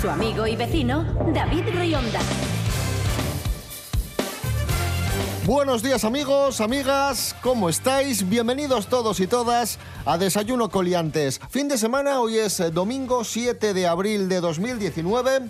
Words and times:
Su 0.00 0.08
amigo 0.08 0.46
y 0.46 0.54
vecino, 0.54 1.04
David 1.34 1.64
Rionda. 1.74 2.20
Buenos 5.44 5.82
días 5.82 6.04
amigos, 6.04 6.60
amigas, 6.60 7.34
¿cómo 7.42 7.68
estáis? 7.68 8.28
Bienvenidos 8.28 8.86
todos 8.86 9.18
y 9.18 9.26
todas 9.26 9.80
a 10.04 10.16
Desayuno 10.16 10.68
Coliantes. 10.68 11.40
Fin 11.50 11.66
de 11.66 11.78
semana, 11.78 12.20
hoy 12.20 12.38
es 12.38 12.60
eh, 12.60 12.70
domingo 12.70 13.24
7 13.24 13.74
de 13.74 13.88
abril 13.88 14.28
de 14.28 14.40
2019. 14.40 15.48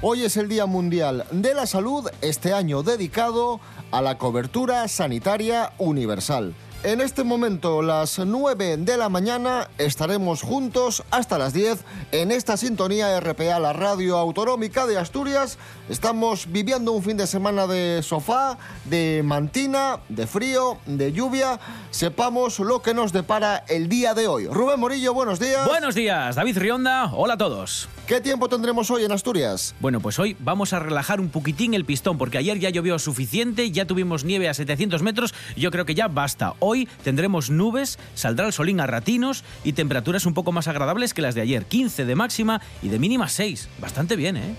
Hoy 0.00 0.22
es 0.22 0.38
el 0.38 0.48
Día 0.48 0.64
Mundial 0.64 1.26
de 1.30 1.52
la 1.52 1.66
Salud, 1.66 2.08
este 2.22 2.54
año 2.54 2.82
dedicado 2.82 3.60
a 3.90 4.00
la 4.00 4.16
cobertura 4.16 4.88
sanitaria 4.88 5.74
universal. 5.76 6.54
En 6.82 7.02
este 7.02 7.24
momento, 7.24 7.82
las 7.82 8.18
9 8.18 8.78
de 8.78 8.96
la 8.96 9.10
mañana, 9.10 9.68
estaremos 9.76 10.40
juntos 10.40 11.02
hasta 11.10 11.36
las 11.36 11.52
10 11.52 11.80
en 12.10 12.30
esta 12.30 12.56
sintonía 12.56 13.20
RPA, 13.20 13.58
la 13.58 13.74
radio 13.74 14.16
autonómica 14.16 14.86
de 14.86 14.96
Asturias. 14.96 15.58
Estamos 15.90 16.50
viviendo 16.50 16.92
un 16.92 17.02
fin 17.02 17.18
de 17.18 17.26
semana 17.26 17.66
de 17.66 18.00
sofá, 18.02 18.56
de 18.86 19.20
mantina, 19.22 19.98
de 20.08 20.26
frío, 20.26 20.78
de 20.86 21.12
lluvia. 21.12 21.60
Sepamos 21.90 22.58
lo 22.60 22.80
que 22.80 22.94
nos 22.94 23.12
depara 23.12 23.62
el 23.68 23.90
día 23.90 24.14
de 24.14 24.26
hoy. 24.26 24.46
Rubén 24.46 24.80
Morillo, 24.80 25.12
buenos 25.12 25.38
días. 25.38 25.66
Buenos 25.66 25.94
días, 25.94 26.36
David 26.36 26.56
Rionda. 26.56 27.12
Hola 27.12 27.34
a 27.34 27.38
todos. 27.38 27.90
¿Qué 28.06 28.20
tiempo 28.20 28.48
tendremos 28.48 28.90
hoy 28.90 29.04
en 29.04 29.12
Asturias? 29.12 29.74
Bueno, 29.78 30.00
pues 30.00 30.18
hoy 30.18 30.36
vamos 30.40 30.72
a 30.72 30.80
relajar 30.80 31.20
un 31.20 31.28
poquitín 31.28 31.74
el 31.74 31.84
pistón, 31.84 32.18
porque 32.18 32.38
ayer 32.38 32.58
ya 32.58 32.70
llovió 32.70 32.98
suficiente, 32.98 33.70
ya 33.70 33.86
tuvimos 33.86 34.24
nieve 34.24 34.48
a 34.48 34.54
700 34.54 35.02
metros, 35.02 35.32
yo 35.56 35.70
creo 35.70 35.86
que 35.86 35.94
ya 35.94 36.08
basta. 36.08 36.54
Hoy 36.58 36.88
tendremos 37.04 37.50
nubes, 37.50 37.98
saldrá 38.14 38.46
el 38.46 38.52
solín 38.52 38.80
a 38.80 38.86
ratinos 38.86 39.44
y 39.62 39.74
temperaturas 39.74 40.26
un 40.26 40.34
poco 40.34 40.50
más 40.50 40.66
agradables 40.66 41.14
que 41.14 41.22
las 41.22 41.36
de 41.36 41.42
ayer, 41.42 41.66
15 41.66 42.04
de 42.04 42.16
máxima 42.16 42.60
y 42.82 42.88
de 42.88 42.98
mínima 42.98 43.28
6. 43.28 43.68
Bastante 43.80 44.16
bien, 44.16 44.36
¿eh? 44.36 44.56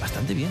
Bastante 0.00 0.34
bien. 0.34 0.50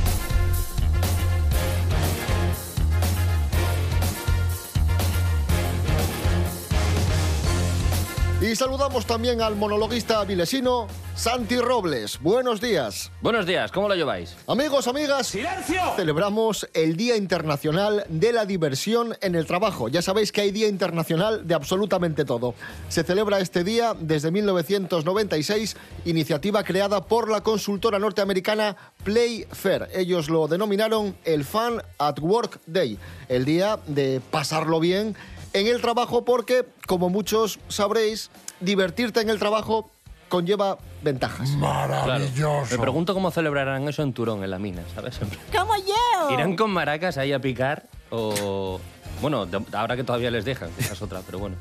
Y 8.41 8.55
saludamos 8.55 9.05
también 9.05 9.39
al 9.43 9.55
monologuista 9.55 10.23
vilesino 10.23 10.87
Santi 11.15 11.59
Robles. 11.59 12.19
Buenos 12.19 12.59
días. 12.59 13.11
Buenos 13.21 13.45
días, 13.45 13.71
¿cómo 13.71 13.87
lo 13.87 13.93
lleváis? 13.93 14.35
Amigos, 14.47 14.87
amigas, 14.87 15.27
¡Silencio! 15.27 15.79
celebramos 15.95 16.67
el 16.73 16.97
Día 16.97 17.17
Internacional 17.17 18.03
de 18.09 18.33
la 18.33 18.47
Diversión 18.47 19.15
en 19.21 19.35
el 19.35 19.45
Trabajo. 19.45 19.89
Ya 19.89 20.01
sabéis 20.01 20.31
que 20.31 20.41
hay 20.41 20.49
Día 20.49 20.67
Internacional 20.67 21.45
de 21.45 21.53
absolutamente 21.53 22.25
todo. 22.25 22.55
Se 22.89 23.03
celebra 23.03 23.39
este 23.39 23.63
día 23.63 23.95
desde 23.99 24.31
1996, 24.31 25.77
iniciativa 26.05 26.63
creada 26.63 27.05
por 27.05 27.29
la 27.29 27.41
consultora 27.41 27.99
norteamericana 27.99 28.75
Playfair. 29.03 29.87
Ellos 29.93 30.31
lo 30.31 30.47
denominaron 30.47 31.15
el 31.25 31.45
Fun 31.45 31.79
at 31.99 32.17
Work 32.19 32.59
Day, 32.65 32.97
el 33.29 33.45
día 33.45 33.77
de 33.85 34.19
pasarlo 34.31 34.79
bien 34.79 35.15
en 35.53 35.67
el 35.67 35.81
trabajo 35.81 36.23
porque, 36.25 36.65
como 36.87 37.09
muchos 37.09 37.59
sabréis, 37.67 38.29
divertirte 38.59 39.21
en 39.21 39.29
el 39.29 39.39
trabajo 39.39 39.89
conlleva 40.29 40.77
ventajas. 41.03 41.49
Maravilloso. 41.57 42.71
Me 42.75 42.77
pregunto 42.81 43.13
cómo 43.13 43.31
celebrarán 43.31 43.87
eso 43.87 44.01
en 44.03 44.13
Turón, 44.13 44.43
en 44.43 44.51
la 44.51 44.59
mina, 44.59 44.81
¿sabes? 44.95 45.19
¡Como 45.19 45.75
yo! 45.75 46.33
¿Irán 46.33 46.55
con 46.55 46.71
maracas 46.71 47.17
ahí 47.17 47.33
a 47.33 47.39
picar 47.39 47.83
o...? 48.11 48.79
Bueno, 49.21 49.45
ahora 49.73 49.95
que 49.95 50.03
todavía 50.03 50.31
les 50.31 50.45
dejan, 50.45 50.71
que 50.71 50.81
esa 50.81 50.93
es 50.93 51.01
otra, 51.01 51.21
pero 51.23 51.37
bueno. 51.37 51.55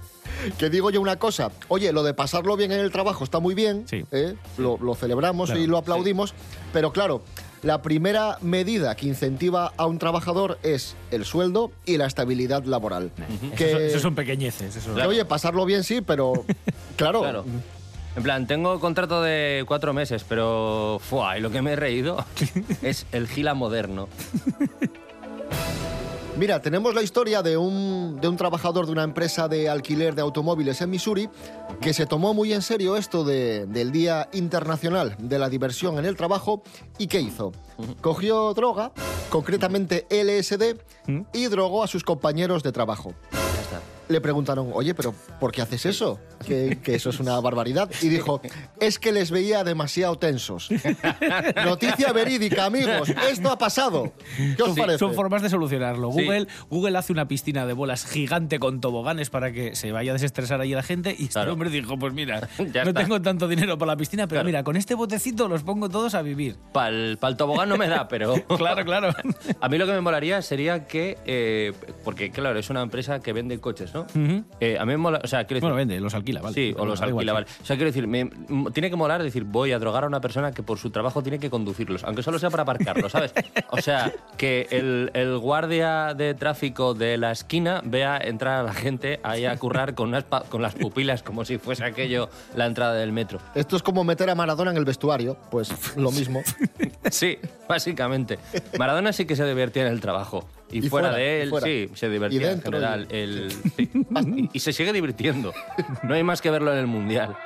Que 0.56 0.70
digo 0.70 0.90
yo 0.90 1.00
una 1.02 1.16
cosa, 1.18 1.50
oye, 1.68 1.92
lo 1.92 2.02
de 2.02 2.14
pasarlo 2.14 2.56
bien 2.56 2.72
en 2.72 2.80
el 2.80 2.90
trabajo 2.90 3.22
está 3.24 3.38
muy 3.38 3.54
bien, 3.54 3.86
Sí. 3.86 4.02
¿eh? 4.12 4.34
Lo, 4.56 4.78
lo 4.78 4.94
celebramos 4.94 5.50
Claro, 5.50 5.60
y 5.60 5.66
lo 5.66 5.76
aplaudimos, 5.76 6.32
pero 6.72 6.90
claro, 6.92 7.20
la 7.62 7.82
primera 7.82 8.38
medida 8.40 8.94
que 8.94 9.06
incentiva 9.06 9.72
a 9.76 9.86
un 9.86 9.98
trabajador 9.98 10.58
es 10.62 10.96
el 11.10 11.24
sueldo 11.24 11.70
y 11.84 11.96
la 11.96 12.06
estabilidad 12.06 12.64
laboral. 12.64 13.10
Que, 13.56 13.68
Eso, 13.70 13.78
eso 13.78 13.98
son 14.00 14.14
pequeñeces. 14.14 14.76
Eso. 14.76 14.94
que, 14.94 15.02
oye, 15.02 15.24
pasarlo 15.24 15.64
bien 15.64 15.84
sí, 15.84 16.00
pero 16.00 16.44
claro, 16.96 17.20
Claro. 17.20 17.44
En 18.16 18.24
plan, 18.24 18.46
tengo 18.48 18.80
contrato 18.80 19.22
de 19.22 19.64
cuatro 19.68 19.92
meses, 19.92 20.24
pero... 20.28 21.00
¡Fua! 21.00 21.38
Y 21.38 21.40
lo 21.40 21.50
que 21.50 21.62
me 21.62 21.72
he 21.72 21.76
reído 21.76 22.24
es 22.82 23.06
el 23.12 23.28
gila 23.28 23.54
moderno. 23.54 24.08
Mira, 26.36 26.62
tenemos 26.62 26.94
la 26.94 27.02
historia 27.02 27.42
de 27.42 27.56
un, 27.56 28.18
de 28.20 28.28
un 28.28 28.36
trabajador 28.36 28.86
de 28.86 28.92
una 28.92 29.02
empresa 29.02 29.46
de 29.48 29.68
alquiler 29.68 30.14
de 30.14 30.22
automóviles 30.22 30.80
en 30.80 30.88
Missouri 30.88 31.28
que 31.82 31.92
se 31.92 32.06
tomó 32.06 32.32
muy 32.32 32.52
en 32.54 32.62
serio 32.62 32.96
esto 32.96 33.24
de- 33.24 33.66
del 33.66 33.92
Día 33.92 34.28
Internacional 34.32 35.16
de 35.18 35.38
la 35.38 35.48
Diversión 35.50 35.98
en 35.98 36.06
el 36.06 36.16
Trabajo 36.16 36.62
y 36.98 37.08
¿qué 37.08 37.20
hizo? 37.20 37.52
Cogió 38.00 38.54
droga, 38.54 38.92
concretamente 39.28 40.06
LSD, 40.08 40.76
y 41.32 41.46
drogó 41.46 41.82
a 41.82 41.88
sus 41.88 42.04
compañeros 42.04 42.62
de 42.62 42.72
trabajo. 42.72 43.12
Ya 43.32 43.38
está. 43.60 43.80
Le 44.10 44.20
preguntaron, 44.20 44.70
oye, 44.74 44.92
pero 44.94 45.14
¿por 45.38 45.52
qué 45.52 45.62
haces 45.62 45.86
eso? 45.86 46.18
Que, 46.44 46.78
que 46.82 46.96
eso 46.96 47.10
es 47.10 47.20
una 47.20 47.38
barbaridad. 47.40 47.88
Y 48.02 48.08
dijo, 48.08 48.42
es 48.80 48.98
que 48.98 49.12
les 49.12 49.30
veía 49.30 49.62
demasiado 49.64 50.18
tensos. 50.18 50.68
Noticia 51.64 52.12
verídica, 52.12 52.64
amigos. 52.66 53.08
Esto 53.30 53.50
ha 53.50 53.58
pasado. 53.58 54.12
¿Qué 54.56 54.62
os 54.62 54.74
Sí, 54.74 54.80
parece? 54.80 54.98
son 54.98 55.14
formas 55.14 55.42
de 55.42 55.48
solucionarlo. 55.50 56.10
Sí. 56.12 56.24
Google, 56.24 56.48
Google 56.68 56.98
hace 56.98 57.12
una 57.12 57.28
piscina 57.28 57.66
de 57.66 57.72
bolas 57.72 58.04
gigante 58.04 58.58
con 58.58 58.80
toboganes 58.80 59.30
para 59.30 59.52
que 59.52 59.74
se 59.76 59.92
vaya 59.92 60.10
a 60.10 60.14
desestresar 60.14 60.60
ahí 60.60 60.72
la 60.72 60.82
gente 60.82 61.10
y 61.16 61.22
este 61.24 61.34
Claro. 61.34 61.52
hombre 61.52 61.70
dijo, 61.70 61.98
pues 61.98 62.12
mira, 62.12 62.48
Ya 62.58 62.82
no 62.84 62.90
está. 62.90 63.02
tengo 63.02 63.22
tanto 63.22 63.46
dinero 63.48 63.78
para 63.78 63.92
la 63.92 63.96
piscina, 63.96 64.26
pero 64.26 64.38
Claro. 64.40 64.46
mira, 64.46 64.64
con 64.64 64.76
este 64.76 64.94
botecito 64.94 65.46
los 65.48 65.62
pongo 65.62 65.88
todos 65.88 66.14
a 66.14 66.22
vivir. 66.22 66.56
Para 66.72 66.88
el 66.88 67.18
tobogán 67.36 67.68
no 67.68 67.76
me 67.76 67.86
da, 67.88 68.08
pero... 68.08 68.34
Claro, 68.56 68.84
claro. 68.84 69.14
A 69.60 69.68
mí 69.68 69.78
lo 69.78 69.86
que 69.86 69.92
me 69.92 70.00
molaría 70.00 70.42
sería 70.42 70.86
que... 70.86 71.16
eh, 71.26 71.72
porque, 72.04 72.30
claro, 72.30 72.58
es 72.58 72.70
una 72.70 72.82
empresa 72.82 73.20
que 73.20 73.32
vende 73.32 73.58
coches, 73.60 73.92
¿no? 73.94 74.06
Eh, 74.60 74.78
a 74.78 74.84
mí 74.84 74.92
me 74.92 74.96
mola... 74.96 75.20
O 75.22 75.26
sea, 75.26 75.44
quiero 75.44 75.56
decir... 75.56 75.62
Bueno, 75.62 75.76
vende, 75.76 76.00
los 76.00 76.14
alquila, 76.14 76.40
vale. 76.40 76.54
Sí, 76.54 76.74
o 76.78 76.84
los 76.86 77.00
igual, 77.00 77.10
alquila, 77.28 77.32
sí. 77.32 77.34
vale. 77.34 77.46
O 77.62 77.64
sea, 77.66 77.76
quiero 77.76 77.90
decir, 77.90 78.06
me- 78.06 78.30
tiene 78.72 78.90
que 78.90 78.96
molar 78.96 79.22
decir, 79.22 79.44
voy 79.44 79.72
a 79.72 79.78
drogar 79.78 80.04
a 80.04 80.06
una 80.06 80.20
persona 80.20 80.52
que 80.52 80.62
por 80.62 80.78
su 80.78 80.90
trabajo 80.90 81.22
tiene 81.22 81.38
que 81.38 81.50
conducirlos, 81.50 82.04
aunque 82.04 82.22
solo 82.22 82.38
sea 82.38 82.50
para 82.50 82.62
aparcarlos, 82.62 83.12
¿sabes? 83.12 83.32
O 83.70 83.78
sea, 83.80 84.12
que 84.36 84.66
el, 84.70 85.10
el 85.14 85.38
guardia 85.38 86.14
de 86.14 86.34
tráfico 86.34 86.94
de 86.94 87.16
la 87.18 87.32
esquina 87.32 87.80
vea 87.84 88.18
entrar 88.18 88.58
a 88.60 88.62
la 88.62 88.72
gente 88.74 89.20
ahí 89.22 89.44
a 89.44 89.56
currar 89.56 89.94
con, 89.94 90.08
unas 90.08 90.24
con 90.48 90.62
las 90.62 90.74
pupilas 90.74 91.22
como 91.22 91.44
si 91.44 91.58
fuese 91.58 91.84
aquello 91.84 92.28
la 92.54 92.66
entrada 92.66 92.94
del 92.94 93.12
metro. 93.12 93.38
Esto 93.54 93.76
es 93.76 93.82
como 93.82 94.04
meter 94.04 94.30
a 94.30 94.34
Maradona 94.34 94.70
en 94.70 94.76
el 94.76 94.84
vestuario, 94.84 95.36
pues 95.50 95.96
lo 95.96 96.10
mismo. 96.10 96.42
Sí, 97.10 97.38
básicamente. 97.68 98.38
Maradona 98.78 99.12
sí 99.12 99.24
que 99.24 99.34
se 99.34 99.44
divertía 99.46 99.82
en 99.86 99.92
el 99.92 100.00
trabajo. 100.00 100.46
Y, 100.72 100.78
Y 100.78 100.88
fuera, 100.88 101.08
fuera, 101.08 101.22
de 101.22 101.42
él, 101.42 101.50
fuera. 101.50 101.66
sí, 101.66 101.90
se 101.94 102.08
divertía 102.08 102.48
dentro, 102.48 102.68
en 102.68 102.82
general. 102.82 103.06
El, 103.10 103.50
sí. 103.76 103.90
y, 103.94 104.50
y 104.52 104.60
se 104.60 104.72
sigue 104.72 104.92
divirtiendo. 104.92 105.52
No 106.02 106.14
hay 106.14 106.22
más 106.22 106.40
que 106.40 106.50
verlo 106.50 106.72
en 106.72 106.78
el 106.78 106.86
Mundial. 106.86 107.36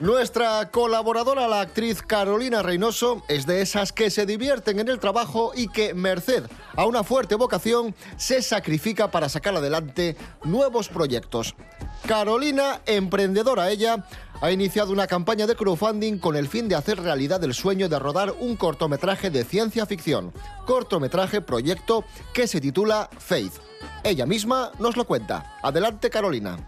Nuestra 0.00 0.70
colaboradora, 0.70 1.48
la 1.48 1.60
actriz 1.60 2.02
Carolina 2.02 2.62
Reynoso, 2.62 3.24
es 3.26 3.46
de 3.46 3.62
esas 3.62 3.92
que 3.92 4.10
se 4.10 4.26
divierten 4.26 4.78
en 4.78 4.88
el 4.88 5.00
trabajo 5.00 5.50
y 5.56 5.66
que, 5.68 5.92
merced 5.92 6.44
a 6.76 6.86
una 6.86 7.02
fuerte 7.02 7.34
vocación, 7.34 7.96
se 8.16 8.40
sacrifica 8.40 9.10
para 9.10 9.28
sacar 9.28 9.56
adelante 9.56 10.16
nuevos 10.44 10.88
proyectos. 10.88 11.56
Carolina, 12.06 12.80
emprendedora 12.86 13.70
ella, 13.70 14.04
ha 14.40 14.50
iniciado 14.50 14.92
una 14.92 15.06
campaña 15.06 15.46
de 15.46 15.56
crowdfunding 15.56 16.18
con 16.18 16.36
el 16.36 16.48
fin 16.48 16.68
de 16.68 16.76
hacer 16.76 17.00
realidad 17.00 17.42
el 17.44 17.54
sueño 17.54 17.88
de 17.88 17.98
rodar 17.98 18.34
un 18.38 18.56
cortometraje 18.56 19.30
de 19.30 19.44
ciencia 19.44 19.86
ficción. 19.86 20.32
cortometraje 20.66 21.40
proyecto 21.40 22.04
que 22.32 22.46
se 22.46 22.60
titula 22.60 23.08
Faith. 23.18 23.54
Ella 24.04 24.26
misma 24.26 24.70
nos 24.78 24.96
lo 24.96 25.04
cuenta. 25.04 25.44
Adelante, 25.62 26.10
Carolina. 26.10 26.58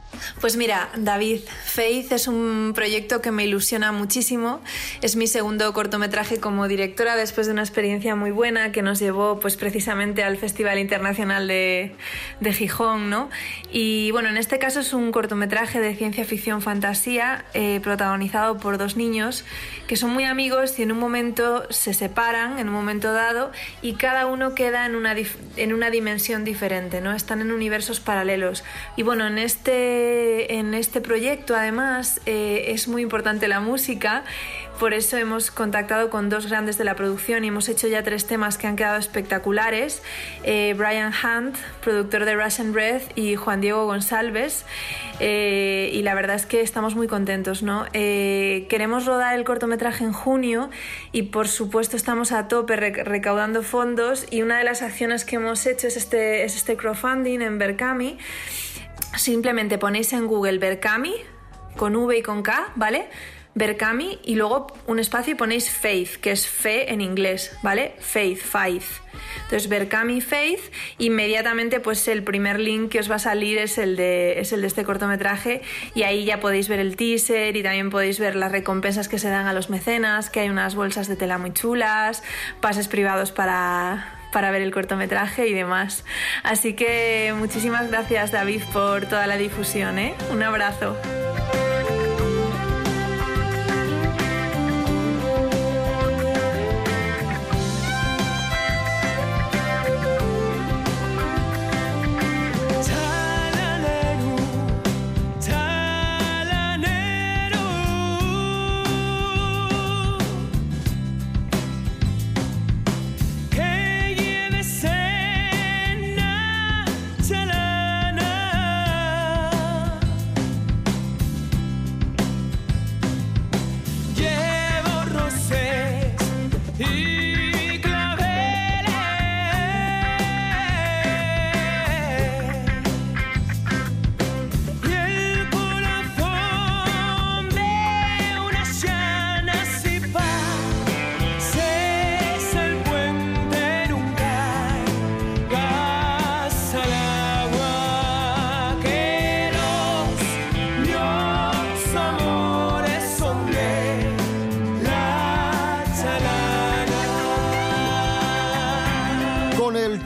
Pues 0.41 0.57
mira, 0.57 0.91
David, 0.97 1.41
Faith 1.65 2.13
es 2.13 2.29
un 2.29 2.73
proyecto 2.75 3.21
que 3.21 3.31
me 3.31 3.45
ilusiona 3.45 3.93
muchísimo. 3.93 4.61
Es 5.01 5.17
mi 5.17 5.27
segundo 5.27 5.73
cortometraje 5.73 6.41
como 6.41 6.69
directora 6.69 7.17
después 7.17 7.47
de 7.47 7.53
una 7.53 7.63
experiencia 7.63 8.17
muy 8.17 8.31
buena 8.31 8.73
que 8.73 8.83
nos 8.83 8.99
llevó 8.99 9.41
pues 9.41 9.57
precisamente 9.57 10.25
al 10.25 10.37
Festival 10.37 10.79
Internacional 10.79 11.47
de, 11.47 11.95
de 12.41 12.53
Gijón, 12.53 13.11
¿no? 13.11 13.31
Y 13.71 14.11
bueno, 14.11 14.29
en 14.29 14.37
este 14.37 14.59
caso 14.59 14.81
es 14.81 14.93
un 14.93 15.13
cortometraje 15.13 15.81
de 15.81 15.95
ciencia 15.95 16.25
ficción 16.25 16.63
fantasía 16.63 17.45
eh, 17.55 17.81
protagonizado 17.83 18.59
por 18.59 18.79
dos 18.79 18.97
niños 18.97 19.45
que 19.87 19.97
son 19.97 20.11
muy 20.11 20.25
amigos 20.25 20.79
y 20.79 20.83
en 20.83 20.93
un 20.93 20.99
momento 20.99 21.65
se 21.71 21.95
separan, 21.95 22.59
en 22.59 22.69
un 22.69 22.75
momento 22.75 23.13
dado, 23.13 23.51
y 23.83 23.95
cada 23.95 24.27
uno 24.27 24.55
queda 24.55 24.87
en 24.87 24.95
una, 24.95 25.17
en 25.57 25.73
una 25.73 25.91
dimensión 25.91 26.45
diferente, 26.45 27.01
¿no? 27.01 27.13
Están 27.21 27.41
en 27.41 27.53
universos 27.53 28.01
paralelos. 28.01 28.65
Y 28.97 29.03
bueno, 29.03 29.27
en 29.27 29.39
este, 29.39 30.55
en 30.55 30.75
este 30.75 31.01
proyecto 31.01 31.55
además 31.55 32.21
eh, 32.27 32.67
es 32.69 32.89
muy 32.89 33.03
importante 33.03 33.47
la 33.49 33.61
música 33.61 34.25
por 34.81 34.95
eso 34.95 35.19
hemos 35.19 35.51
contactado 35.51 36.09
con 36.09 36.31
dos 36.31 36.47
grandes 36.49 36.79
de 36.79 36.85
la 36.85 36.97
producción 36.97 37.45
y 37.45 37.49
hemos 37.49 37.69
hecho 37.69 37.87
ya 37.87 38.03
tres 38.03 38.27
temas 38.27 38.57
que 38.57 38.67
han 38.67 38.77
quedado 38.77 38.97
espectaculares. 38.97 40.03
Eh, 40.43 40.75
Brian 40.75 41.13
Hunt, 41.13 41.55
productor 41.83 42.25
de 42.25 42.35
Russian 42.35 42.73
Breath, 42.73 43.13
y 43.15 43.37
Juan 43.37 43.61
Diego 43.61 43.85
González. 43.85 44.65
Eh, 45.21 45.91
y 45.93 46.01
la 46.01 46.15
verdad 46.15 46.37
es 46.37 46.47
que 46.47 46.63
estamos 46.63 46.95
muy 46.97 47.09
contentos. 47.09 47.63
¿no? 47.63 47.85
Eh, 47.93 48.67
queremos 48.71 49.05
rodar 49.05 49.37
el 49.37 49.45
cortometraje 49.45 50.03
en 50.03 50.15
junio 50.15 50.71
y 51.13 51.25
por 51.25 51.47
supuesto 51.47 51.99
estamos 51.99 52.33
a 52.33 52.49
tope 52.49 52.75
recaudando 52.77 53.63
fondos 53.63 54.27
y 54.31 54.41
una 54.41 54.57
de 54.57 54.65
las 54.65 54.81
acciones 54.81 55.27
que 55.27 55.37
hemos 55.37 55.67
hecho 55.67 55.89
es 55.89 55.99
este, 55.99 56.45
es 56.45 56.57
este 56.57 56.79
crowdfunding 56.79 57.43
en 57.43 57.59
Berkami. 57.59 58.17
Simplemente 59.15 59.77
ponéis 59.77 60.15
en 60.15 60.27
Google 60.27 60.57
Berkami 60.57 61.17
con 61.77 61.95
V 61.97 62.17
y 62.17 62.23
con 62.23 62.43
K, 62.43 62.73
¿vale? 62.77 63.09
Berkami 63.61 64.19
y 64.25 64.37
luego 64.37 64.69
un 64.87 64.99
espacio 64.99 65.35
y 65.35 65.37
ponéis 65.37 65.71
Faith, 65.71 66.17
que 66.17 66.31
es 66.31 66.49
fe 66.49 66.95
en 66.95 67.03
inglés, 67.03 67.55
¿vale? 67.63 67.93
Faith, 68.01 68.39
Faith. 68.39 68.85
Entonces, 69.43 69.69
Berkami 69.69 70.23
Faith, 70.23 70.73
inmediatamente 70.97 71.79
pues 71.79 72.09
el 72.09 72.23
primer 72.23 72.59
link 72.59 72.91
que 72.91 73.01
os 73.01 73.11
va 73.11 73.17
a 73.17 73.19
salir 73.19 73.59
es 73.59 73.77
el, 73.77 73.97
de, 73.97 74.41
es 74.41 74.55
el 74.55 74.63
de 74.63 74.67
este 74.67 74.83
cortometraje 74.83 75.61
y 75.95 76.05
ahí 76.05 76.25
ya 76.25 76.41
podéis 76.41 76.71
ver 76.71 76.81
el 76.81 76.97
teaser 76.97 77.55
y 77.55 77.63
también 77.63 77.91
podéis 77.91 78.19
ver 78.19 78.35
las 78.35 78.51
recompensas 78.51 79.09
que 79.09 79.19
se 79.19 79.29
dan 79.29 79.47
a 79.47 79.53
los 79.53 79.69
mecenas, 79.69 80.31
que 80.31 80.41
hay 80.41 80.49
unas 80.49 80.75
bolsas 80.75 81.07
de 81.07 81.17
tela 81.17 81.37
muy 81.37 81.53
chulas, 81.53 82.23
pases 82.63 82.89
privados 82.89 83.31
para, 83.31 84.19
para 84.33 84.51
ver 84.53 84.63
el 84.63 84.73
cortometraje 84.73 85.49
y 85.49 85.53
demás. 85.53 86.07
Así 86.45 86.73
que 86.73 87.35
muchísimas 87.37 87.91
gracias 87.91 88.33
David 88.33 88.63
por 88.73 89.05
toda 89.05 89.27
la 89.27 89.37
difusión, 89.37 89.99
¿eh? 89.99 90.15
Un 90.33 90.43
abrazo. 90.43 90.97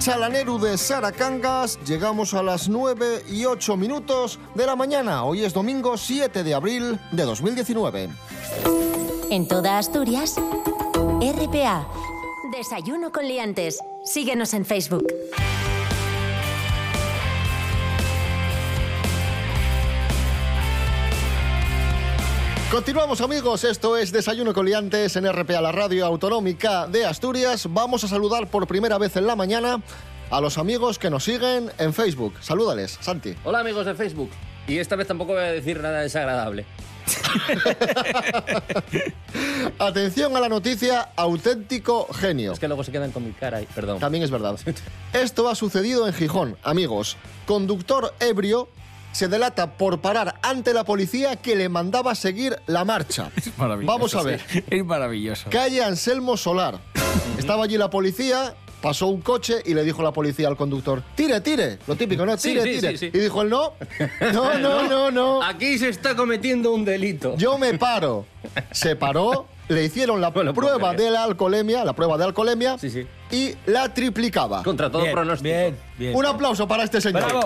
Chalaneru 0.05 0.59
de 0.59 0.77
Saracangas, 0.77 1.79
llegamos 1.87 2.35
a 2.35 2.43
las 2.43 2.69
9 2.69 3.25
y 3.31 3.47
8 3.47 3.75
minutos 3.79 4.39
de 4.55 4.67
la 4.67 4.77
mañana. 4.77 5.25
Hoy 5.25 5.43
es 5.47 5.55
domingo 5.55 5.97
7 5.97 6.45
de 6.45 6.53
abril 6.53 7.01
de 7.11 7.23
2019. 7.23 8.11
En 9.31 9.49
toda 9.49 9.79
Asturias, 9.79 10.35
RPA. 11.21 11.89
Desayuno 12.53 13.13
con 13.13 13.27
liantes. 13.27 13.79
Síguenos 14.05 14.53
en 14.53 14.67
Facebook. 14.67 15.07
Continuamos 22.75 23.21
amigos, 23.21 23.63
esto 23.63 23.97
es 23.97 24.11
Desayuno 24.11 24.53
Coliantes 24.53 25.15
en 25.15 25.33
RPA, 25.33 25.61
la 25.61 25.71
radio 25.71 26.07
autonómica 26.07 26.89
de 26.89 27.07
Asturias. 27.07 27.69
Vamos 27.71 28.03
a 28.03 28.09
saludar 28.09 28.51
por 28.51 28.67
primera 28.67 28.99
vez 28.99 29.15
en 29.15 29.29
la 29.29 29.37
mañana 29.37 29.81
a 30.29 30.41
los 30.41 30.59
amigos 30.59 30.99
que 30.99 31.09
nos 31.09 31.23
siguen 31.23 31.71
en 31.79 31.95
Facebook. 31.95 32.35
Salúdales, 32.41 32.99
Santi. 33.01 33.37
Hola 33.45 33.61
amigos 33.61 33.87
de 33.87 33.95
Facebook. 33.95 34.29
Y 34.67 34.79
esta 34.79 34.97
vez 34.97 35.07
tampoco 35.07 35.35
voy 35.35 35.43
a 35.43 35.53
decir 35.53 35.81
nada 35.81 36.01
desagradable. 36.01 36.67
Atención 39.79 40.37
a 40.37 40.41
la 40.41 40.49
noticia, 40.49 41.11
auténtico 41.15 42.13
genio. 42.13 42.55
Es 42.55 42.59
que 42.59 42.67
luego 42.67 42.83
se 42.83 42.91
quedan 42.91 43.13
con 43.13 43.25
mi 43.25 43.31
cara 43.35 43.63
y 43.63 43.67
perdón. 43.67 44.01
También 44.01 44.25
es 44.25 44.33
verdad. 44.33 44.59
Esto 45.13 45.49
ha 45.49 45.55
sucedido 45.55 46.09
en 46.09 46.13
Gijón, 46.13 46.57
amigos. 46.65 47.19
Conductor 47.47 48.13
ebrio 48.19 48.69
se 49.15 49.29
delata 49.29 49.73
por 49.79 50.01
parar 50.01 50.35
ante 50.43 50.75
la 50.75 50.85
policía 50.85 51.37
que 51.37 51.57
le 51.57 51.69
mandaba 51.71 52.15
seguir 52.15 52.59
la 52.67 52.85
marcha. 52.85 53.31
Es 53.37 53.57
maravilloso. 53.57 53.93
Vamos 53.93 54.15
a 54.15 54.23
ver. 54.23 54.41
Es 54.69 54.85
maravilloso. 54.85 55.49
Calle 55.51 55.83
Anselmo 55.83 56.37
Solar. 56.37 56.79
Estaba 57.39 57.65
allí 57.65 57.79
la 57.79 57.89
policía, 57.91 58.55
pasó 58.83 59.07
un 59.07 59.21
coche 59.23 59.63
y 59.65 59.73
le 59.75 59.85
dijo 59.85 60.03
la 60.03 60.13
policía 60.13 60.49
al 60.49 60.57
conductor, 60.57 61.03
tire, 61.15 61.41
tire, 61.41 61.79
lo 61.87 61.97
típico, 61.97 62.27
¿no? 62.27 62.37
Tire, 62.37 62.63
Sí, 62.63 62.69
sí, 62.75 62.81
tire. 62.81 62.91
sí, 62.99 63.11
sí. 63.11 63.11
Y 63.15 63.19
dijo 63.21 63.41
él, 63.43 63.49
no, 63.51 63.73
no, 64.33 64.55
no, 64.59 64.89
no, 64.89 65.11
no. 65.11 65.43
Aquí 65.43 65.79
se 65.79 65.89
está 65.89 66.15
cometiendo 66.17 66.73
un 66.73 66.85
delito. 66.85 67.37
Yo 67.37 67.57
me 67.57 67.75
paro. 67.79 68.27
Se 68.73 68.97
paró, 68.97 69.47
le 69.69 69.85
hicieron 69.85 70.21
la 70.21 70.31
No 70.31 70.53
prueba 70.53 70.93
de 70.93 71.11
la 71.11 71.25
alcoholemia, 71.25 71.85
la 71.85 71.93
prueba 71.95 72.19
de 72.19 72.25
alcoholemia, 72.25 72.77
Sí, 72.79 72.91
sí. 72.91 73.07
y 73.31 73.55
la 73.71 73.95
triplicaba. 73.95 74.63
Contra 74.63 74.91
todo 74.91 75.03
Bien, 75.03 75.15
pronóstico. 75.15 75.49
bien, 75.49 75.77
bien. 75.97 76.15
Un 76.17 76.27
aplauso 76.27 76.67
para 76.69 76.85
este 76.85 77.01
señor. 77.01 77.25
Bravo. 77.25 77.41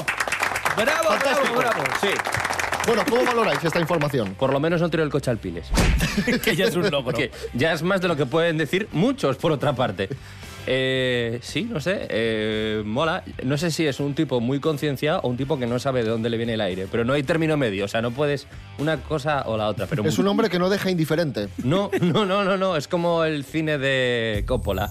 Bravo, 0.85 1.09
Fantástico. 1.09 1.57
bravo, 1.57 1.75
bravo. 1.81 1.95
Sí. 2.01 2.09
Bueno, 2.87 3.03
¿cómo 3.09 3.25
valoráis 3.25 3.63
esta 3.63 3.81
información? 3.81 4.35
Por 4.35 4.53
lo 4.53 4.61
menos 4.61 4.81
no 4.81 4.89
tiró 4.89 5.03
el 5.03 5.11
coche 5.11 5.31
al 5.31 5.39
piles. 5.39 5.67
que 6.43 6.57
ya 6.57 6.67
es 6.67 6.77
un 6.77 6.91
logro. 6.91 7.13
Que 7.17 7.31
ya 7.53 7.73
es 7.73 7.83
más 7.83 8.01
de 8.01 8.09
lo 8.09 8.17
que 8.17 8.25
pueden 8.27 8.57
decir 8.57 8.89
muchos, 8.93 9.37
por 9.37 9.53
otra 9.53 9.75
parte. 9.75 10.09
Eh, 10.71 11.39
sí, 11.43 11.65
no 11.65 11.81
sé, 11.81 12.07
eh, 12.11 12.83
mola. 12.85 13.25
No 13.43 13.57
sé 13.57 13.71
si 13.71 13.87
es 13.87 14.01
un 14.01 14.15
tipo 14.15 14.41
muy 14.41 14.61
concienciado 14.61 15.21
o 15.23 15.29
un 15.29 15.37
tipo 15.37 15.59
que 15.59 15.67
no 15.67 15.79
sabe 15.79 16.03
de 16.03 16.11
dónde 16.11 16.29
le 16.29 16.37
viene 16.37 16.55
el 16.55 16.61
aire, 16.61 16.87
pero 16.91 17.05
no 17.05 17.15
hay 17.15 17.23
término 17.23 17.57
medio, 17.57 17.87
o 17.87 17.89
sea, 17.89 18.03
no 18.03 18.11
puedes 18.11 18.47
una 18.79 18.99
cosa 18.99 19.45
o 19.47 19.57
la 19.57 19.69
otra. 19.69 19.87
Pero 19.87 20.05
Es 20.05 20.19
un 20.19 20.29
hombre 20.29 20.51
que 20.51 20.59
no 20.59 20.69
deja 20.69 20.91
indiferente. 20.91 21.49
No, 21.65 21.91
no, 22.01 22.27
no, 22.27 22.45
no, 22.45 22.59
no, 22.59 22.77
es 22.77 22.87
como 22.87 23.25
el 23.25 23.45
cine 23.45 23.79
de 23.79 24.45
Coppola. 24.47 24.91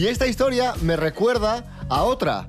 Y 0.00 0.06
esta 0.06 0.26
historia 0.26 0.72
me 0.80 0.96
recuerda 0.96 1.84
a 1.90 2.04
otra, 2.04 2.48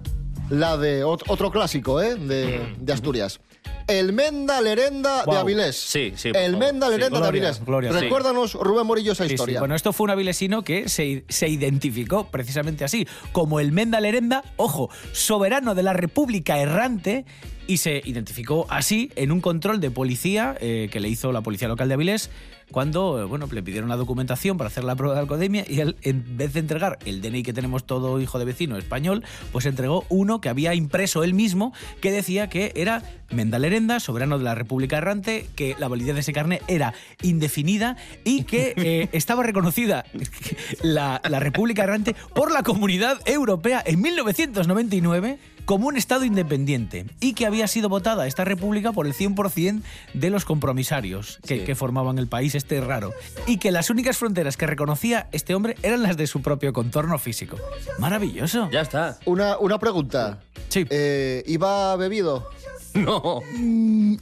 la 0.50 0.78
de 0.78 1.04
ot- 1.04 1.24
otro 1.28 1.52
clásico, 1.52 2.02
¿eh? 2.02 2.16
De, 2.16 2.62
de 2.80 2.94
Asturias. 2.94 3.42
El 3.90 4.14
Menda 4.14 4.62
Lerenda 4.62 5.26
de. 5.26 5.36
Avilés. 5.36 5.76
Sí, 5.76 6.14
sí, 6.16 6.30
por 6.32 6.38
El 6.40 6.54
favor. 6.54 6.66
Menda 6.68 6.88
Sí. 6.88 6.92
Lerenda 6.94 7.18
de 7.20 7.22
Gloria, 7.26 7.42
Avilés. 7.50 7.66
gloria. 7.66 7.92
Recuérdanos, 7.92 8.54
Rubén 8.54 8.88
Morillo, 8.88 9.12
esa 9.12 9.24
Sí, 9.24 9.30
sí. 9.30 9.34
historia. 9.36 9.60
Bueno, 9.60 9.76
esto 9.76 9.92
fue 9.92 10.06
un 10.06 10.12
avilesino 10.12 10.64
que 10.64 10.88
se, 10.88 11.26
se 11.28 11.50
identificó 11.50 12.28
precisamente 12.28 12.86
así, 12.86 13.06
como 13.34 13.60
el 13.60 13.74
Menda 13.74 14.00
Lerenda, 14.00 14.46
ojo, 14.56 14.90
soberano 15.12 15.76
de 15.76 15.84
la 15.84 15.92
República 15.92 16.58
errante, 16.58 17.26
y 17.68 17.78
se 17.78 18.02
identificó 18.06 18.66
así 18.70 19.12
en 19.18 19.30
un 19.30 19.42
control 19.42 19.82
de 19.82 19.92
policía 19.92 20.56
eh, 20.62 20.88
que 20.90 21.02
le 21.02 21.10
hizo 21.10 21.34
la 21.34 21.42
policía 21.42 21.68
local 21.68 21.90
de 21.90 21.96
Avilés 21.96 22.30
cuando 22.72 23.22
eh, 23.22 23.26
bueno, 23.26 23.48
le 23.52 23.64
pidieron 23.64 23.90
la 23.90 23.96
documentación 23.96 24.58
para 24.58 24.68
hacer 24.70 24.84
la 24.84 24.96
prueba 24.96 25.16
de 25.16 25.22
alcoholemia 25.22 25.66
y 25.68 25.80
él, 25.80 25.98
en 26.02 26.38
vez 26.38 26.54
de 26.54 26.60
entregar 26.60 27.00
el 27.06 27.22
DNI 27.22 27.44
que 27.44 27.54
tenemos 27.54 27.86
todo 27.86 28.20
hijo 28.20 28.40
de 28.40 28.46
vecino 28.46 28.78
español, 28.78 29.24
pues 29.52 29.66
entregó 29.66 30.06
uno 30.10 30.42
que 30.42 30.50
había 30.50 30.74
impreso 30.74 31.24
él 31.24 31.34
mismo 31.34 31.74
que 32.02 32.12
decía 32.12 32.48
que 32.48 32.72
era 32.76 33.04
Mendalerenda, 33.32 34.00
soberano 34.00 34.38
de 34.38 34.44
la 34.44 34.56
República 34.56 34.98
Errante, 34.98 35.48
que 35.56 35.76
la 35.80 35.88
validez 35.88 36.16
de 36.16 36.22
ese 36.22 36.34
carnet 36.34 36.62
era 36.68 36.94
indefinida 37.22 37.96
y 38.24 38.44
que 38.44 38.74
eh, 38.78 39.10
estaba 39.14 39.44
reconocida 39.44 40.06
la, 40.82 41.22
la 41.30 41.40
República 41.40 41.84
Errante 41.84 42.16
por 42.34 42.52
la 42.52 42.64
Comunidad 42.64 43.20
Europea 43.26 43.82
en 43.86 44.02
1999 44.02 45.40
como 45.66 45.88
un 45.88 45.98
Estado 45.98 46.26
independiente 46.26 47.06
y 47.20 47.34
que 47.34 47.46
había 47.46 47.68
sido 47.68 47.90
votada 47.90 48.28
esta 48.28 48.44
república 48.46 48.92
por 48.92 49.06
el 49.08 49.14
100% 49.14 49.82
de 50.14 50.30
los 50.30 50.46
compromisarios 50.46 51.40
que, 51.48 51.60
Sí. 51.60 51.66
que 51.66 51.76
formaban 51.76 52.18
el 52.18 52.28
país 52.28 52.56
este 52.56 52.82
raro 52.82 53.14
y 53.48 53.58
que 53.58 53.72
las 53.72 53.90
únicas 53.90 54.18
fronteras 54.18 54.58
que 54.58 54.66
reconocía 54.68 55.28
este 55.32 55.56
hombre 55.56 55.76
eran 55.84 56.04
las 56.04 56.18
de 56.18 56.28
su 56.28 56.42
propio 56.42 56.74
contorno 56.74 57.18
físico. 57.20 57.58
Maravilloso. 58.00 58.70
Ya 58.72 58.82
está. 58.82 59.18
Una, 59.26 59.58
una 59.58 59.80
pregunta. 59.80 60.40
Sí. 60.70 60.86
Eh, 60.90 61.44
¿Iba 61.48 61.96
bebido? 61.98 62.48
No. 63.02 63.42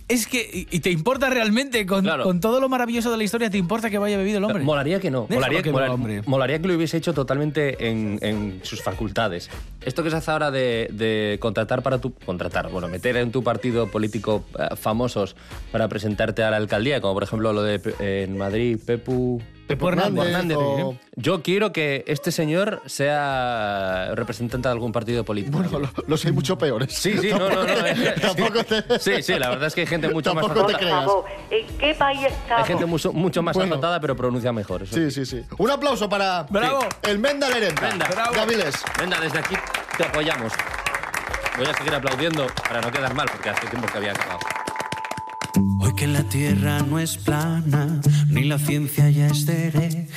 Es 0.07 0.27
que, 0.27 0.67
¿y 0.69 0.79
te 0.79 0.91
importa 0.91 1.29
realmente 1.29 1.85
con, 1.85 2.03
Claro. 2.03 2.23
con 2.23 2.39
todo 2.39 2.59
lo 2.59 2.69
maravilloso 2.69 3.11
de 3.11 3.17
la 3.17 3.23
historia, 3.23 3.49
te 3.49 3.57
importa 3.57 3.89
que 3.89 3.97
vaya 3.97 4.17
bebido 4.17 4.37
el 4.37 4.43
hombre? 4.43 4.63
Molaría 4.63 4.99
que 4.99 5.11
no. 5.11 5.27
Molaría 5.29 5.61
que 5.61 5.71
molaría 6.25 6.59
que 6.61 6.67
lo 6.67 6.75
hubiese 6.75 6.97
hecho 6.97 7.13
totalmente 7.13 7.89
en, 7.89 8.19
en 8.21 8.59
sus 8.63 8.81
facultades. 8.81 9.49
Esto 9.85 10.03
que 10.03 10.09
se 10.11 10.17
hace 10.17 10.31
ahora 10.31 10.51
de, 10.51 10.89
de 10.91 11.37
contratar 11.39 11.81
para 11.81 11.99
tu. 11.99 12.13
Contratar, 12.13 12.69
bueno, 12.69 12.87
meter 12.87 13.17
en 13.17 13.31
tu 13.31 13.43
partido 13.43 13.87
político 13.87 14.43
eh, 14.57 14.75
famosos 14.75 15.35
para 15.71 15.87
presentarte 15.87 16.43
a 16.43 16.51
la 16.51 16.57
alcaldía, 16.57 17.01
como 17.01 17.13
por 17.13 17.23
ejemplo 17.23 17.53
lo 17.53 17.63
de 17.63 17.79
en 17.99 18.37
Madrid, 18.37 18.77
Pepu. 18.85 19.41
Pepu 19.69 19.87
Hernández, 19.87 20.25
Hernández. 20.25 20.57
o- 20.59 20.95
Yo 21.15 21.43
quiero 21.43 21.71
que 21.71 22.03
este 22.07 22.31
señor 22.31 22.81
sea 22.87 24.13
representante 24.15 24.67
de 24.67 24.71
algún 24.71 24.91
partido 24.91 25.23
político. 25.23 25.59
Bueno, 25.59 25.77
lo- 25.77 25.89
los 26.07 26.25
hay 26.25 26.31
mucho 26.31 26.57
peores. 26.57 26.91
Sí, 26.91 27.15
sí, 27.19 27.29
no, 27.29 27.37
no, 27.49 27.63
no. 27.63 27.85
eh, 27.85 28.15
Tampoco 28.19 28.63
te- 28.63 28.97
Sí, 28.99 29.21
sí, 29.21 29.37
la 29.37 29.49
verdad 29.49 29.67
es 29.67 29.75
que 29.75 29.81
hay 29.81 29.87
gente 29.87 30.09
mucho 30.09 30.33
más 30.33 30.43
Tampoco 30.43 30.65
te 30.67 30.73
creas. 30.73 31.05
¿En 31.51 31.67
qué 31.77 31.93
país 31.93 32.19
Hay 32.21 32.25
estamos? 32.25 32.67
gente 32.67 32.85
mucho, 32.87 33.13
mucho 33.13 33.43
más 33.43 33.55
Bueno. 33.55 33.75
azotada, 33.75 33.99
pero 33.99 34.15
pronuncia 34.15 34.51
mejor. 34.51 34.81
eso 34.81 34.95
Sí, 34.95 35.11
sí, 35.11 35.23
sí. 35.23 35.43
Un 35.59 35.69
aplauso 35.69 36.09
para 36.09 36.47
¡Bravo! 36.49 36.79
el 37.03 37.19
Menda 37.19 37.47
Lerenda. 37.49 37.81
Menda, 37.89 38.07
bravo. 38.07 38.33
Gaviles. 38.33 38.75
Venga, 38.99 39.19
desde 39.19 39.37
aquí 39.37 39.55
te 39.97 40.03
apoyamos. 40.03 40.51
Voy 41.57 41.67
a 41.67 41.73
seguir 41.77 41.93
aplaudiendo 41.93 42.47
para 42.67 42.81
no 42.81 42.89
quedar 42.91 43.13
mal, 43.13 43.27
porque 43.31 43.49
hace 43.49 43.67
tiempo 43.67 43.87
que 43.91 43.97
había 43.99 44.11
acabado. 44.13 44.39
Hoy 45.79 45.93
que 45.95 46.07
la 46.07 46.23
tierra 46.23 46.79
no 46.79 46.99
es 46.99 47.17
plana, 47.17 48.01
ni 48.29 48.43
la 48.43 48.59
ciencia 48.59 49.09
ya 49.09 49.27
es 49.27 49.45
de 49.45 49.69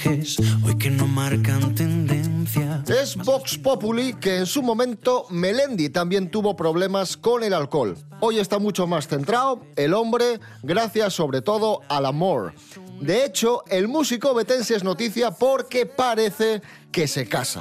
herejes, 0.05 0.37
hoy 0.65 0.77
que 0.77 0.91
no 0.91 1.07
marcan 1.07 1.75
tendencia. 1.75 2.83
Es 2.89 3.17
Vox 3.17 3.59
Populi 3.59 4.15
que 4.15 4.39
en 4.39 4.47
su 4.47 4.63
momento 4.63 5.27
Melendi 5.31 5.91
también 5.91 6.31
tuvo 6.31 6.57
problemas 6.57 7.17
con 7.17 7.43
el 7.43 7.55
alcohol. 7.55 7.97
Hoy 8.21 8.39
está 8.39 8.59
mucho 8.59 8.87
más 8.87 9.09
centrado 9.09 9.63
el 9.77 9.95
hombre, 9.95 10.41
gracias 10.63 11.15
sobre 11.15 11.43
todo 11.43 11.81
al 11.89 12.07
amor. 12.07 12.55
De 13.01 13.25
hecho, 13.25 13.65
el 13.69 13.89
músico 13.89 14.33
betense 14.35 14.77
es 14.77 14.85
noticia 14.85 15.33
porque 15.33 15.87
parece 15.87 16.63
que 16.93 17.09
se 17.09 17.27
casa. 17.27 17.61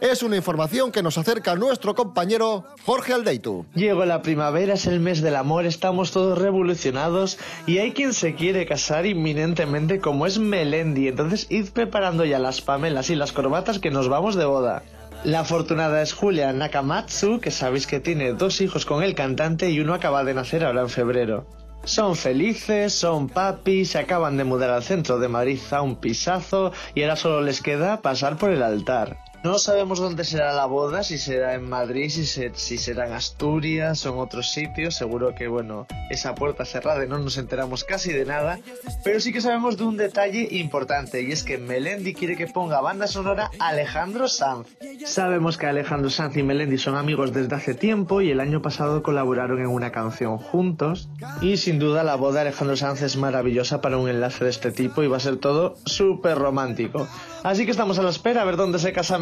Es 0.00 0.22
una 0.22 0.36
información 0.36 0.92
que 0.92 1.02
nos 1.02 1.18
acerca 1.18 1.56
nuestro 1.56 1.94
compañero 1.94 2.64
Jorge 2.86 3.12
Aldeitu. 3.12 3.66
Llegó 3.74 4.06
la 4.06 4.22
primavera, 4.22 4.74
es 4.74 4.86
el 4.86 5.00
mes 5.00 5.20
del 5.20 5.36
amor, 5.36 5.66
estamos 5.66 6.12
todos 6.12 6.38
revolucionados 6.38 7.36
y 7.66 7.78
hay 7.78 7.92
quien 7.92 8.14
se 8.14 8.34
quiere 8.34 8.64
casar 8.64 9.04
inminentemente 9.04 10.00
como 10.00 10.26
es 10.26 10.38
Melendi, 10.38 11.08
entonces 11.08 11.46
id 11.50 11.69
preparando 11.70 12.24
ya 12.24 12.38
las 12.38 12.60
pamelas 12.60 13.10
y 13.10 13.16
las 13.16 13.32
corbatas 13.32 13.78
que 13.78 13.90
nos 13.90 14.08
vamos 14.08 14.34
de 14.34 14.44
boda. 14.44 14.82
La 15.24 15.40
afortunada 15.40 16.00
es 16.02 16.12
Julia 16.12 16.52
Nakamatsu, 16.52 17.40
que 17.40 17.50
sabéis 17.50 17.86
que 17.86 18.00
tiene 18.00 18.32
dos 18.32 18.60
hijos 18.60 18.86
con 18.86 19.02
el 19.02 19.14
cantante 19.14 19.70
y 19.70 19.80
uno 19.80 19.94
acaba 19.94 20.24
de 20.24 20.34
nacer 20.34 20.64
ahora 20.64 20.80
en 20.82 20.88
febrero. 20.88 21.46
Son 21.84 22.16
felices, 22.16 22.92
son 22.92 23.28
papis, 23.28 23.90
se 23.90 23.98
acaban 23.98 24.36
de 24.36 24.44
mudar 24.44 24.70
al 24.70 24.82
centro 24.82 25.18
de 25.18 25.28
Madrid 25.28 25.58
a 25.70 25.82
un 25.82 25.96
pisazo 25.96 26.72
y 26.94 27.02
ahora 27.02 27.16
solo 27.16 27.40
les 27.42 27.62
queda 27.62 28.02
pasar 28.02 28.36
por 28.36 28.50
el 28.50 28.62
altar. 28.62 29.18
No 29.42 29.58
sabemos 29.58 29.98
dónde 29.98 30.24
será 30.24 30.52
la 30.52 30.66
boda, 30.66 31.02
si 31.02 31.16
será 31.16 31.54
en 31.54 31.66
Madrid, 31.66 32.10
si, 32.10 32.26
se- 32.26 32.52
si 32.54 32.76
será 32.76 33.06
en 33.06 33.14
Asturias 33.14 34.04
o 34.04 34.12
en 34.12 34.18
otros 34.18 34.50
sitios. 34.50 34.94
Seguro 34.96 35.34
que, 35.34 35.48
bueno, 35.48 35.86
esa 36.10 36.34
puerta 36.34 36.66
cerrada 36.66 37.02
y 37.06 37.08
no 37.08 37.18
nos 37.18 37.38
enteramos 37.38 37.84
casi 37.84 38.12
de 38.12 38.26
nada. 38.26 38.58
Pero 39.02 39.18
sí 39.18 39.32
que 39.32 39.40
sabemos 39.40 39.78
de 39.78 39.84
un 39.84 39.96
detalle 39.96 40.46
importante 40.50 41.22
y 41.22 41.32
es 41.32 41.42
que 41.42 41.56
Melendi 41.56 42.12
quiere 42.12 42.36
que 42.36 42.48
ponga 42.48 42.82
banda 42.82 43.06
sonora 43.06 43.50
Alejandro 43.58 44.28
Sanz. 44.28 44.66
Sabemos 45.06 45.56
que 45.56 45.64
Alejandro 45.64 46.10
Sanz 46.10 46.36
y 46.36 46.42
Melendi 46.42 46.76
son 46.76 46.96
amigos 46.96 47.32
desde 47.32 47.54
hace 47.56 47.72
tiempo 47.72 48.20
y 48.20 48.30
el 48.30 48.40
año 48.40 48.60
pasado 48.60 49.02
colaboraron 49.02 49.58
en 49.60 49.68
una 49.68 49.90
canción 49.90 50.36
juntos. 50.36 51.08
Y 51.40 51.56
sin 51.56 51.78
duda 51.78 52.04
la 52.04 52.16
boda 52.16 52.42
de 52.42 52.48
Alejandro 52.48 52.76
Sanz 52.76 53.00
es 53.00 53.16
maravillosa 53.16 53.80
para 53.80 53.96
un 53.96 54.10
enlace 54.10 54.44
de 54.44 54.50
este 54.50 54.70
tipo 54.70 55.02
y 55.02 55.08
va 55.08 55.16
a 55.16 55.20
ser 55.20 55.38
todo 55.38 55.76
súper 55.86 56.36
romántico. 56.36 57.08
Así 57.42 57.64
que 57.64 57.70
estamos 57.70 57.98
a 57.98 58.02
la 58.02 58.10
espera 58.10 58.42
a 58.42 58.44
ver 58.44 58.56
dónde 58.56 58.78
se 58.78 58.92
casa. 58.92 59.18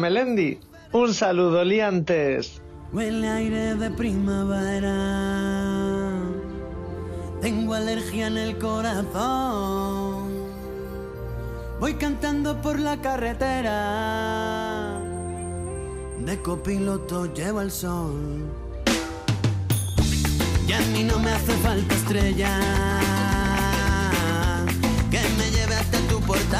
Un 0.91 1.13
saludo, 1.13 1.63
liantes. 1.63 2.59
Huele 2.91 3.29
aire 3.29 3.75
de 3.75 3.91
primavera, 3.91 4.89
tengo 7.41 7.75
alergia 7.75 8.25
en 8.25 8.37
el 8.37 8.57
corazón. 8.57 10.29
Voy 11.79 11.93
cantando 11.93 12.59
por 12.59 12.79
la 12.79 12.99
carretera, 12.99 14.99
de 16.25 16.41
copiloto 16.41 17.31
llevo 17.31 17.61
el 17.61 17.69
sol. 17.69 18.47
Y 20.67 20.73
a 20.73 20.79
mí 20.91 21.03
no 21.03 21.19
me 21.19 21.29
hace 21.29 21.53
falta 21.57 21.93
estrella, 21.93 22.59
que 25.11 25.21
me 25.37 25.51
lleve 25.51 25.75
hasta 25.75 25.99
tu 26.09 26.19
portal. 26.21 26.58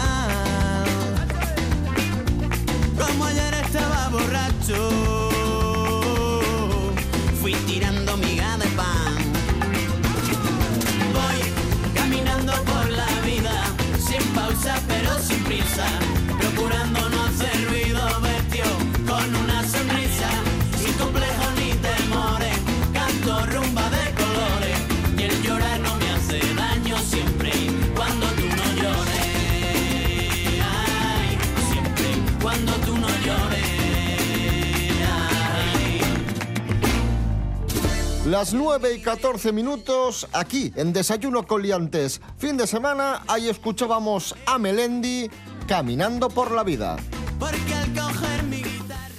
Las 38.29 38.53
9 38.53 38.93
y 38.93 39.01
14 39.01 39.51
minutos 39.51 40.27
aquí 40.33 40.71
en 40.75 40.93
Desayuno 40.93 41.47
con 41.47 41.63
Liantes. 41.63 42.21
Fin 42.37 42.57
de 42.57 42.67
semana, 42.67 43.23
ahí 43.27 43.49
escuchábamos 43.49 44.35
a 44.45 44.59
Melendi 44.59 45.31
caminando 45.67 46.29
por 46.29 46.51
la 46.51 46.63
vida. 46.63 46.97
Porque 47.39 47.73
al 47.73 47.91
coger 47.91 48.43
mi 48.43 48.57
guitarra. 48.57 49.09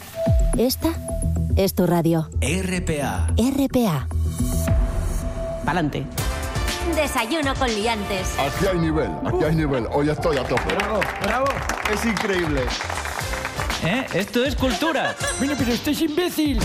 Esta 0.57 0.91
es 1.57 1.75
tu 1.75 1.89
radio. 1.89 2.31
RPA. 2.41 3.27
RPA. 3.37 4.07
Pa'lante. 5.65 6.07
Desayuno 6.95 7.57
con 7.57 7.69
liantes. 7.69 8.39
Aquí 8.39 8.67
hay 8.73 8.79
nivel, 8.79 9.11
aquí 9.27 9.43
hay 9.45 9.57
nivel. 9.57 9.89
Hoy 9.91 10.09
estoy 10.09 10.39
a 10.39 10.45
tope. 10.45 10.73
Bravo, 10.77 11.01
bravo. 11.25 11.47
Es 11.93 12.05
increíble. 12.05 12.63
¿Eh? 13.85 14.07
Esto 14.15 14.45
es 14.45 14.55
cultura. 14.57 15.17
Mira, 15.41 15.55
pero 15.59 15.73
este 15.73 15.93
es 15.93 16.01
imbécil. 16.03 16.61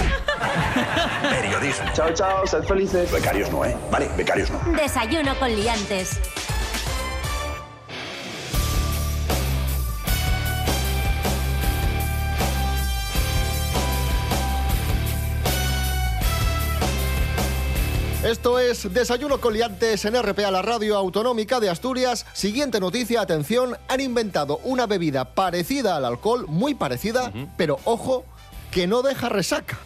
Periodismo. 1.21 1.85
Chao, 1.93 2.13
chao, 2.13 2.45
sed 2.45 2.63
felices. 2.63 3.11
Becarios 3.11 3.49
no, 3.51 3.63
¿eh? 3.63 3.75
Vale, 3.89 4.09
becarios 4.17 4.49
no. 4.51 4.59
Desayuno 4.75 5.37
con 5.39 5.49
liantes. 5.55 6.19
Esto 18.25 18.57
es 18.57 18.91
Desayuno 18.91 19.39
con 19.39 19.53
Liantes 19.53 20.03
en 20.03 20.19
RPA, 20.19 20.49
la 20.49 20.63
radio 20.63 20.97
autonómica 20.97 21.59
de 21.59 21.69
Asturias. 21.69 22.25
Siguiente 22.33 22.79
noticia, 22.79 23.21
atención, 23.21 23.77
han 23.87 24.01
inventado 24.01 24.59
una 24.63 24.87
bebida 24.87 25.35
parecida 25.35 25.95
al 25.95 26.05
alcohol, 26.05 26.47
muy 26.47 26.73
parecida, 26.73 27.31
pero 27.55 27.77
ojo, 27.83 28.25
que 28.75 28.87
no 28.87 29.01
deja 29.03 29.29
resaca. 29.29 29.79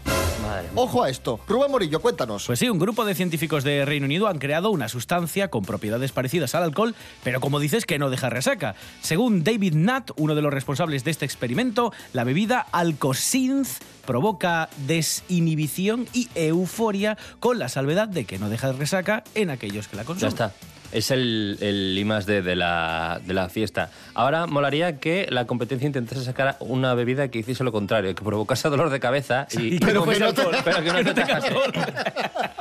Ojo 0.73 1.03
a 1.03 1.11
esto. 1.11 1.39
Rubén 1.47 1.69
Morillo, 1.69 1.99
cuéntanos. 2.01 2.47
Pues 2.47 2.57
sí, 2.57 2.69
un 2.69 2.79
grupo 2.79 3.05
de 3.05 3.13
científicos 3.13 3.63
de 3.63 3.85
Reino 3.85 4.07
Unido 4.07 4.27
han 4.27 4.39
creado 4.39 4.71
una 4.71 4.89
sustancia 4.89 5.49
con 5.49 5.63
propiedades 5.63 6.11
parecidas 6.11 6.55
al 6.55 6.63
alcohol, 6.63 6.95
pero 7.23 7.39
como 7.39 7.59
dices 7.59 7.85
que 7.85 7.99
no 7.99 8.09
deja 8.09 8.31
resaca. 8.31 8.73
Según 9.01 9.43
David 9.43 9.75
Nutt, 9.75 10.09
uno 10.17 10.33
de 10.33 10.41
los 10.41 10.51
responsables 10.51 11.03
de 11.03 11.11
este 11.11 11.23
experimento, 11.25 11.93
la 12.13 12.23
bebida 12.23 12.65
Alcosinth 12.71 13.67
provoca 14.07 14.69
desinhibición 14.87 16.07
y 16.11 16.27
euforia 16.33 17.15
con 17.39 17.59
la 17.59 17.69
salvedad 17.69 18.07
de 18.07 18.25
que 18.25 18.39
no 18.39 18.49
deja 18.49 18.71
resaca 18.71 19.23
en 19.35 19.51
aquellos 19.51 19.87
que 19.87 19.97
la 19.97 20.01
Ya 20.01 20.07
consumen. 20.07 20.29
está. 20.29 20.51
Es 20.91 21.11
el, 21.11 21.57
el 21.61 21.95
I 21.97 22.03
más 22.03 22.25
D 22.25 22.41
de 22.41 22.55
la, 22.55 23.21
de 23.23 23.33
la 23.33 23.47
fiesta. 23.49 23.91
Ahora 24.15 24.47
molaría 24.47 24.97
que 24.99 25.27
la 25.29 25.45
competencia 25.45 25.85
intentase 25.85 26.23
sacar 26.23 26.57
una 26.59 26.93
bebida 26.95 27.27
que 27.27 27.39
hiciese 27.39 27.63
lo 27.63 27.71
contrario, 27.71 28.13
que 28.15 28.23
provocase 28.23 28.69
dolor 28.69 28.89
de 28.89 28.99
cabeza 28.99 29.47
y 29.51 29.79
pero 29.79 30.03
que 30.03 30.13
que 30.13 30.19
no 30.19 30.33
te- 30.33 30.43
pero 30.63 30.83
que 30.83 30.91
no 30.91 31.03
te 31.03 31.13
dejase. 31.13 31.49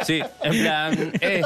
Sí, 0.04 0.20
en 0.42 0.52
plan, 0.62 1.12
eh, 1.20 1.42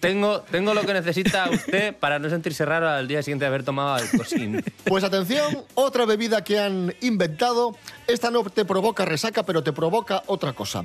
tengo, 0.00 0.40
tengo 0.50 0.74
lo 0.74 0.82
que 0.82 0.92
necesita 0.92 1.48
usted 1.50 1.94
para 1.96 2.18
no 2.18 2.28
sentirse 2.28 2.64
raro 2.64 2.88
al 2.88 3.08
día 3.08 3.22
siguiente 3.22 3.44
de 3.44 3.48
haber 3.48 3.62
tomado 3.64 3.94
alcosín. 3.94 4.62
Pues 4.84 5.04
atención, 5.04 5.64
otra 5.74 6.04
bebida 6.04 6.44
que 6.44 6.58
han 6.58 6.94
inventado. 7.00 7.76
Esta 8.06 8.30
no 8.30 8.42
te 8.44 8.64
provoca 8.64 9.04
resaca, 9.04 9.44
pero 9.44 9.62
te 9.62 9.72
provoca 9.72 10.22
otra 10.26 10.52
cosa. 10.52 10.84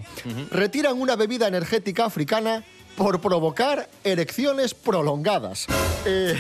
Retiran 0.52 1.00
una 1.00 1.16
bebida 1.16 1.48
energética 1.48 2.06
africana 2.06 2.64
por 2.98 3.22
provocar 3.22 3.90
erecciones 4.04 4.74
prolongadas. 4.74 5.68
Eh, 6.06 6.36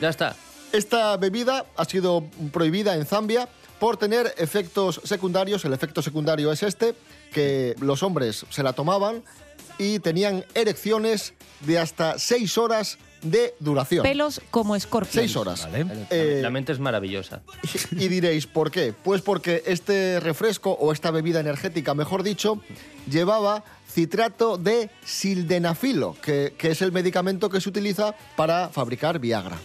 Ya 0.00 0.08
está. 0.08 0.36
esta 0.72 1.16
bebida 1.16 1.66
ha 1.76 1.84
sido 1.84 2.24
prohibida 2.52 2.94
en 2.96 3.06
Zambia 3.06 3.48
por 3.78 3.96
tener 3.96 4.34
efectos 4.38 5.00
secundarios. 5.04 5.64
El 5.64 5.72
efecto 5.72 6.02
secundario 6.02 6.50
es 6.52 6.62
este, 6.62 6.94
que 7.32 7.74
los 7.80 8.02
hombres 8.02 8.44
se 8.50 8.62
la 8.62 8.72
tomaban 8.72 9.22
y 9.78 9.98
tenían 9.98 10.44
erecciones 10.54 11.34
de 11.60 11.78
hasta 11.78 12.18
seis 12.18 12.56
horas 12.58 12.98
de 13.22 13.54
duración. 13.58 14.02
Pelos 14.02 14.40
como 14.50 14.76
escorpión. 14.76 15.12
Seis 15.24 15.34
horas. 15.36 15.62
Vale. 15.70 15.86
Eh, 16.10 16.40
La 16.42 16.50
mente 16.50 16.72
es 16.72 16.78
maravillosa. 16.78 17.40
y 17.90 18.08
diréis, 18.08 18.46
¿por 18.46 18.70
qué? 18.70 18.92
Pues 19.02 19.22
porque 19.22 19.62
este 19.66 20.20
refresco 20.20 20.72
o 20.72 20.92
esta 20.92 21.10
bebida 21.10 21.40
energética, 21.40 21.94
mejor 21.94 22.22
dicho, 22.22 22.60
llevaba 23.10 23.64
citrato 23.94 24.58
de 24.58 24.90
sildenafilo, 25.04 26.16
que, 26.20 26.54
que 26.58 26.72
es 26.72 26.82
el 26.82 26.90
medicamento 26.90 27.48
que 27.48 27.60
se 27.60 27.68
utiliza 27.68 28.14
para 28.34 28.68
fabricar 28.68 29.20
Viagra. 29.20 29.56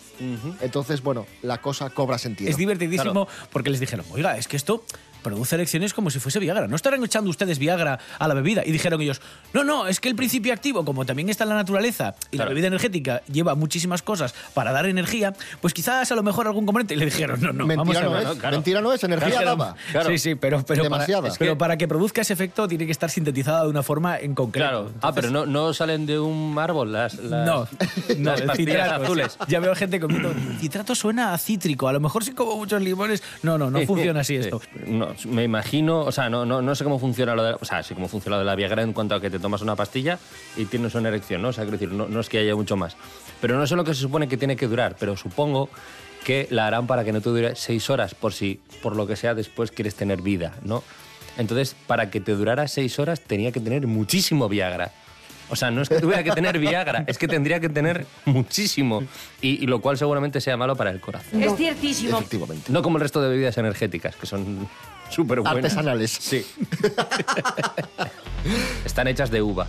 Entonces, 0.61 1.01
bueno, 1.01 1.25
la 1.41 1.61
cosa 1.61 1.89
cobra 1.89 2.17
sentido. 2.17 2.49
Es 2.49 2.57
divertidísimo 2.57 3.27
porque 3.51 3.69
les 3.69 3.79
dijeron, 3.79 4.05
oiga, 4.11 4.37
es 4.37 4.47
que 4.47 4.57
esto 4.57 4.83
produce 5.23 5.55
erecciones 5.55 5.93
como 5.93 6.09
si 6.09 6.19
fuese 6.19 6.39
Viagra. 6.39 6.67
¿No 6.67 6.75
estarán 6.75 7.03
echando 7.03 7.29
ustedes 7.29 7.59
Viagra 7.59 7.99
a 8.17 8.27
la 8.27 8.33
bebida? 8.33 8.63
Y 8.65 8.71
dijeron 8.71 9.01
ellos, 9.01 9.21
no, 9.53 9.63
no, 9.63 9.87
es 9.87 9.99
que 9.99 10.09
el 10.09 10.15
principio 10.15 10.53
activo, 10.53 10.85
como 10.85 11.05
también 11.05 11.29
está 11.29 11.43
en 11.43 11.49
la 11.49 11.55
naturaleza 11.55 12.15
y 12.31 12.37
Claro. 12.37 12.49
la 12.49 12.53
bebida 12.53 12.67
energética 12.67 13.21
lleva 13.31 13.55
muchísimas 13.55 14.01
cosas 14.01 14.33
para 14.53 14.71
dar 14.71 14.85
energía, 14.85 15.33
pues 15.61 15.73
quizás 15.73 16.11
a 16.11 16.15
lo 16.15 16.23
mejor 16.23 16.47
algún 16.47 16.65
componente. 16.65 16.93
Y 16.93 16.97
le 16.97 17.05
dijeron, 17.05 17.39
no, 17.41 17.53
no, 17.53 17.67
vamos 17.67 17.87
Mentira 17.87 17.99
a 17.99 18.03
no 18.09 18.17
es, 18.31 18.37
claro. 18.39 18.57
mentira 18.57 18.81
no 18.81 18.93
es, 18.93 19.03
energía 19.03 19.41
daba. 19.43 19.75
Claro. 19.91 20.09
Sí, 20.09 20.17
sí, 20.17 20.35
pero, 20.35 20.63
pero, 20.65 20.83
Demasiada. 20.83 21.21
para, 21.21 21.33
Es 21.33 21.37
pero 21.37 21.53
que- 21.53 21.57
para 21.57 21.77
que 21.77 21.87
produzca 21.87 22.21
ese 22.21 22.33
efecto 22.33 22.67
tiene 22.67 22.85
que 22.85 22.91
estar 22.91 23.09
sintetizada 23.09 23.63
de 23.63 23.69
una 23.69 23.83
forma 23.83 24.17
en 24.19 24.35
concreto. 24.35 24.67
Claro. 24.69 24.91
ah, 25.01 25.11
pero 25.13 25.29
no, 25.29 25.45
no 25.45 25.73
salen 25.73 26.05
de 26.05 26.19
un 26.19 26.55
árbol 26.57 26.91
las, 26.91 27.15
las, 27.15 27.45
no, 27.45 27.67
no, 28.17 28.31
las 28.31 28.41
el 28.41 28.47
pastillas 28.47 28.57
citrato, 28.83 29.03
azules. 29.03 29.37
Ya 29.47 29.59
veo 29.59 29.75
gente 29.75 29.99
comiendo. 29.99 30.33
Citrato 30.59 30.95
suena 30.95 31.33
a 31.33 31.37
cítrico. 31.37 31.87
A 31.87 31.93
lo 31.93 31.99
mejor 31.99 32.23
sí 32.23 32.31
como 32.33 32.55
muchos 32.55 32.81
limones. 32.81 33.23
No, 33.43 33.57
no, 33.57 33.69
no 33.69 33.79
funciona 33.85 34.21
así 34.21 34.35
esto. 34.35 34.61
No, 34.85 35.09
me 35.25 35.43
imagino, 35.43 36.01
o 36.01 36.11
sea, 36.11 36.29
no, 36.29 36.45
no, 36.45 36.61
no 36.61 36.75
sé 36.75 36.83
cómo 36.83 36.99
funciona 36.99 37.35
lo 37.35 37.43
de, 37.43 37.53
o 37.59 37.65
sea, 37.65 37.83
sí 37.83 37.93
cómo 37.93 38.07
funciona 38.07 38.37
lo 38.37 38.39
de 38.39 38.45
la 38.45 38.55
Viagra 38.55 38.83
en 38.83 38.93
cuanto 38.93 39.15
a 39.15 39.21
que 39.21 39.29
te 39.29 39.39
tomas 39.39 39.61
una 39.61 39.75
pastilla 39.75 40.19
y 40.55 40.65
tienes 40.65 40.95
una 40.95 41.09
erección, 41.09 41.41
¿no? 41.41 41.49
O 41.49 41.53
sea, 41.53 41.63
quiero 41.63 41.77
decir, 41.77 41.91
no, 41.91 42.07
no 42.07 42.19
es 42.19 42.29
que 42.29 42.39
haya 42.39 42.55
mucho 42.55 42.75
más. 42.75 42.97
Pero 43.41 43.57
no 43.57 43.65
sé 43.67 43.75
lo 43.75 43.83
que 43.83 43.93
se 43.93 44.01
supone 44.01 44.27
que 44.27 44.37
tiene 44.37 44.55
que 44.55 44.67
durar, 44.67 44.95
pero 44.99 45.15
supongo 45.17 45.69
que 46.23 46.47
la 46.49 46.67
harán 46.67 46.87
para 46.87 47.03
que 47.03 47.11
no 47.11 47.21
te 47.21 47.29
dure 47.29 47.55
seis 47.55 47.89
horas 47.89 48.13
por 48.13 48.33
si, 48.33 48.59
por 48.81 48.95
lo 48.95 49.07
que 49.07 49.15
sea, 49.15 49.33
después 49.33 49.71
quieres 49.71 49.95
tener 49.95 50.21
vida, 50.21 50.53
¿no? 50.63 50.83
Entonces, 51.37 51.75
para 51.87 52.09
que 52.09 52.19
te 52.19 52.33
durara 52.33 52.67
seis 52.67 52.99
horas 52.99 53.21
tenía 53.21 53.51
que 53.51 53.59
tener 53.59 53.87
muchísimo 53.87 54.49
Viagra. 54.49 54.91
O 55.49 55.55
sea, 55.55 55.71
no 55.71 55.81
es 55.81 55.89
que 55.89 55.99
tuviera 55.99 56.23
que 56.23 56.31
tener 56.31 56.59
Viagra, 56.59 57.03
es 57.07 57.17
que 57.17 57.27
tendría 57.27 57.59
que 57.59 57.69
tener 57.69 58.05
muchísimo. 58.25 59.03
Y, 59.41 59.63
y 59.63 59.67
lo 59.67 59.81
cual 59.81 59.97
seguramente 59.97 60.41
sea 60.41 60.57
malo 60.57 60.75
para 60.75 60.91
el 60.91 60.99
corazón. 60.99 61.41
Es 61.41 61.55
ciertísimo. 61.55 62.17
Efectivamente. 62.19 62.71
No 62.71 62.81
como 62.83 62.97
el 62.97 63.01
resto 63.01 63.21
de 63.21 63.29
bebidas 63.29 63.57
energéticas, 63.57 64.15
que 64.15 64.27
son 64.27 64.67
súper 65.09 65.41
buenas. 65.41 65.57
Artesanales. 65.57 66.11
Sí. 66.11 66.45
Están 68.85 69.07
hechas 69.07 69.31
de 69.31 69.41
uva. 69.41 69.67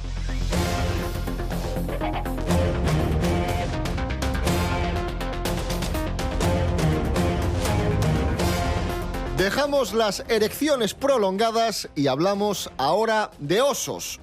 Dejamos 9.36 9.94
las 9.94 10.24
erecciones 10.28 10.92
prolongadas 10.92 11.88
y 11.94 12.08
hablamos 12.08 12.70
ahora 12.76 13.30
de 13.38 13.62
osos. 13.62 14.20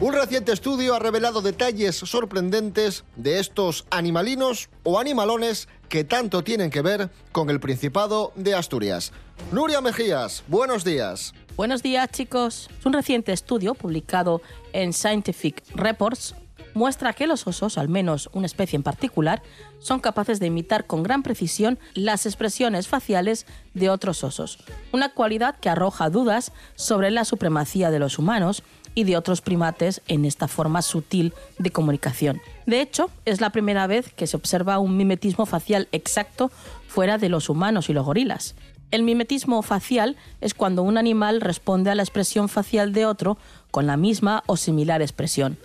Un 0.00 0.12
reciente 0.12 0.52
estudio 0.52 0.94
ha 0.94 0.98
revelado 0.98 1.40
detalles 1.40 1.96
sorprendentes 1.96 3.04
de 3.14 3.38
estos 3.38 3.86
animalinos 3.90 4.68
o 4.82 4.98
animalones 4.98 5.68
que 5.88 6.04
tanto 6.04 6.42
tienen 6.44 6.70
que 6.70 6.82
ver 6.82 7.10
con 7.32 7.50
el 7.50 7.60
Principado 7.60 8.32
de 8.34 8.54
Asturias. 8.54 9.12
Nuria 9.52 9.80
Mejías, 9.80 10.42
buenos 10.48 10.84
días. 10.84 11.34
Buenos 11.56 11.82
días, 11.82 12.10
chicos. 12.10 12.68
Un 12.84 12.92
reciente 12.92 13.32
estudio 13.32 13.74
publicado 13.74 14.42
en 14.72 14.92
Scientific 14.92 15.62
Reports 15.74 16.34
muestra 16.74 17.14
que 17.14 17.26
los 17.26 17.46
osos, 17.46 17.78
al 17.78 17.88
menos 17.88 18.28
una 18.34 18.44
especie 18.44 18.76
en 18.76 18.82
particular, 18.82 19.42
son 19.78 19.98
capaces 19.98 20.40
de 20.40 20.46
imitar 20.48 20.86
con 20.86 21.02
gran 21.02 21.22
precisión 21.22 21.78
las 21.94 22.26
expresiones 22.26 22.86
faciales 22.86 23.46
de 23.72 23.88
otros 23.88 24.22
osos, 24.22 24.58
una 24.92 25.08
cualidad 25.14 25.56
que 25.56 25.70
arroja 25.70 26.10
dudas 26.10 26.52
sobre 26.74 27.10
la 27.10 27.24
supremacía 27.24 27.90
de 27.90 27.98
los 27.98 28.18
humanos 28.18 28.62
y 28.96 29.04
de 29.04 29.16
otros 29.16 29.42
primates 29.42 30.00
en 30.08 30.24
esta 30.24 30.48
forma 30.48 30.82
sutil 30.82 31.34
de 31.58 31.70
comunicación. 31.70 32.40
De 32.64 32.80
hecho, 32.80 33.10
es 33.26 33.40
la 33.40 33.50
primera 33.50 33.86
vez 33.86 34.12
que 34.12 34.26
se 34.26 34.36
observa 34.36 34.80
un 34.80 34.96
mimetismo 34.96 35.46
facial 35.46 35.86
exacto 35.92 36.50
fuera 36.88 37.18
de 37.18 37.28
los 37.28 37.48
humanos 37.48 37.88
y 37.88 37.92
los 37.92 38.06
gorilas. 38.06 38.56
El 38.90 39.02
mimetismo 39.02 39.60
facial 39.62 40.16
es 40.40 40.54
cuando 40.54 40.82
un 40.82 40.96
animal 40.96 41.42
responde 41.42 41.90
a 41.90 41.94
la 41.94 42.02
expresión 42.02 42.48
facial 42.48 42.94
de 42.94 43.04
otro 43.04 43.36
con 43.70 43.86
la 43.86 43.98
misma 43.98 44.42
o 44.46 44.56
similar 44.56 45.02
expresión. 45.02 45.58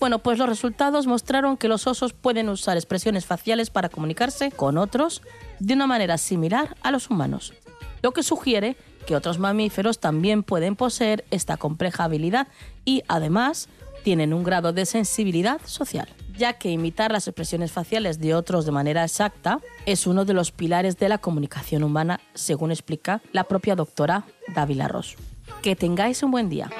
Bueno, 0.00 0.18
pues 0.18 0.38
los 0.38 0.48
resultados 0.48 1.06
mostraron 1.06 1.56
que 1.56 1.68
los 1.68 1.86
osos 1.86 2.12
pueden 2.12 2.48
usar 2.48 2.76
expresiones 2.76 3.24
faciales 3.24 3.70
para 3.70 3.88
comunicarse 3.88 4.50
con 4.50 4.78
otros 4.78 5.22
de 5.60 5.74
una 5.74 5.86
manera 5.86 6.18
similar 6.18 6.76
a 6.82 6.90
los 6.90 7.08
humanos, 7.08 7.54
lo 8.02 8.10
que 8.12 8.24
sugiere 8.24 8.76
que 9.06 9.16
otros 9.16 9.38
mamíferos 9.38 9.98
también 9.98 10.42
pueden 10.42 10.76
poseer 10.76 11.24
esta 11.30 11.56
compleja 11.56 12.04
habilidad 12.04 12.48
y 12.84 13.02
además 13.08 13.68
tienen 14.02 14.34
un 14.34 14.44
grado 14.44 14.72
de 14.72 14.86
sensibilidad 14.86 15.60
social, 15.64 16.08
ya 16.36 16.52
que 16.54 16.70
imitar 16.70 17.10
las 17.10 17.26
expresiones 17.26 17.72
faciales 17.72 18.18
de 18.18 18.34
otros 18.34 18.66
de 18.66 18.72
manera 18.72 19.02
exacta 19.02 19.60
es 19.86 20.06
uno 20.06 20.24
de 20.24 20.34
los 20.34 20.52
pilares 20.52 20.98
de 20.98 21.08
la 21.08 21.18
comunicación 21.18 21.82
humana, 21.82 22.20
según 22.34 22.70
explica 22.70 23.22
la 23.32 23.44
propia 23.44 23.74
doctora 23.74 24.24
Dávila 24.54 24.88
Ross. 24.88 25.16
Que 25.62 25.74
tengáis 25.74 26.22
un 26.22 26.30
buen 26.30 26.48
día. 26.48 26.70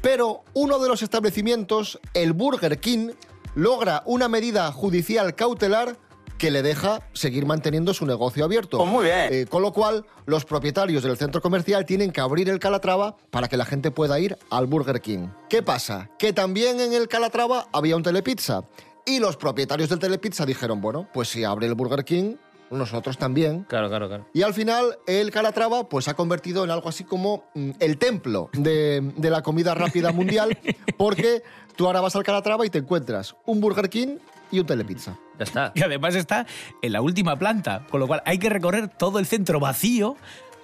pero 0.00 0.44
uno 0.54 0.78
de 0.78 0.88
los 0.88 1.02
establecimientos, 1.02 1.98
el 2.14 2.32
Burger 2.32 2.78
King, 2.80 3.10
logra 3.54 4.02
una 4.06 4.28
medida 4.28 4.70
judicial 4.72 5.34
cautelar 5.34 5.96
que 6.38 6.50
le 6.52 6.62
deja 6.62 7.02
seguir 7.12 7.44
manteniendo 7.44 7.92
su 7.92 8.06
negocio 8.06 8.44
abierto. 8.44 8.78
Pues 8.78 8.88
muy 8.88 9.04
bien. 9.06 9.28
Eh, 9.30 9.46
con 9.50 9.60
lo 9.60 9.72
cual, 9.72 10.06
los 10.24 10.44
propietarios 10.44 11.02
del 11.02 11.16
centro 11.16 11.42
comercial 11.42 11.84
tienen 11.84 12.12
que 12.12 12.20
abrir 12.20 12.48
el 12.48 12.60
Calatrava 12.60 13.16
para 13.30 13.48
que 13.48 13.56
la 13.56 13.64
gente 13.64 13.90
pueda 13.90 14.18
ir 14.20 14.38
al 14.48 14.66
Burger 14.66 15.00
King. 15.00 15.28
¿Qué 15.50 15.62
pasa? 15.62 16.10
Que 16.18 16.32
también 16.32 16.80
en 16.80 16.92
el 16.92 17.08
Calatrava 17.08 17.66
había 17.72 17.96
un 17.96 18.04
telepizza. 18.04 18.62
Y 19.04 19.18
los 19.18 19.36
propietarios 19.36 19.88
del 19.88 19.98
telepizza 19.98 20.46
dijeron, 20.46 20.80
bueno, 20.80 21.08
pues 21.12 21.28
si 21.28 21.42
abre 21.42 21.66
el 21.66 21.74
Burger 21.74 22.04
King, 22.04 22.36
nosotros 22.70 23.18
también. 23.18 23.64
Claro, 23.64 23.88
claro, 23.88 24.08
claro. 24.08 24.26
Y 24.32 24.42
al 24.42 24.54
final 24.54 24.98
el 25.06 25.30
Calatrava 25.30 25.88
pues 25.88 26.06
se 26.06 26.10
ha 26.10 26.14
convertido 26.14 26.64
en 26.64 26.70
algo 26.70 26.88
así 26.88 27.04
como 27.04 27.44
mm, 27.54 27.70
el 27.80 27.98
templo 27.98 28.50
de, 28.52 29.12
de 29.16 29.30
la 29.30 29.42
comida 29.42 29.74
rápida 29.74 30.12
mundial 30.12 30.58
porque 30.96 31.42
tú 31.76 31.86
ahora 31.86 32.00
vas 32.00 32.16
al 32.16 32.24
Calatrava 32.24 32.66
y 32.66 32.70
te 32.70 32.78
encuentras 32.78 33.36
un 33.46 33.60
Burger 33.60 33.88
King 33.88 34.18
y 34.50 34.60
un 34.60 34.66
Telepizza. 34.66 35.16
Ya 35.38 35.44
está. 35.44 35.72
Y 35.74 35.82
además 35.82 36.14
está 36.14 36.46
en 36.82 36.92
la 36.92 37.00
última 37.00 37.38
planta, 37.38 37.84
con 37.90 38.00
lo 38.00 38.06
cual 38.06 38.22
hay 38.24 38.38
que 38.38 38.48
recorrer 38.48 38.88
todo 38.88 39.18
el 39.18 39.26
centro 39.26 39.60
vacío 39.60 40.16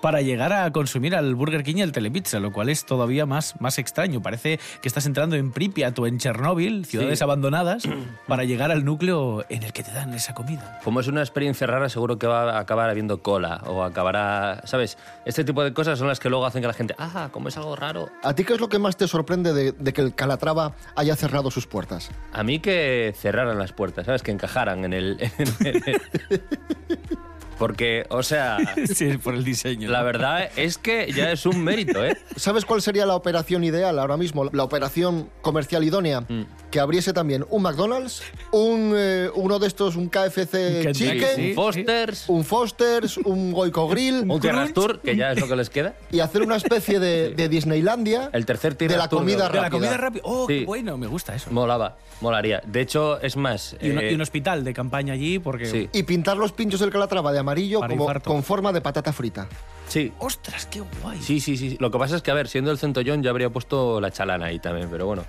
para 0.04 0.20
llegar 0.20 0.52
a 0.52 0.70
consumir 0.70 1.14
al 1.16 1.34
Burger 1.34 1.62
King 1.62 1.76
y 1.78 1.80
al 1.82 1.90
Telepizza, 1.90 2.38
lo 2.38 2.52
cual 2.52 2.68
es 2.68 2.84
todavía 2.84 3.24
más, 3.24 3.58
más 3.58 3.78
extraño. 3.78 4.20
Parece 4.20 4.60
que 4.82 4.88
estás 4.88 5.06
entrando 5.06 5.34
en 5.34 5.50
Pripyat 5.50 5.98
o 5.98 6.06
en 6.06 6.18
Chernóbil, 6.18 6.84
ciudades 6.84 7.20
Sí. 7.20 7.24
abandonadas, 7.24 7.84
para 8.28 8.44
llegar 8.44 8.70
al 8.70 8.84
núcleo 8.84 9.46
en 9.48 9.62
el 9.62 9.72
que 9.72 9.82
te 9.82 9.92
dan 9.92 10.12
esa 10.12 10.34
comida. 10.34 10.78
Como 10.84 11.00
es 11.00 11.06
una 11.08 11.22
experiencia 11.22 11.66
rara, 11.66 11.88
seguro 11.88 12.18
que 12.18 12.26
va 12.26 12.52
a 12.52 12.58
acabar 12.58 12.90
habiendo 12.90 13.22
cola 13.22 13.62
o 13.66 13.82
acabará, 13.82 14.60
¿sabes? 14.64 14.98
Este 15.24 15.42
tipo 15.42 15.64
de 15.64 15.72
cosas 15.72 15.98
son 15.98 16.08
las 16.08 16.20
que 16.20 16.28
luego 16.28 16.44
hacen 16.44 16.60
que 16.60 16.68
la 16.68 16.74
gente, 16.74 16.94
ah, 16.98 17.30
como 17.32 17.48
es 17.48 17.56
algo 17.56 17.74
raro. 17.74 18.10
¿A 18.22 18.34
ti 18.34 18.44
qué 18.44 18.52
es 18.52 18.60
lo 18.60 18.68
que 18.68 18.78
más 18.78 18.98
te 18.98 19.08
sorprende 19.08 19.54
de, 19.54 19.72
de 19.72 19.92
que 19.94 20.02
el 20.02 20.14
Calatrava 20.14 20.74
haya 20.96 21.16
cerrado 21.16 21.50
sus 21.50 21.66
puertas? 21.66 22.10
A 22.34 22.42
mí 22.42 22.58
que 22.58 23.14
cerraran 23.18 23.58
las 23.58 23.72
puertas, 23.72 24.04
¿sabes? 24.04 24.22
Que 24.22 24.32
encajaran 24.32 24.84
en 24.84 24.92
el... 24.92 25.16
en 25.38 25.48
el- 25.66 26.02
Porque, 27.58 28.04
o 28.10 28.22
sea... 28.22 28.58
Sí, 28.94 29.18
por 29.18 29.34
el 29.34 29.44
diseño. 29.44 29.90
La 29.90 30.02
verdad 30.02 30.50
es 30.56 30.78
que 30.78 31.10
ya 31.12 31.32
es 31.32 31.46
un 31.46 31.64
mérito, 31.64 32.04
¿eh? 32.04 32.16
¿Sabes 32.36 32.64
cuál 32.64 32.82
sería 32.82 33.06
la 33.06 33.16
operación 33.16 33.64
ideal 33.64 33.98
ahora 33.98 34.16
mismo? 34.16 34.44
La 34.52 34.62
operación 34.62 35.30
comercial 35.42 35.84
idónea. 35.84 36.20
Mm. 36.22 36.42
Que 36.74 36.80
abriese 36.80 37.12
también 37.12 37.46
un 37.50 37.62
McDonald's, 37.62 38.20
un, 38.50 38.94
eh, 38.96 39.30
uno 39.36 39.60
de 39.60 39.68
estos, 39.68 39.94
un 39.94 40.08
KFC 40.08 40.82
Kentucky, 40.82 40.92
Chicken, 40.92 41.36
sí, 41.36 41.48
Un 41.50 41.54
Foster's. 41.54 42.24
un 42.28 42.44
Foster's, 42.44 43.16
un 43.18 43.52
Goico 43.52 43.86
Grill, 43.86 44.28
Un 44.28 44.40
Tierras 44.40 44.72
Tour, 44.72 44.98
que 45.00 45.14
ya 45.14 45.30
es 45.30 45.40
lo 45.40 45.46
que 45.46 45.54
les 45.54 45.70
queda. 45.70 45.94
y 46.10 46.18
hacer 46.18 46.42
una 46.42 46.56
especie 46.56 46.98
de, 46.98 47.30
de 47.30 47.48
Disneylandia 47.48 48.28
El 48.32 48.44
tercer 48.44 48.76
de 48.76 48.88
la 48.96 49.06
comida 49.08 49.48
De 49.48 49.54
la 49.54 49.62
rápida. 49.62 49.70
comida 49.70 49.96
rápida. 49.96 50.22
Oh, 50.24 50.48
Sí. 50.48 50.58
qué 50.60 50.64
bueno, 50.66 50.98
me 50.98 51.06
gusta 51.06 51.36
eso. 51.36 51.48
Molaba, 51.52 51.96
molaría. 52.20 52.60
De 52.66 52.80
hecho, 52.80 53.20
es 53.20 53.36
más... 53.36 53.76
Y, 53.80 53.90
un- 53.90 54.00
eh, 54.00 54.10
y 54.10 54.14
un 54.16 54.22
hospital 54.22 54.64
de 54.64 54.74
campaña 54.74 55.12
allí, 55.12 55.38
porque. 55.38 55.66
Sí. 55.66 55.88
Y 55.92 56.02
pintar 56.02 56.36
los 56.36 56.50
pinchos 56.50 56.80
del 56.80 56.90
Calatrava 56.90 57.30
de 57.32 57.38
amarillo 57.38 57.82
como, 57.86 58.12
con 58.24 58.42
forma 58.42 58.72
de 58.72 58.80
patata 58.80 59.12
frita. 59.12 59.46
Sí, 59.86 60.12
¡Ostras, 60.18 60.66
qué 60.66 60.82
guay! 61.00 61.22
Sí, 61.22 61.38
sí, 61.38 61.56
sí. 61.56 61.76
Lo 61.78 61.92
que 61.92 61.98
pasa 62.00 62.16
es 62.16 62.22
que, 62.22 62.32
a 62.32 62.34
ver, 62.34 62.48
siendo 62.48 62.72
el 62.72 62.78
centollón, 62.78 63.22
yo 63.22 63.30
habría 63.30 63.48
puesto 63.50 64.00
la 64.00 64.10
chalana 64.10 64.46
ahí 64.46 64.58
también, 64.58 64.88
pero 64.90 65.06
bueno. 65.06 65.24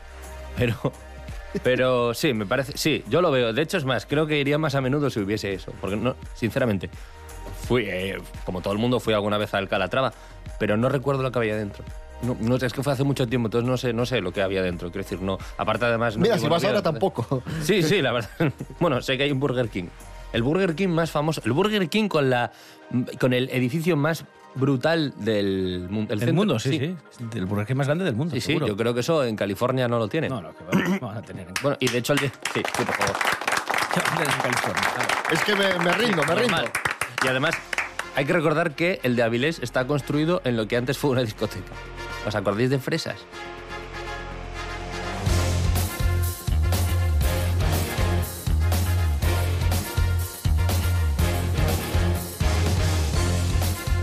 Pero, 0.57 0.73
pero 1.63 2.13
sí, 2.13 2.33
me 2.33 2.45
parece. 2.45 2.77
Sí, 2.77 3.03
yo 3.09 3.21
lo 3.21 3.31
veo. 3.31 3.53
De 3.53 3.61
hecho, 3.61 3.77
es 3.77 3.85
más, 3.85 4.05
creo 4.05 4.27
que 4.27 4.39
iría 4.39 4.57
más 4.57 4.75
a 4.75 4.81
menudo 4.81 5.09
si 5.09 5.19
hubiese 5.19 5.53
eso. 5.53 5.73
Porque, 5.81 5.95
no, 5.95 6.15
sinceramente, 6.33 6.89
fui, 7.67 7.85
eh, 7.87 8.17
como 8.45 8.61
todo 8.61 8.73
el 8.73 8.79
mundo, 8.79 8.99
fui 8.99 9.13
alguna 9.13 9.37
vez 9.37 9.53
al 9.53 9.67
Calatrava, 9.67 10.13
pero 10.59 10.77
no 10.77 10.89
recuerdo 10.89 11.23
lo 11.23 11.31
que 11.31 11.39
había 11.39 11.55
dentro. 11.55 11.83
No, 12.21 12.55
es 12.55 12.73
que 12.73 12.81
fue 12.81 12.93
hace 12.93 13.03
mucho 13.03 13.27
tiempo, 13.27 13.47
entonces 13.47 13.69
no 13.69 13.77
sé, 13.77 13.93
no 13.93 14.05
sé 14.05 14.21
lo 14.21 14.31
que 14.31 14.41
había 14.41 14.61
dentro. 14.61 14.89
Quiero 14.89 15.03
decir, 15.03 15.21
no. 15.21 15.37
Aparte, 15.57 15.85
además. 15.85 16.15
no 16.15 16.23
Mira, 16.23 16.37
si 16.37 16.47
vas 16.47 16.63
ahora 16.63 16.81
tampoco. 16.81 17.43
Sí, 17.61 17.83
sí, 17.83 18.01
la 18.01 18.11
verdad. 18.11 18.29
Bueno, 18.79 19.01
sé 19.01 19.17
que 19.17 19.23
hay 19.23 19.31
un 19.31 19.39
Burger 19.39 19.69
King. 19.69 19.85
El 20.33 20.43
Burger 20.43 20.75
King 20.75 20.89
más 20.89 21.11
famoso. 21.11 21.41
El 21.45 21.51
Burger 21.51 21.87
King 21.89 22.07
con, 22.07 22.29
la, 22.29 22.51
con 23.19 23.33
el 23.33 23.49
edificio 23.49 23.95
más 23.95 24.25
brutal 24.55 25.13
del, 25.17 25.87
mu- 25.89 26.05
Del 26.07 26.19
centro. 26.19 26.33
mundo, 26.35 26.59
sí, 26.59 26.79
sí. 26.79 26.95
Del 27.31 27.45
Burger 27.45 27.65
King 27.67 27.75
más 27.75 27.87
grande 27.87 28.05
del 28.05 28.15
mundo. 28.15 28.33
Sí, 28.35 28.41
sí, 28.41 28.57
yo 28.65 28.75
creo 28.77 28.93
que 28.93 29.01
eso 29.01 29.23
en 29.23 29.35
California 29.35 29.87
no 29.87 29.99
lo 29.99 30.07
tienen. 30.07 30.29
No, 30.31 30.41
no, 30.41 30.53
que 30.55 30.63
va- 30.63 31.07
van 31.07 31.17
a 31.17 31.21
tener 31.21 31.47
en, 31.47 31.53
Bueno, 31.61 31.77
y 31.79 31.87
de 31.87 31.97
hecho 31.97 32.13
el 32.13 32.19
de... 32.19 32.27
Sí, 32.29 32.61
sí, 32.75 32.83
por 32.85 32.95
favor. 32.95 33.15
Es 35.31 35.43
que 35.43 35.55
me, 35.55 35.67
me 35.79 35.91
rindo, 35.93 36.23
me 36.23 36.35
rindo. 36.35 36.57
Normal. 36.57 36.69
Y 37.23 37.27
además, 37.27 37.55
hay 38.15 38.25
que 38.25 38.33
recordar 38.33 38.75
que 38.75 38.99
el 39.03 39.15
de 39.15 39.23
Avilés 39.23 39.59
está 39.61 39.87
construido 39.87 40.41
en 40.45 40.55
lo 40.57 40.67
que 40.67 40.77
antes 40.77 40.97
fue 40.97 41.11
una 41.11 41.21
discoteca. 41.21 41.71
¿Os 42.27 42.35
acordáis 42.35 42.69
de 42.69 42.79
Fresas? 42.79 43.17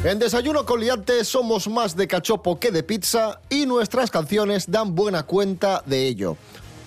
En 0.05 0.19
Desayuno 0.19 0.67
con 0.67 0.81
Liantes 0.81 1.29
somos 1.29 1.69
más 1.69 1.95
de 1.95 2.09
cachopo 2.09 2.59
que 2.59 2.73
de 2.73 2.83
pizza 2.83 3.41
y 3.49 3.67
nuestras 3.67 4.11
canciones 4.11 4.69
dan 4.69 4.97
buena 4.97 5.23
cuenta 5.23 5.85
de 5.87 6.09
ello. 6.09 6.37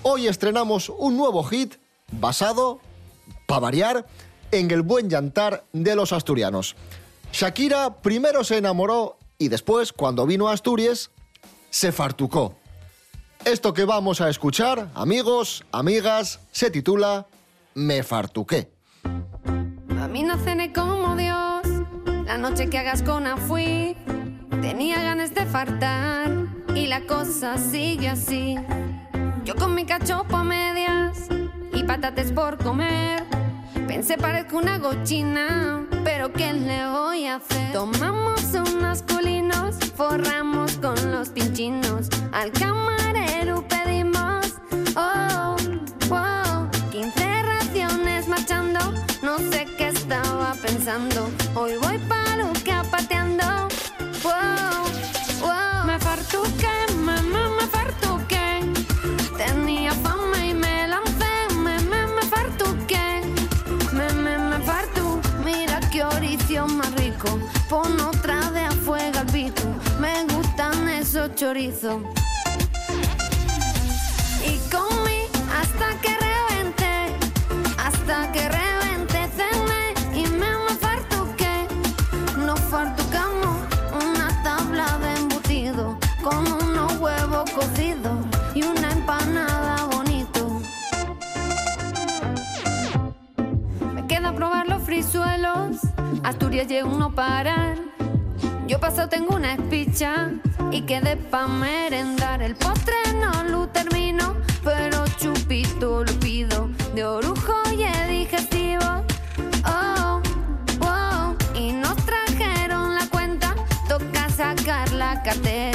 Hoy 0.04 0.28
estrenamos 0.28 0.90
un 0.90 1.16
nuevo 1.16 1.42
hit 1.46 1.76
basado, 2.12 2.82
para 3.46 3.62
variar, 3.62 4.06
en 4.52 4.70
el 4.70 4.82
buen 4.82 5.10
llantar 5.10 5.64
de 5.72 5.96
los 5.96 6.12
asturianos. 6.12 6.76
Shakira 7.32 8.02
primero 8.02 8.44
se 8.44 8.58
enamoró 8.58 9.18
y 9.38 9.48
después, 9.48 9.94
cuando 9.94 10.26
vino 10.26 10.50
a 10.50 10.54
Asturias, 10.54 11.10
se 11.70 11.94
fartucó. 11.94 12.56
Esto 13.46 13.74
que 13.74 13.86
vamos 13.86 14.20
a 14.20 14.30
escuchar, 14.30 14.90
amigos, 14.94 15.64
amigas, 15.72 16.42
se 16.52 16.70
titula 16.70 17.28
Me 17.76 18.04
fartuqué. 18.04 18.72
A 20.02 20.08
mí 20.10 20.24
no 20.24 20.38
cené 20.38 20.74
como 20.74 21.16
Dios, 21.16 21.55
la 22.26 22.38
noche 22.38 22.70
que 22.70 22.78
hagas 22.80 23.02
con 23.02 23.26
fui. 23.48 23.96
Tenía 24.62 25.02
ganas 25.02 25.34
de 25.34 25.46
fartar 25.46 26.32
y 26.74 26.88
la 26.88 27.02
cosa 27.02 27.58
sigue 27.58 28.10
así. 28.10 28.58
Yo 29.44 29.56
con 29.56 29.76
mi 29.76 29.86
cachopo 29.86 30.38
a 30.38 30.44
medias 30.44 31.28
y 31.74 31.84
patates 31.84 32.32
por 32.32 32.58
comer. 32.58 33.24
Pensé 33.88 34.18
parezco 34.18 34.58
una 34.58 34.80
gochina, 34.80 35.86
pero 36.04 36.34
¿qué 36.34 36.54
le 36.54 36.88
voy 36.88 37.26
a 37.28 37.36
hacer? 37.36 37.72
Tomamos 37.72 38.42
unos 38.54 39.04
culinos, 39.04 39.76
forramos 39.96 40.78
con 40.78 41.12
los 41.12 41.30
pinchinos. 41.30 42.10
Al 42.32 42.52
camarero 42.52 43.64
pedimos, 43.68 44.56
oh, 44.96 45.56
wow, 46.10 46.70
15 46.92 47.44
raciones 47.44 48.28
marchando. 48.28 48.80
No 49.22 49.38
sé 49.38 49.65
estaba 50.06 50.54
pensando. 50.62 51.32
Hoy 51.56 51.78
voy 51.82 51.98
paluca 52.08 52.84
pateando. 52.92 53.44
Wow, 54.22 54.84
wow. 55.42 55.84
Me 55.88 55.98
fartuqué, 56.00 56.76
mamá, 56.98 57.50
me 57.60 57.66
fartuqué. 57.76 58.62
Tenía 59.36 59.94
fama 60.06 60.46
y 60.46 60.54
me 60.54 60.88
lancé. 60.88 61.34
Me, 61.56 61.80
me, 61.92 62.06
me 62.06 62.22
fartuqué. 62.34 63.22
Me, 63.94 64.08
me, 64.14 64.38
me 64.38 64.60
fartu. 64.60 65.20
Mira 65.44 65.80
qué 65.92 66.04
orición 66.04 66.78
más 66.78 66.92
rico. 67.02 67.40
Pon 67.68 68.00
otra 68.00 68.52
de 68.52 68.66
afuera 68.66 69.22
al 69.22 69.28
pico. 69.28 69.64
Me 70.00 70.24
gustan 70.26 70.88
esos 70.88 71.34
chorizos. 71.34 72.04
Y 74.50 74.54
comí 74.70 75.22
hasta 75.60 75.88
que 76.02 76.12
reventé. 76.28 76.96
Hasta 77.78 78.32
que 78.32 78.42
reventé 78.50 78.65
y 88.54 88.64
una 88.64 88.92
empanada 88.92 89.86
bonito. 89.86 90.62
Me 93.94 94.06
queda 94.08 94.34
probar 94.34 94.68
los 94.68 94.84
frisuelos, 94.84 95.78
Asturias 96.24 96.68
llega 96.68 96.86
uno 96.86 97.16
parar. 97.16 97.78
Yo 98.68 98.80
paso 98.80 99.08
tengo 99.08 99.36
una 99.36 99.54
espicha 99.54 100.32
y 100.72 100.82
quedé 100.82 101.16
pa' 101.16 101.48
merendar. 101.48 102.42
El 102.42 102.56
postre 102.56 102.96
no 103.22 103.44
lo 103.46 103.68
termino, 103.70 104.36
pero 104.64 105.06
chupito 105.18 106.04
lo 106.04 106.14
pido. 106.20 106.70
De 106.94 107.06
orujo 107.06 107.54
y 107.78 107.84
es 107.84 108.10
digestivo. 108.10 109.06
Oh, 109.66 110.22
wow. 110.80 111.38
Y 111.54 111.72
nos 111.72 111.96
trajeron 112.06 112.96
la 112.96 113.08
cuenta, 113.10 113.56
toca 113.88 114.28
sacar 114.30 114.92
la 114.92 115.24
cartera. 115.24 115.75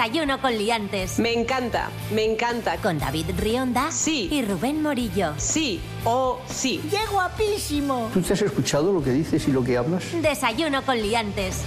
Desayuno 0.00 0.40
con 0.40 0.56
liantes. 0.56 1.18
Me 1.18 1.34
encanta, 1.34 1.90
me 2.14 2.24
encanta. 2.24 2.78
Con 2.78 2.98
David 2.98 3.26
Rionda. 3.36 3.92
Sí. 3.92 4.30
Y 4.32 4.40
Rubén 4.40 4.80
Morillo. 4.80 5.34
Sí 5.36 5.78
o 6.06 6.40
sí. 6.48 6.80
¡Qué 6.90 7.00
guapísimo! 7.12 8.08
¿Tú 8.10 8.22
te 8.22 8.32
has 8.32 8.40
escuchado 8.40 8.94
lo 8.94 9.02
que 9.02 9.10
dices 9.10 9.46
y 9.46 9.52
lo 9.52 9.62
que 9.62 9.76
hablas? 9.76 10.02
Desayuno 10.22 10.86
con 10.86 10.96
liantes. 11.02 11.60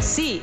Sí. 0.00 0.40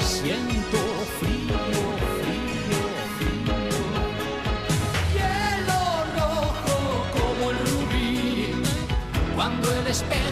Siento 0.00 0.78
frío, 1.20 1.58
frío, 2.20 2.80
frío. 3.16 3.56
Hielo 5.14 5.82
rojo 6.16 6.76
como 7.12 7.42
el 7.50 7.58
rubí, 7.72 8.62
cuando 9.34 9.66
el 9.72 9.86
espejo 9.86 10.23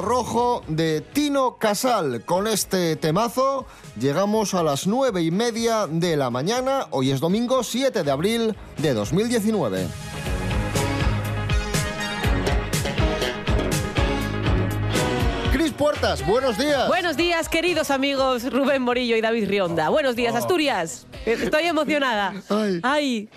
Rojo 0.00 0.62
de 0.68 1.00
Tino 1.00 1.56
Casal. 1.58 2.22
Con 2.24 2.46
este 2.46 2.94
temazo 2.94 3.66
llegamos 3.98 4.54
a 4.54 4.62
las 4.62 4.86
nueve 4.86 5.22
y 5.22 5.32
media 5.32 5.88
de 5.88 6.16
la 6.16 6.30
mañana. 6.30 6.86
Hoy 6.90 7.10
es 7.10 7.18
domingo 7.18 7.64
7 7.64 8.04
de 8.04 8.10
abril 8.10 8.56
de 8.78 8.94
2019. 8.94 9.88
Cris 15.52 15.72
Puertas, 15.72 16.24
buenos 16.26 16.56
días. 16.56 16.86
Buenos 16.88 17.16
días, 17.16 17.48
queridos 17.48 17.90
amigos 17.90 18.50
Rubén 18.50 18.82
Morillo 18.82 19.16
y 19.16 19.20
David 19.20 19.48
Rionda. 19.48 19.88
Buenos 19.88 20.16
días, 20.16 20.34
Oh. 20.34 20.38
Asturias. 20.38 21.06
Estoy 21.26 21.64
emocionada. 21.64 22.32
Ay. 22.48 22.80
Ay. 22.82 23.28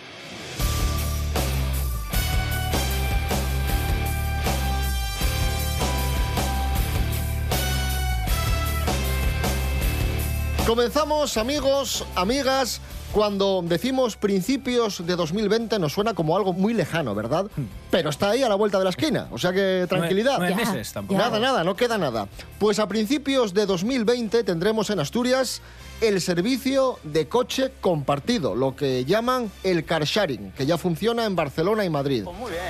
Comenzamos, 10.68 11.36
amigos, 11.36 12.06
amigas. 12.16 12.80
Cuando 13.12 13.62
decimos 13.64 14.16
principios 14.16 15.06
de 15.06 15.16
2020 15.16 15.78
nos 15.78 15.94
suena 15.94 16.16
como 16.16 16.36
algo 16.36 16.52
muy 16.54 16.74
lejano, 16.74 17.14
¿verdad? 17.14 17.46
Pero 17.92 18.10
está 18.10 18.32
ahí 18.32 18.42
a 18.42 18.50
la 18.50 18.56
vuelta 18.56 18.80
de 18.80 18.86
la 18.86 18.90
esquina, 18.90 19.28
o 19.30 19.38
sea 19.38 19.52
que 19.52 19.86
tranquilidad. 19.88 20.38
nueve 20.40 20.56
Ya, 20.58 20.66
meses 20.66 20.94
tampoco. 20.94 21.20
Nada, 21.20 21.38
nada, 21.38 21.64
no 21.64 21.76
queda 21.76 22.00
nada. 22.00 22.28
Pues 22.58 22.80
a 22.80 22.88
principios 22.88 23.54
de 23.54 23.68
2020 23.68 24.44
tendremos 24.44 24.90
en 24.90 25.00
Asturias 25.00 25.62
el 26.02 26.22
servicio 26.22 26.98
de 27.04 27.28
coche 27.28 27.72
compartido, 27.82 28.56
lo 28.56 28.76
que 28.76 29.06
llaman 29.06 29.52
el 29.64 29.86
car 29.86 30.06
sharing, 30.06 30.52
que 30.54 30.66
ya 30.66 30.80
funciona 30.80 31.26
en 31.26 31.36
Barcelona 31.36 31.86
y 31.86 31.90
Madrid. 31.92 32.26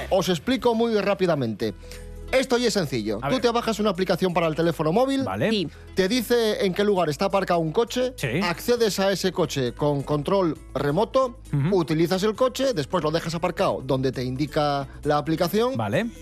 Os 0.09 0.27
explico 0.27 0.75
muy 0.75 0.93
rápidamente. 0.99 1.73
Esto 2.33 2.57
ya 2.57 2.67
es 2.67 2.73
sencillo. 2.73 3.19
Tú 3.29 3.39
te 3.39 3.49
bajas 3.51 3.79
una 3.79 3.91
aplicación 3.91 4.33
para 4.33 4.47
el 4.47 4.55
teléfono 4.55 4.91
móvil, 4.91 5.25
te 5.95 6.07
dice 6.07 6.65
en 6.65 6.73
qué 6.73 6.83
lugar 6.83 7.09
está 7.09 7.25
aparcado 7.25 7.59
un 7.59 7.71
coche, 7.71 8.13
accedes 8.43 8.99
a 8.99 9.11
ese 9.11 9.31
coche 9.31 9.73
con 9.73 10.01
control 10.03 10.57
remoto, 10.73 11.37
utilizas 11.71 12.23
el 12.23 12.35
coche, 12.35 12.73
después 12.73 13.03
lo 13.03 13.11
dejas 13.11 13.35
aparcado 13.35 13.81
donde 13.83 14.11
te 14.11 14.23
indica 14.23 14.87
la 15.03 15.17
aplicación, 15.17 15.73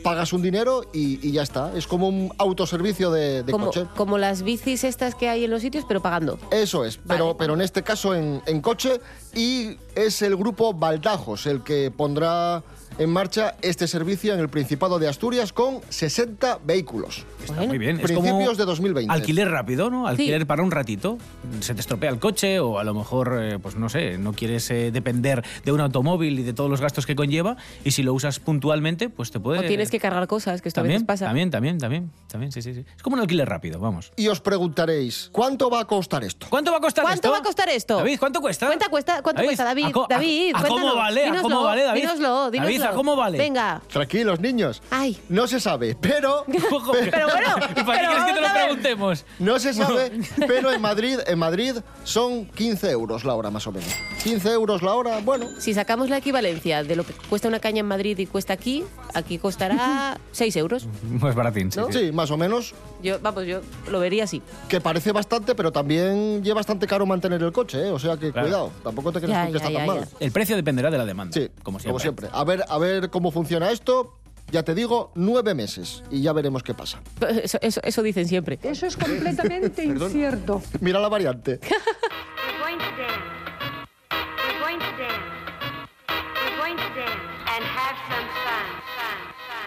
pagas 0.03 0.33
un 0.33 0.41
dinero 0.41 0.83
y, 0.93 1.25
y 1.27 1.31
ya 1.31 1.43
está. 1.43 1.71
Es 1.75 1.87
como 1.87 2.09
un 2.09 2.31
autoservicio 2.37 3.09
de, 3.11 3.43
de 3.43 3.51
Como, 3.51 3.67
coche. 3.67 3.85
como 3.95 4.17
las 4.17 4.43
bicis 4.43 4.83
estas 4.83 5.15
que 5.15 5.29
hay 5.29 5.45
en 5.45 5.51
los 5.51 5.61
sitios, 5.61 5.85
pero 5.87 6.01
pagando. 6.01 6.37
Eso 6.51 6.83
es, 6.85 6.97
pero, 7.07 7.37
pero 7.37 7.53
en 7.53 7.61
este 7.61 7.83
caso 7.83 8.13
en, 8.13 8.41
en 8.45 8.61
coche 8.61 8.99
y 9.33 9.77
es 9.95 10.21
el 10.21 10.35
grupo 10.35 10.73
Baldajos 10.73 11.45
el 11.45 11.63
que 11.63 11.89
pondrá 11.95 12.63
en 13.01 13.09
marcha 13.09 13.55
este 13.63 13.87
servicio 13.87 14.31
en 14.35 14.39
el 14.39 14.47
Principado 14.49 14.99
de 14.99 15.07
Asturias 15.07 15.51
con 15.53 15.79
60 15.89 16.59
vehículos. 16.63 17.25
Está 17.43 17.63
muy 17.63 17.79
bien. 17.79 17.95
Es 17.95 18.03
Principios 18.03 18.31
como 18.45 18.53
de 18.55 18.65
2020. 18.65 19.11
Alquiler 19.11 19.49
rápido, 19.49 19.89
¿no? 19.89 20.05
Alquiler 20.05 20.45
para 20.45 20.61
un 20.61 20.69
ratito. 20.69 21.17
Se 21.61 21.73
te 21.73 21.81
estropea 21.81 22.11
el 22.11 22.19
coche 22.19 22.59
o 22.59 22.77
a 22.77 22.83
lo 22.83 22.93
mejor, 22.93 23.39
eh, 23.41 23.57
pues 23.59 23.75
no 23.75 23.89
sé, 23.89 24.19
no 24.19 24.33
quieres 24.33 24.69
eh, 24.69 24.91
depender 24.91 25.43
de 25.65 25.71
un 25.71 25.81
automóvil 25.81 26.37
y 26.39 26.43
de 26.43 26.53
todos 26.53 26.69
los 26.69 26.79
gastos 26.79 27.07
que 27.07 27.15
conlleva. 27.15 27.57
Y 27.83 27.91
si 27.91 28.03
lo 28.03 28.13
usas 28.13 28.39
puntualmente, 28.39 29.09
pues 29.09 29.31
te 29.31 29.39
puede. 29.39 29.59
O 29.59 29.63
tienes 29.63 29.89
que 29.89 29.99
cargar 29.99 30.27
cosas, 30.27 30.61
que 30.61 30.69
esto 30.69 30.81
a 30.81 30.83
También, 30.83 30.99
veces 30.99 31.07
pasa. 31.07 31.25
también, 31.25 31.49
también, 31.49 31.79
también, 31.79 32.11
también, 32.27 32.51
sí, 32.51 32.61
sí, 32.61 32.75
sí. 32.75 32.85
Es 32.95 33.01
como 33.01 33.15
un 33.15 33.21
alquiler 33.21 33.49
rápido, 33.49 33.79
vamos. 33.79 34.11
Y 34.15 34.27
os 34.27 34.41
preguntaréis, 34.41 35.29
¿cuánto 35.31 35.71
va 35.71 35.79
a 35.79 35.85
costar 35.85 36.23
esto? 36.23 36.45
¿Cuánto 36.51 36.69
va 36.71 36.77
a 36.77 36.81
costar 36.81 37.03
¿Cuánto 37.03 37.15
esto? 37.27 37.31
va 37.31 37.37
a 37.39 37.43
costar 37.43 37.69
esto? 37.69 37.97
David, 37.97 38.19
¿cuánto 38.19 38.41
cuesta? 38.41 38.67
¿Cuánto 38.67 38.89
cuesta, 38.91 39.21
cuánto 39.23 39.39
David, 39.39 39.47
cuesta 39.47 39.63
David? 39.63 39.85
¿a 39.85 39.87
a- 39.87 40.07
David, 40.07 40.53
a 40.55 40.67
cómo 40.67 40.95
vale? 40.95 41.25
¿A 41.25 41.27
cómo 41.27 41.35
Dínoslo, 41.41 41.63
vale, 41.63 41.83
David? 41.83 42.01
Dínoslo, 42.01 42.51
David, 42.51 42.81
dínoslo. 42.91 42.93
¿a 42.93 42.95
cómo 42.95 43.15
vale? 43.15 43.37
Venga. 43.37 43.81
Tranquilos, 43.91 44.39
niños. 44.39 44.81
Ay. 44.91 45.17
No 45.29 45.47
se 45.47 45.59
sabe, 45.59 45.95
pero... 45.99 46.45
Pero 47.11 47.27
bueno, 47.27 47.55
¿Y 47.75 47.83
para 47.83 47.99
qué 47.99 48.05
quieres 48.07 48.23
que 48.25 48.33
te 48.33 48.41
lo 48.41 48.53
preguntemos? 48.53 49.25
No 49.39 49.59
se 49.59 49.73
sabe, 49.73 50.11
pero 50.47 50.71
en 50.71 50.81
Madrid, 50.81 51.19
en 51.25 51.39
Madrid 51.39 51.75
son 52.03 52.45
15 52.45 52.89
euros 52.91 53.23
la 53.25 53.33
hora 53.35 53.49
más 53.49 53.65
o 53.67 53.71
menos. 53.71 53.89
15 54.23 54.51
euros 54.51 54.81
la 54.81 54.93
hora, 54.93 55.19
bueno. 55.19 55.47
Si 55.59 55.73
sacamos 55.73 56.09
la 56.09 56.17
equivalencia 56.17 56.83
de 56.83 56.95
lo 56.95 57.03
que 57.05 57.13
cuesta 57.29 57.47
una 57.47 57.59
caña 57.59 57.79
en 57.79 57.87
Madrid 57.87 58.17
y 58.19 58.25
cuesta 58.27 58.53
aquí, 58.53 58.83
aquí 59.13 59.37
costará 59.37 60.19
6 60.31 60.55
euros. 60.57 60.87
Pues 61.19 61.35
baratín, 61.35 61.71
sí. 61.71 61.79
¿No? 61.79 61.91
sí. 61.91 62.01
Sí, 62.01 62.11
más 62.11 62.31
o 62.31 62.37
menos. 62.37 62.73
Yo, 63.03 63.19
vamos, 63.19 63.45
yo 63.45 63.61
lo 63.89 63.99
vería 63.99 64.23
así. 64.23 64.41
Que 64.67 64.81
parece 64.81 65.11
bastante, 65.11 65.53
pero 65.55 65.71
también 65.71 66.43
lleva 66.43 66.55
bastante 66.55 66.87
caro 66.87 67.05
mantener 67.05 67.41
el 67.43 67.51
coche, 67.51 67.87
¿eh? 67.87 67.91
O 67.91 67.99
sea 67.99 68.17
que 68.17 68.31
Claro. 68.31 68.47
cuidado, 68.47 68.71
tampoco 68.83 69.11
te 69.11 69.19
Ya, 69.21 69.45
tú 69.47 69.53
que 69.53 69.59
ya, 69.59 69.65
está 69.65 69.71
tan 69.71 69.73
ya, 69.73 69.85
mal. 69.85 70.07
El 70.19 70.31
precio 70.31 70.55
dependerá 70.55 70.89
de 70.89 70.97
la 70.97 71.05
demanda. 71.05 71.33
Sí, 71.33 71.49
como 71.63 71.79
siempre. 71.79 71.89
como 71.91 71.99
siempre. 71.99 72.29
A 72.31 72.43
ver, 72.43 72.63
a 72.67 72.77
ver 72.81 73.09
cómo 73.09 73.31
funciona 73.31 73.71
esto. 73.71 74.17
Ya 74.51 74.63
te 74.63 74.75
digo, 74.75 75.11
nueve 75.15 75.53
meses 75.55 76.03
y 76.11 76.21
ya 76.21 76.33
veremos 76.33 76.61
qué 76.63 76.73
pasa. 76.73 76.99
Eso, 77.43 77.57
eso- 77.61 77.79
eso 77.83 78.03
dicen 78.03 78.27
siempre. 78.27 78.59
Eso 78.63 78.85
es 78.85 78.97
completamente 78.97 79.85
incierto. 79.85 80.61
Mira 80.81 80.99
la 80.99 81.07
variante. 81.07 81.59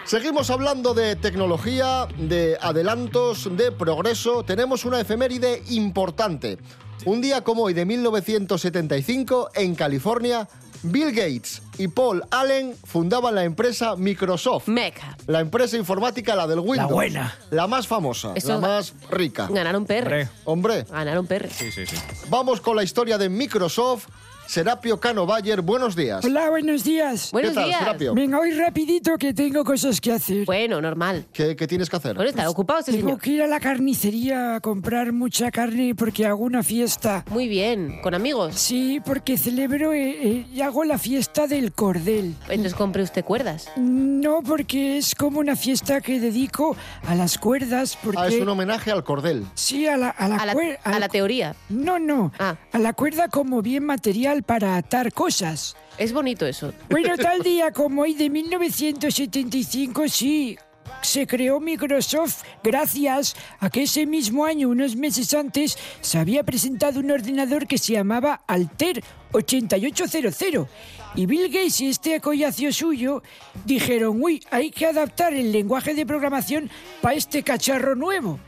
Seguimos 0.05 0.51
hablando 0.51 0.93
de 0.93 1.15
tecnología, 1.15 2.07
de 2.17 2.57
adelantos, 2.61 3.49
de 3.57 3.71
progreso. 3.71 4.43
Tenemos 4.43 4.85
una 4.85 4.99
efeméride 5.01 5.63
importante. 5.69 6.59
Un 7.05 7.21
día 7.21 7.41
como 7.43 7.63
hoy 7.63 7.73
de 7.73 7.85
1975, 7.85 9.49
en 9.55 9.73
California, 9.75 10.47
Bill 10.83 11.11
Gates 11.11 11.61
y 11.77 11.87
Paul 11.87 12.23
Allen 12.31 12.75
fundaban 12.83 13.35
la 13.35 13.43
empresa 13.43 13.95
Microsoft. 13.95 14.67
Meca. 14.67 15.17
La 15.27 15.39
empresa 15.39 15.77
informática, 15.77 16.35
la 16.35 16.47
del 16.47 16.59
Windows. 16.59 16.91
buena. 16.91 17.35
La 17.51 17.67
más 17.67 17.87
famosa, 17.87 18.33
Eso- 18.35 18.49
la 18.49 18.59
más 18.59 18.93
rica. 19.09 19.47
Ganaron 19.51 19.85
perres. 19.85 20.29
Hombre, 20.45 20.85
Ganaron 20.89 21.27
perres. 21.27 21.53
Sí, 21.53 21.71
sí, 21.71 21.85
sí. 21.85 21.95
vamos 22.29 22.61
con 22.61 22.75
la 22.75 22.83
historia 22.83 23.17
de 23.17 23.29
Microsoft. 23.29 24.07
Serapio 24.47 24.99
Cano 24.99 25.25
Bayer, 25.25 25.61
buenos 25.61 25.95
días. 25.95 26.23
Hola, 26.23 26.49
buenos 26.49 26.83
días. 26.83 27.31
Buenos 27.31 27.49
¿Qué 27.51 27.55
tal, 27.55 27.65
días. 27.65 27.79
Serapio? 27.79 28.13
Venga, 28.13 28.39
hoy 28.39 28.51
rapidito 28.51 29.17
que 29.17 29.33
tengo 29.33 29.63
cosas 29.63 29.99
que 29.99 30.11
hacer. 30.11 30.45
Bueno, 30.45 30.79
normal. 30.81 31.25
¿Qué, 31.33 31.55
qué 31.55 31.67
tienes 31.67 31.89
que 31.89 31.95
hacer? 31.95 32.15
Bueno, 32.15 32.29
está 32.29 32.47
ocupado 32.49 32.79
este 32.79 32.91
Tengo 32.91 33.07
señor. 33.07 33.21
que 33.21 33.29
ir 33.31 33.41
a 33.41 33.47
la 33.47 33.59
carnicería 33.59 34.55
a 34.55 34.59
comprar 34.61 35.11
mucha 35.11 35.49
carne 35.51 35.95
porque 35.95 36.25
hago 36.27 36.43
una 36.43 36.61
fiesta. 36.63 37.25
Muy 37.31 37.47
bien. 37.47 37.99
¿Con 38.03 38.13
amigos? 38.13 38.55
Sí, 38.55 39.01
porque 39.03 39.37
celebro 39.37 39.93
eh, 39.93 40.09
eh, 40.21 40.45
y 40.53 40.61
hago 40.61 40.83
la 40.83 40.99
fiesta 40.99 41.47
del 41.47 41.73
cordel. 41.73 42.35
Entonces 42.47 42.75
compre 42.75 43.01
usted 43.03 43.25
cuerdas. 43.25 43.69
No, 43.77 44.41
porque 44.43 44.97
es 44.99 45.15
como 45.15 45.39
una 45.39 45.55
fiesta 45.55 46.01
que 46.01 46.19
dedico 46.19 46.77
a 47.07 47.15
las 47.15 47.39
cuerdas. 47.39 47.97
Porque... 48.01 48.19
Ah, 48.21 48.27
es 48.27 48.39
un 48.39 48.47
homenaje 48.49 48.91
al 48.91 49.03
cordel. 49.03 49.43
Sí, 49.55 49.87
a 49.87 49.97
la, 49.97 50.09
a 50.09 50.27
la, 50.27 50.35
A 50.37 50.45
la, 50.45 50.53
cuer- 50.53 50.77
a 50.83 50.99
la 50.99 51.09
teoría. 51.09 51.55
No, 51.69 51.97
no. 51.99 52.31
Ah. 52.39 52.55
A 52.71 52.79
la 52.79 52.93
cuerda 52.93 53.27
como 53.27 53.61
bien 53.63 53.83
material 53.85 54.34
para 54.43 54.77
atar 54.77 55.13
cosas. 55.13 55.75
Es 55.97 56.13
bonito 56.13 56.45
eso. 56.45 56.73
Bueno, 56.89 57.17
tal 57.21 57.41
día 57.41 57.71
como 57.71 58.03
hoy 58.03 58.13
de 58.13 58.29
1975, 58.29 60.07
sí. 60.07 60.57
Se 61.01 61.27
creó 61.27 61.59
Microsoft 61.59 62.43
gracias 62.63 63.35
a 63.59 63.69
que 63.69 63.83
ese 63.83 64.05
mismo 64.05 64.45
año, 64.45 64.69
unos 64.69 64.95
meses 64.95 65.33
antes, 65.33 65.77
se 66.01 66.17
había 66.17 66.43
presentado 66.43 66.99
un 66.99 67.11
ordenador 67.11 67.67
que 67.67 67.77
se 67.77 67.93
llamaba 67.93 68.41
Alter 68.47 69.03
8800. 69.31 70.67
Y 71.15 71.25
Bill 71.25 71.47
Gates 71.47 71.81
y 71.81 71.89
este 71.89 72.19
collacio 72.19 72.73
suyo 72.73 73.23
dijeron, 73.65 74.21
uy, 74.21 74.43
hay 74.51 74.69
que 74.71 74.85
adaptar 74.85 75.33
el 75.33 75.51
lenguaje 75.51 75.93
de 75.93 76.05
programación 76.05 76.69
para 77.01 77.15
este 77.15 77.43
cacharro 77.43 77.95
nuevo. 77.95 78.39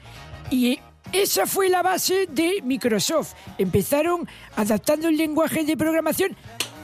Y 0.49 0.79
esa 1.11 1.45
fue 1.47 1.69
la 1.69 1.81
base 1.81 2.27
de 2.29 2.61
Microsoft. 2.63 3.33
Empezaron 3.57 4.27
adaptando 4.55 5.07
el 5.07 5.17
lenguaje 5.17 5.63
de 5.63 5.75
programación 5.77 6.35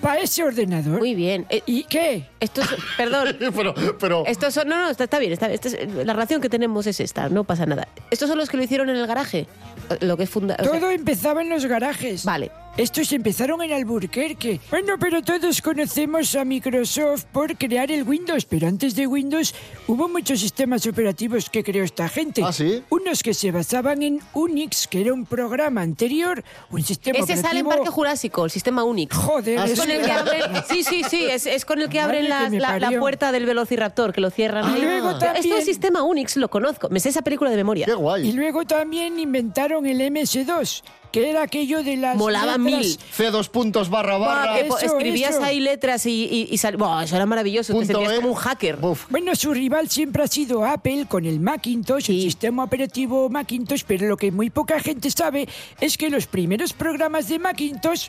para 0.02 0.20
ese 0.22 0.44
ordenador. 0.44 1.00
Muy 1.00 1.16
bien. 1.16 1.46
Eh, 1.50 1.62
¿Y 1.66 1.84
qué? 1.86 2.28
Esto 2.40 2.62
es, 2.62 2.68
perdón. 2.98 3.38
pero, 3.56 3.74
pero... 4.00 4.24
Estos 4.26 4.54
son, 4.54 4.68
no, 4.68 4.78
no, 4.78 4.90
está, 4.90 5.06
está 5.06 5.20
bien. 5.20 5.32
está- 5.34 5.52
esta 5.52 5.70
es- 5.70 5.94
la 5.94 6.12
relación 6.14 6.42
que 6.42 6.50
tenemos 6.50 6.86
es 6.88 7.00
esta, 7.00 7.30
no 7.30 7.44
pasa 7.46 7.66
nada. 7.66 7.88
¿Estos 8.12 8.28
son 8.30 8.38
los 8.38 8.50
que 8.50 8.58
lo 8.58 8.64
hicieron 8.64 8.90
en 8.90 8.98
el 8.98 9.08
garaje? 9.08 9.48
Eh, 9.90 9.98
Lo 10.02 10.18
que 10.18 10.24
es 10.24 10.30
funda 10.30 10.58
o 10.60 10.64
sea, 10.64 10.74
Todo 10.80 10.90
empezaba 10.92 11.42
en 11.42 11.50
los 11.50 11.66
garajes. 11.66 12.26
Vale. 12.26 12.52
Estos 12.76 13.12
empezaron 13.12 13.62
en 13.62 13.72
Alburquerque. 13.72 14.60
Bueno, 14.72 14.96
pero 15.00 15.22
todos 15.22 15.62
conocemos 15.62 16.36
a 16.36 16.44
Microsoft 16.44 17.26
por 17.32 17.56
crear 17.56 17.92
el 17.92 18.02
Windows, 18.02 18.46
pero 18.46 18.68
antes 18.68 18.96
de 18.96 19.06
Windows 19.06 19.54
hubo 19.86 20.10
muchos 20.10 20.40
sistemas 20.40 20.88
operativos 20.88 21.52
que 21.52 21.64
creó 21.64 21.84
esta 21.84 22.10
gente. 22.10 22.42
¿Ah, 22.44 22.52
sí? 22.52 22.82
Unos 22.90 23.22
que 23.22 23.36
se 23.36 23.52
basaban 23.52 24.02
en 24.02 24.22
Unix, 24.34 24.88
que 24.88 25.02
era 25.02 25.14
un 25.14 25.28
programa 25.28 25.82
anterior, 25.82 26.44
un 26.72 26.82
sistema 26.82 27.20
Ese 27.20 27.36
sale 27.36 27.60
en 27.60 27.68
operativo... 27.68 27.70
Parque 27.70 27.90
Jurásico, 27.92 28.46
el 28.46 28.50
sistema 28.50 28.84
Unix. 28.84 29.16
Joder, 29.16 29.60
es 29.70 29.80
con 29.80 29.92
el 29.92 30.02
que 30.04 30.12
abren, 30.12 30.42
sí, 30.68 30.84
sí, 30.84 31.04
sí, 31.08 31.26
es, 31.26 31.46
es 31.46 31.66
con 31.66 31.80
el 31.80 31.90
que 31.90 32.00
abren 32.00 32.28
la, 32.28 32.92
puerta 33.00 33.32
del 33.32 33.46
Velociraptor, 33.46 34.14
que 34.14 34.22
lo 34.22 34.32
cierran. 34.32 34.72
Y 34.72 34.78
ahí. 34.78 34.82
luego 34.82 35.12
Esto 35.12 35.26
también- 35.26 35.58
es 35.58 35.66
sistema 35.66 36.02
Unix, 36.02 36.38
lo 36.38 36.50
conozco. 36.50 36.90
Me 36.90 37.00
sé 37.00 37.10
esa 37.10 37.22
película 37.22 37.52
de 37.52 37.58
memoria. 37.58 37.86
Qué 37.86 37.94
guay. 37.94 38.28
Y 38.28 38.32
luego 38.32 38.66
también 38.66 39.20
inventaron 39.20 39.86
el 39.86 40.02
MS2, 40.02 40.82
que 41.14 41.30
era 41.30 41.44
aquello 41.44 41.84
de 41.84 41.96
las 41.96 42.18
Molaba 42.18 42.58
letras- 42.58 42.60
mil. 42.60 42.98
C 43.12 43.30
dos 43.32 43.48
puntos 43.48 43.90
barra 43.90 44.18
barra. 44.18 44.60
eso, 44.60 44.78
escribías 44.80 45.36
eso. 45.36 45.44
ahí 45.44 45.60
letras 45.62 46.06
y, 46.08 46.26
y, 46.26 46.48
y 46.52 46.58
sal- 46.58 46.76
Buah, 46.76 47.04
eso 47.04 47.16
era 47.16 47.26
maravilloso. 47.28 47.72
Te 47.72 47.80
Punto 47.80 47.94
sentías 47.94 48.12
E. 48.14 48.16
como 48.18 48.30
un 48.30 48.36
hacker. 48.36 48.78
Buf. 48.78 49.06
Bueno, 49.10 49.36
su 49.36 49.54
rival 49.54 49.90
siempre 49.90 50.24
ha 50.24 50.28
sido 50.28 50.66
Apple 50.66 51.06
con 51.08 51.26
el 51.26 51.40
Macintosh, 51.40 52.10
el 52.10 52.20
sistema 52.22 52.64
operativo 52.64 53.30
Macintosh, 53.30 53.84
pero 53.88 54.08
lo 54.08 54.18
que 54.18 54.32
muy 54.32 54.50
poca 54.50 54.80
gente 54.80 55.12
sabe 55.12 55.48
es 55.80 55.98
que 55.98 56.10
los 56.10 56.26
primeros 56.26 56.74
programas 56.74 57.30
de 57.30 57.38
Macintosh 57.38 58.08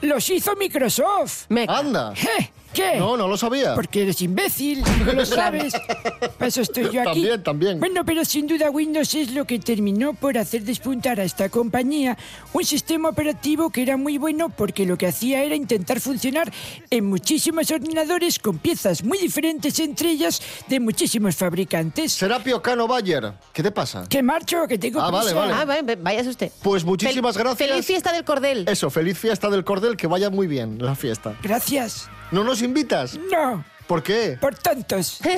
los 0.00 0.28
hizo 0.28 0.56
Microsoft. 0.56 1.44
Meca. 1.48 1.78
Anda. 1.78 2.12
¿Eh? 2.38 2.50
¿Qué? 2.72 2.96
No, 2.98 3.16
no 3.16 3.28
lo 3.28 3.36
sabía. 3.36 3.74
Porque 3.74 4.02
eres 4.02 4.20
imbécil, 4.22 4.82
no 5.04 5.12
lo 5.12 5.26
sabes. 5.26 5.74
Para 6.38 6.48
eso 6.48 6.62
estoy 6.62 6.84
yo 6.90 7.00
aquí. 7.02 7.20
También, 7.22 7.42
también. 7.42 7.80
Bueno, 7.80 8.04
pero 8.04 8.24
sin 8.24 8.46
duda 8.46 8.70
Windows 8.70 9.14
es 9.14 9.32
lo 9.32 9.44
que 9.44 9.58
terminó 9.58 10.14
por 10.14 10.38
hacer 10.38 10.62
despuntar 10.62 11.20
a 11.20 11.24
esta 11.24 11.48
compañía 11.48 12.16
un 12.52 12.64
sistema 12.64 13.08
operativo 13.10 13.70
que 13.70 13.82
era 13.82 13.96
muy 13.96 14.18
bueno 14.18 14.48
porque 14.48 14.86
lo 14.86 14.96
que 14.96 15.06
hacía 15.06 15.42
era 15.42 15.54
intentar 15.54 16.00
funcionar 16.00 16.50
en 16.90 17.04
muchísimos 17.06 17.70
ordenadores 17.70 18.38
con 18.38 18.58
piezas 18.58 19.04
muy 19.04 19.18
diferentes 19.18 19.78
entre 19.80 20.10
ellas 20.10 20.40
de 20.68 20.80
muchísimos 20.80 21.36
fabricantes. 21.36 22.12
Serapio 22.12 22.62
Cano 22.62 22.86
Bayer, 22.88 23.32
¿qué 23.52 23.62
te 23.62 23.70
pasa? 23.70 24.04
Que 24.08 24.22
marcho, 24.22 24.66
que 24.68 24.78
tengo 24.78 25.00
Ah, 25.00 25.10
vale, 25.10 25.30
prisa. 25.30 25.40
vale. 25.40 25.52
Ah, 25.54 25.64
vale, 25.64 25.96
váyase 25.96 26.30
usted. 26.30 26.52
Pues 26.62 26.84
muchísimas 26.84 27.36
Fel- 27.36 27.40
gracias. 27.42 27.68
Feliz 27.68 27.86
fiesta 27.86 28.12
del 28.12 28.24
cordel. 28.24 28.64
Eso, 28.68 28.90
feliz 28.90 29.18
fiesta 29.18 29.50
del 29.50 29.64
cordel, 29.64 29.96
que 29.96 30.06
vaya 30.06 30.30
muy 30.30 30.46
bien 30.46 30.78
la 30.80 30.94
fiesta. 30.94 31.34
Gracias. 31.42 32.08
¿No 32.32 32.42
nos 32.44 32.62
invitas? 32.62 33.18
No, 33.30 33.62
¿Por 33.86 34.02
qué? 34.02 34.38
por 34.40 34.54
tontos. 34.54 35.20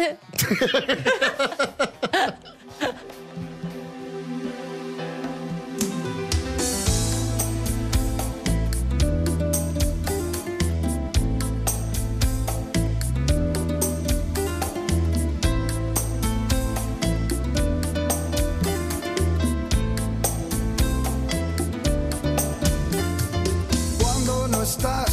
Cuando 24.00 24.48
no 24.48 24.62
estás, 24.62 25.03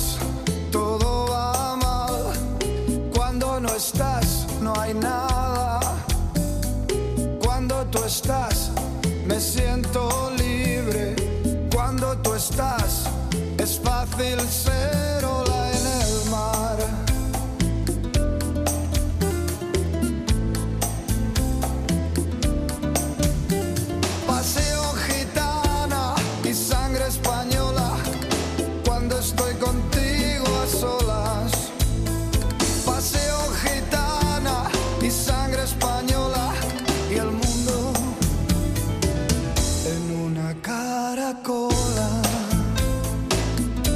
estás, 3.86 4.46
no 4.62 4.74
hay 4.80 4.94
nada. 4.94 5.80
Cuando 7.44 7.84
tú 7.88 8.04
estás, 8.04 8.70
me 9.26 9.40
siento 9.40 10.32
libre. 10.38 11.16
Cuando 11.74 12.16
tú 12.20 12.36
estás, 12.36 13.06
es 13.58 13.80
fácil 13.80 14.40
ser 14.42 15.26
ola 15.26 15.72
en 15.78 15.86
el 16.02 16.30
mar. 16.30 16.78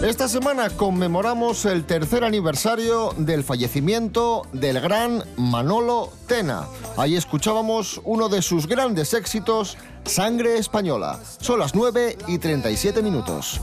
Esta 0.06 0.28
semana 0.28 0.70
conmemoramos 0.70 1.66
el 1.66 1.84
tercer 1.84 2.24
aniversario 2.24 3.16
del 3.18 3.44
fallecimiento 3.44 4.44
del 4.54 4.80
gran 4.80 5.24
Manolo 5.36 6.12
Tena. 6.28 6.68
Ahí 6.96 7.16
escuchábamos 7.16 8.00
uno 8.04 8.30
de 8.30 8.44
sus 8.44 8.68
grandes 8.68 9.16
éxitos, 9.16 9.80
Sangre 10.04 10.60
Española. 10.60 11.20
Son 11.40 11.58
las 11.58 11.74
9 11.74 12.20
y 12.28 12.38
37 12.38 13.02
minutos. 13.02 13.60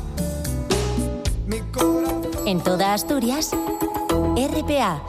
En 2.45 2.61
toda 2.61 2.93
Asturias, 2.93 3.53
RPA. 4.34 5.01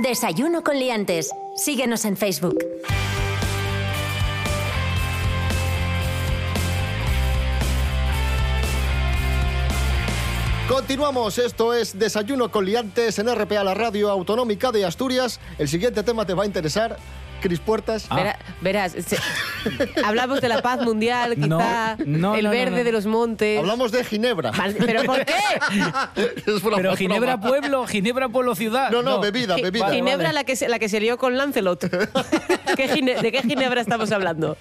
Desayuno 0.00 0.62
con 0.62 0.78
liantes. 0.78 1.32
Síguenos 1.56 2.04
en 2.04 2.16
Facebook. 2.16 2.56
Continuamos, 10.68 11.38
esto 11.38 11.72
es 11.72 11.98
Desayuno 11.98 12.50
con 12.50 12.66
Liantes 12.66 13.18
en 13.18 13.34
RPA, 13.34 13.64
la 13.64 13.72
radio 13.72 14.10
autonómica 14.10 14.70
de 14.70 14.84
Asturias. 14.84 15.40
El 15.56 15.66
siguiente 15.66 16.02
tema 16.02 16.26
te 16.26 16.34
va 16.34 16.42
a 16.42 16.46
interesar, 16.46 16.98
Cris 17.40 17.60
Puertas. 17.60 18.08
Verá- 18.10 18.36
verás, 18.60 18.92
se- 18.92 19.18
hablamos 20.04 20.40
de 20.40 20.48
la 20.48 20.62
paz 20.62 20.82
mundial, 20.82 21.34
quizá 21.34 21.96
no, 22.04 22.34
el 22.34 22.44
no, 22.44 22.48
no, 22.48 22.50
verde 22.50 22.78
no. 22.78 22.84
de 22.84 22.92
los 22.92 23.06
montes. 23.06 23.58
Hablamos 23.58 23.92
de 23.92 24.04
Ginebra. 24.04 24.52
Mal- 24.52 24.74
¿Pero 24.78 25.02
por 25.04 25.24
qué? 25.24 25.34
Es 26.46 26.62
broma, 26.62 26.76
Pero 26.76 26.92
es 26.92 26.98
Ginebra 26.98 27.36
broma. 27.36 27.48
pueblo, 27.48 27.86
Ginebra 27.86 28.28
pueblo 28.28 28.54
ciudad. 28.54 28.90
No, 28.90 29.02
no, 29.02 29.20
bebida, 29.20 29.56
Gi- 29.56 29.62
bebida. 29.62 29.90
Ginebra 29.90 30.32
La, 30.32 30.44
que 30.44 30.56
se, 30.56 30.68
la 30.68 30.78
que 30.78 30.88
se 30.88 31.00
lió 31.00 31.18
con 31.18 31.36
Lancelot. 31.36 31.80
¿Qué 32.76 32.88
Gine- 32.88 33.20
¿De 33.20 33.32
qué 33.32 33.42
Ginebra 33.42 33.80
estamos 33.80 34.10
hablando? 34.12 34.56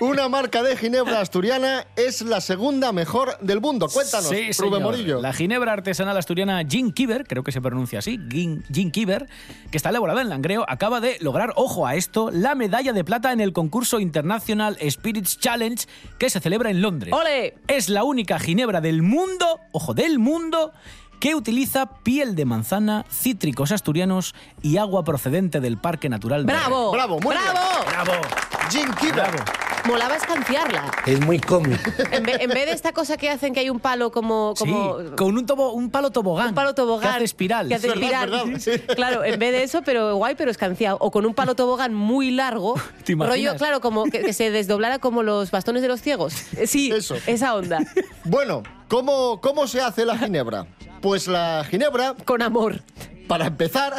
Una 0.00 0.28
marca 0.28 0.62
de 0.62 0.76
Ginebra 0.76 1.20
asturiana 1.20 1.86
es 1.96 2.22
la 2.22 2.40
segunda 2.40 2.92
mejor 2.92 3.38
del 3.40 3.60
mundo. 3.60 3.88
Cuéntanos, 3.88 4.28
Sí, 4.28 4.50
Rubén 4.58 4.80
señor. 4.80 4.82
Morillo. 4.82 5.20
La 5.20 5.32
ginebra 5.32 5.72
artesanal 5.72 6.16
asturiana 6.16 6.62
Gin 6.68 6.92
Kiber, 6.92 7.26
creo 7.26 7.42
que 7.42 7.52
se 7.52 7.60
pronuncia 7.60 7.98
así, 8.00 8.18
Gin, 8.30 8.64
Gin 8.72 8.90
Kiber, 8.90 9.26
que 9.70 9.76
está 9.76 9.90
elaborada 9.90 10.20
en 10.22 10.28
Langreo, 10.28 10.64
acaba 10.68 11.00
de 11.00 11.16
lograr, 11.20 11.52
ojo 11.56 11.86
a 11.86 11.93
esto, 11.94 12.30
la 12.30 12.54
medalla 12.54 12.92
de 12.92 13.04
plata 13.04 13.32
en 13.32 13.40
el 13.40 13.52
concurso 13.52 14.00
International 14.00 14.78
Spirits 14.90 15.38
Challenge 15.38 15.86
que 16.18 16.30
se 16.30 16.40
celebra 16.40 16.70
en 16.70 16.82
Londres. 16.82 17.12
¡Ole! 17.12 17.54
Es 17.68 17.88
la 17.88 18.04
única 18.04 18.38
ginebra 18.38 18.80
del 18.80 19.02
mundo, 19.02 19.60
ojo, 19.72 19.94
del 19.94 20.18
mundo, 20.18 20.72
que 21.20 21.34
utiliza 21.34 21.86
piel 22.02 22.34
de 22.34 22.44
manzana, 22.44 23.04
cítricos 23.10 23.72
asturianos 23.72 24.34
y 24.62 24.76
agua 24.76 25.04
procedente 25.04 25.60
del 25.60 25.78
Parque 25.78 26.08
Natural 26.08 26.44
de 26.44 26.52
¡Bravo! 26.52 26.92
Bravo, 26.92 27.20
muy 27.20 27.34
bien. 27.34 27.48
¡Bravo! 27.52 28.12
¡Bravo! 28.12 29.73
Molaba 29.86 30.16
escanciarla. 30.16 30.90
Es 31.04 31.20
muy 31.20 31.38
cómico. 31.38 31.90
En, 32.10 32.22
ve- 32.22 32.38
en 32.40 32.48
vez 32.50 32.66
de 32.66 32.72
esta 32.72 32.92
cosa 32.92 33.16
que 33.18 33.28
hacen 33.28 33.52
que 33.52 33.60
hay 33.60 33.68
un 33.70 33.80
palo 33.80 34.10
como... 34.10 34.54
como 34.58 34.98
Sí, 34.98 35.06
con 35.16 35.36
un, 35.36 35.46
tobo- 35.46 35.72
un 35.74 35.90
palo 35.90 36.10
tobogán. 36.10 36.48
un 36.48 36.54
palo 36.54 36.74
tobogán. 36.74 37.10
Que 37.10 37.16
hace 37.16 37.24
espiral. 37.24 37.68
Que 37.68 37.74
hace 37.74 37.88
Es 37.88 37.94
verdad, 37.94 38.22
espiral. 38.22 38.40
es 38.56 38.66
verdad, 38.66 38.86
sí. 38.88 38.94
Claro, 38.94 39.24
en 39.24 39.38
vez 39.38 39.52
de 39.52 39.62
eso, 39.62 39.82
pero 39.84 40.16
guay, 40.16 40.34
pero 40.36 40.50
escanciado. 40.50 40.96
O 41.00 41.10
con 41.10 41.26
un 41.26 41.34
palo 41.34 41.54
tobogán 41.54 41.92
muy 41.92 42.30
largo. 42.30 42.74
¿Te 43.04 43.12
imaginas? 43.12 43.36
rollo, 43.52 43.58
claro, 43.58 43.80
como 43.82 44.04
que, 44.04 44.22
que 44.22 44.32
se 44.32 44.50
desdoblara 44.50 44.98
como 44.98 45.22
los 45.22 45.50
bastones 45.50 45.82
de 45.82 45.88
los 45.88 46.00
ciegos. 46.00 46.34
Eh, 46.56 46.66
Sí, 46.66 46.90
Eso. 46.90 47.16
esa 47.26 47.54
onda. 47.54 47.80
Bueno, 48.24 48.62
¿cómo, 48.88 49.38
¿cómo 49.42 49.66
se 49.66 49.82
hace 49.82 50.06
la 50.06 50.16
Ginebra? 50.16 50.66
Pues 51.02 51.28
la 51.28 51.62
Ginebra, 51.70 52.14
Con 52.24 52.40
amor. 52.40 52.80
para 53.28 53.46
empezar, 53.46 53.94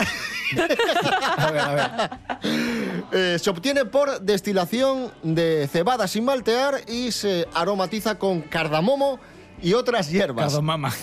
A 1.37 1.51
ver, 1.51 1.59
a 1.61 1.73
ver. 1.73 2.09
eh, 3.11 3.37
se 3.39 3.49
obtiene 3.49 3.85
por 3.85 4.19
destilación 4.21 5.11
de 5.23 5.67
cebada 5.71 6.07
sin 6.07 6.25
maltear 6.25 6.81
y 6.87 7.11
se 7.11 7.47
aromatiza 7.53 8.17
con 8.19 8.41
cardamomo 8.41 9.19
y 9.61 9.73
otras 9.73 10.09
hierbas. 10.09 10.45
Cardomama. 10.47 10.93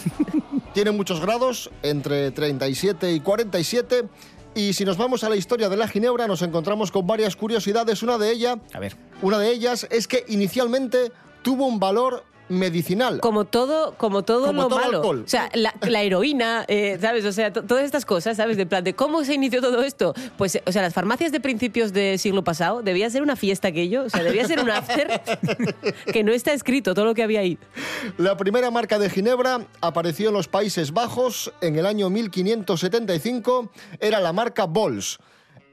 Tiene 0.75 0.91
muchos 0.91 1.21
grados, 1.21 1.71
entre 1.83 2.31
37 2.31 3.13
y 3.13 3.21
47. 3.21 4.05
Y 4.55 4.75
si 4.75 4.85
nos 4.85 4.97
vamos 4.99 5.25
a 5.25 5.29
la 5.31 5.37
historia 5.37 5.69
de 5.69 5.77
la 5.77 5.89
Ginebra, 5.89 6.27
nos 6.27 6.43
encontramos 6.43 6.91
con 6.93 7.07
varias 7.07 7.37
curiosidades. 7.37 8.03
Una 8.03 8.19
de 8.19 8.31
ellas, 8.33 8.59
A 8.75 8.79
ver. 8.79 8.97
una 9.23 9.39
de 9.39 9.51
ellas 9.51 9.87
es 9.91 10.07
que 10.07 10.25
inicialmente 10.29 11.11
tuvo 11.43 11.67
un 11.67 11.81
valor 11.81 12.25
medicinal. 12.49 13.21
Como 13.21 13.45
todo, 13.45 13.95
como 13.97 14.23
todo 14.25 14.47
Como 14.47 14.63
lo 14.63 14.69
todo 14.69 14.79
malo. 14.81 14.97
alcohol. 14.99 15.23
O 15.25 15.29
sea, 15.29 15.49
la, 15.55 15.75
la 15.81 16.03
heroína, 16.03 16.65
eh, 16.69 16.99
¿sabes? 17.01 17.25
O 17.25 17.33
sea, 17.33 17.53
to- 17.53 17.63
todas 17.63 17.85
estas 17.85 18.05
cosas, 18.05 18.37
¿sabes? 18.37 18.57
De 18.57 18.67
plan, 18.67 18.85
de 18.85 18.95
cómo 18.95 19.25
se 19.25 19.35
inició 19.35 19.61
todo 19.61 19.83
esto. 19.83 20.15
Pues, 20.37 20.59
o 20.67 20.73
sea, 20.73 20.83
las 20.83 20.93
farmacias 20.95 21.33
de 21.33 21.41
principios 21.41 21.93
del 21.93 22.19
siglo 22.19 22.45
pasado, 22.45 22.83
debía 22.83 23.09
ser 23.11 23.23
una 23.23 23.37
fiesta 23.37 23.69
aquello. 23.69 24.05
O 24.05 24.11
sea, 24.11 24.23
debía 24.23 24.47
ser 24.47 24.61
un 24.61 24.71
after 24.71 25.21
que 26.13 26.23
no 26.25 26.33
está 26.33 26.53
escrito 26.53 26.95
todo 26.95 27.05
lo 27.07 27.15
que 27.15 27.23
había 27.23 27.41
ahí. 27.41 27.59
La 28.19 28.37
primera 28.37 28.71
marca 28.71 28.99
de 28.99 29.09
Ginebra 29.09 29.67
apareció 29.81 30.29
en 30.29 30.35
los 30.35 30.49
Países 30.49 30.93
Bajos 30.93 31.53
en 31.61 31.77
el 31.77 31.87
año 31.87 32.11
1575, 32.11 33.71
era 34.01 34.21
la 34.21 34.33
marca 34.33 34.65
Bols. 34.65 35.19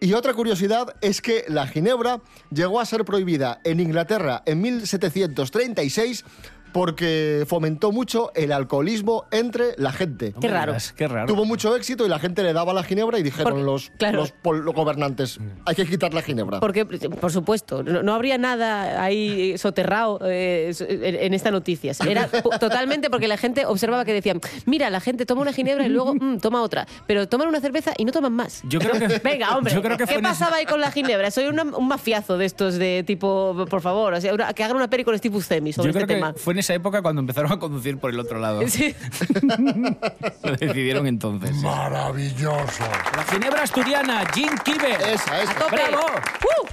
Y 0.01 0.13
otra 0.13 0.33
curiosidad 0.33 0.95
es 1.01 1.21
que 1.21 1.43
la 1.49 1.67
ginebra 1.67 2.21
llegó 2.51 2.79
a 2.79 2.85
ser 2.85 3.03
prohibida 3.03 3.59
en 3.65 3.81
Inglaterra 3.81 4.43
en 4.45 4.61
1736 4.61 6.23
porque 6.71 7.45
fomentó 7.47 7.91
mucho 7.91 8.31
el 8.35 8.51
alcoholismo 8.51 9.25
entre 9.31 9.73
la 9.77 9.91
gente. 9.91 10.33
Qué 10.39 10.47
raro. 10.47 10.75
Qué 10.95 11.07
raro. 11.07 11.27
Tuvo 11.27 11.45
mucho 11.45 11.75
éxito 11.75 12.05
y 12.05 12.09
la 12.09 12.19
gente 12.19 12.43
le 12.43 12.53
daba 12.53 12.73
la 12.73 12.83
ginebra 12.83 13.19
y 13.19 13.23
dijeron 13.23 13.51
Porque- 13.53 13.63
los, 13.63 13.91
claro. 13.97 14.25
los 14.43 14.73
gobernantes, 14.75 15.39
hay 15.65 15.75
que 15.75 15.85
quitar 15.85 16.13
la 16.13 16.21
ginebra. 16.21 16.59
Porque, 16.59 16.85
por 16.85 17.31
supuesto, 17.31 17.83
no, 17.83 18.03
no 18.03 18.13
habría 18.13 18.37
nada 18.37 19.03
ahí 19.03 19.57
soterrado 19.57 20.19
eh, 20.25 20.73
en, 20.79 21.33
esta 21.33 21.51
noticia. 21.51 21.93
Era 22.07 22.27
totalmente 22.59 23.09
porque 23.09 23.27
la 23.27 23.37
gente 23.37 23.65
observaba 23.65 24.05
que 24.05 24.13
decían, 24.13 24.41
mira, 24.65 24.89
la 24.89 24.99
gente 24.99 25.25
toma 25.25 25.41
una 25.41 25.53
ginebra 25.53 25.85
y 25.85 25.89
luego 25.89 26.15
mm, 26.15 26.39
toma 26.39 26.61
otra, 26.61 26.87
pero 27.07 27.27
toman 27.27 27.47
una 27.47 27.61
cerveza 27.61 27.93
y 27.97 28.05
no 28.05 28.11
toman 28.11 28.33
más. 28.33 28.61
Yo 28.63 28.79
creo 28.79 28.93
que- 28.93 29.19
Venga, 29.23 29.55
hombre, 29.57 29.73
yo 29.73 29.81
creo 29.81 29.97
que 29.97 30.05
fue 30.07 30.15
¿qué 30.17 30.21
pasaba 30.21 30.57
ahí 30.57 30.65
con 30.65 30.79
la 30.81 30.91
ginebra? 30.91 31.31
Soy 31.31 31.45
una- 31.47 31.63
un 31.63 31.87
mafiazo 31.87 32.37
de 32.37 32.45
estos 32.45 32.75
de 32.75 33.03
tipo, 33.05 33.65
por 33.69 33.81
favor, 33.81 34.13
o 34.13 34.21
sea, 34.21 34.33
una- 34.33 34.53
que 34.53 34.63
hagan 34.63 34.75
una 34.77 34.89
peli 34.89 35.03
con 35.03 35.17
Steve 35.17 35.33
Buscemi 35.33 35.73
sobre 35.73 35.89
Yo 35.89 35.93
creo 35.93 36.03
este 36.03 36.13
que 36.13 36.19
tema. 36.19 36.33
fue 36.35 36.53
en 36.59 36.61
esa 36.61 36.73
época 36.73 37.01
cuando 37.01 37.21
empezaron 37.21 37.53
a 37.53 37.57
conducir 37.57 37.97
por 37.99 38.11
el 38.11 38.19
otro 38.19 38.37
lado. 38.37 38.67
Sí. 38.67 38.93
Lo 40.43 40.55
decidieron 40.57 41.07
entonces. 41.07 41.55
Maravilloso. 41.55 42.83
La 43.15 43.23
Ginebra 43.23 43.63
asturiana, 43.63 44.25
Jim 44.33 44.49
Kiver. 44.65 45.01
Esa, 45.01 45.41
esa. 45.41 45.51
¡A 45.51 45.55
tope! 45.55 45.75
¡Bravo! 45.75 46.05
¡Uh! 46.05 46.67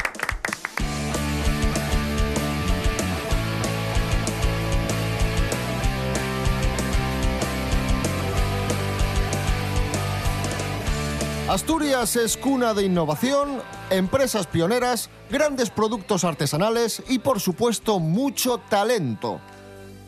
Asturias 11.49 12.17
es 12.17 12.37
cuna 12.37 12.75
de 12.75 12.83
innovación, 12.83 13.63
empresas 13.91 14.49
pioneras, 14.49 15.11
grandes 15.31 15.71
productos 15.71 16.25
artesanales 16.25 17.05
y 17.09 17.21
por 17.21 17.39
supuesto 17.39 18.01
mucho 18.01 18.59
talento. 18.69 19.41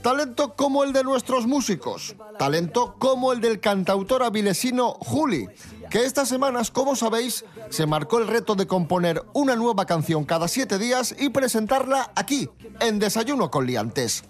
Talento 0.09 0.55
como 0.57 0.85
el 0.85 0.95
de 0.95 1.05
nuestros 1.05 1.47
músicos, 1.47 2.17
talento 2.39 2.95
como 2.99 3.31
el 3.31 3.43
del 3.43 3.61
cantautor 3.61 4.23
avilesino 4.23 4.95
Juli, 4.95 5.51
que 5.91 6.07
estas 6.07 6.31
semanas, 6.31 6.71
como 6.71 6.97
sabéis, 6.97 7.45
se 7.69 7.85
marcó 7.85 8.19
el 8.19 8.27
reto 8.27 8.55
de 8.55 8.67
componer 8.67 9.23
una 9.35 9.55
nueva 9.55 9.85
canción 9.85 10.25
cada 10.25 10.49
siete 10.49 10.79
días 10.79 11.15
y 11.19 11.29
presentarla 11.29 12.11
aquí, 12.17 12.49
en 12.81 12.99
Desayuno 12.99 13.51
con 13.51 13.67
Liantes. 13.67 14.25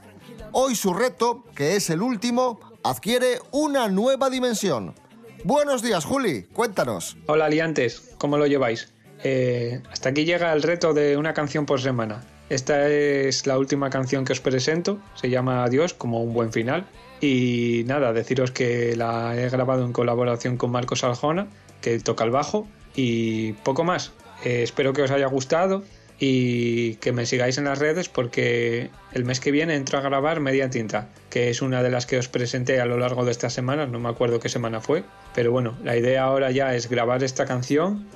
Hoy 0.50 0.74
su 0.74 0.94
reto, 0.94 1.44
que 1.54 1.76
es 1.76 1.90
el 1.90 2.02
último, 2.02 2.58
adquiere 2.82 3.38
una 3.52 3.86
nueva 3.86 4.30
dimensión. 4.30 4.96
Buenos 5.44 5.80
días, 5.80 6.04
Juli, 6.04 6.42
cuéntanos. 6.52 7.16
Hola 7.26 7.48
liantes, 7.48 8.16
¿cómo 8.18 8.36
lo 8.36 8.48
lleváis? 8.48 8.92
Eh, 9.22 9.80
hasta 9.92 10.08
aquí 10.08 10.24
llega 10.24 10.52
el 10.52 10.64
reto 10.64 10.92
de 10.92 11.16
una 11.16 11.34
canción 11.34 11.66
por 11.66 11.80
semana. 11.80 12.24
Esta 12.48 12.88
es 12.88 13.46
la 13.46 13.58
última 13.58 13.90
canción 13.90 14.24
que 14.24 14.32
os 14.32 14.40
presento, 14.40 14.98
se 15.14 15.28
llama 15.28 15.64
Adiós, 15.64 15.92
como 15.92 16.22
un 16.22 16.32
buen 16.32 16.52
final. 16.52 16.86
Y 17.20 17.82
nada, 17.86 18.12
deciros 18.12 18.50
que 18.52 18.96
la 18.96 19.36
he 19.36 19.48
grabado 19.50 19.84
en 19.84 19.92
colaboración 19.92 20.56
con 20.56 20.70
Marcos 20.70 21.04
Aljona, 21.04 21.48
que 21.80 21.98
toca 21.98 22.24
el 22.24 22.30
bajo, 22.30 22.66
y 22.94 23.52
poco 23.52 23.84
más. 23.84 24.12
Eh, 24.44 24.62
espero 24.62 24.92
que 24.92 25.02
os 25.02 25.10
haya 25.10 25.26
gustado 25.26 25.84
y 26.20 26.94
que 26.96 27.12
me 27.12 27.26
sigáis 27.26 27.58
en 27.58 27.64
las 27.64 27.78
redes 27.78 28.08
porque 28.08 28.90
el 29.12 29.24
mes 29.24 29.38
que 29.38 29.52
viene 29.52 29.76
entro 29.76 29.98
a 29.98 30.00
grabar 30.00 30.40
Media 30.40 30.68
Tinta, 30.68 31.08
que 31.30 31.48
es 31.50 31.62
una 31.62 31.82
de 31.82 31.90
las 31.90 32.06
que 32.06 32.18
os 32.18 32.28
presenté 32.28 32.80
a 32.80 32.86
lo 32.86 32.98
largo 32.98 33.24
de 33.24 33.30
esta 33.30 33.50
semana, 33.50 33.86
no 33.86 34.00
me 34.00 34.08
acuerdo 34.08 34.40
qué 34.40 34.48
semana 34.48 34.80
fue, 34.80 35.04
pero 35.34 35.52
bueno, 35.52 35.76
la 35.84 35.96
idea 35.96 36.24
ahora 36.24 36.50
ya 36.50 36.74
es 36.74 36.88
grabar 36.88 37.22
esta 37.22 37.46
canción 37.46 38.06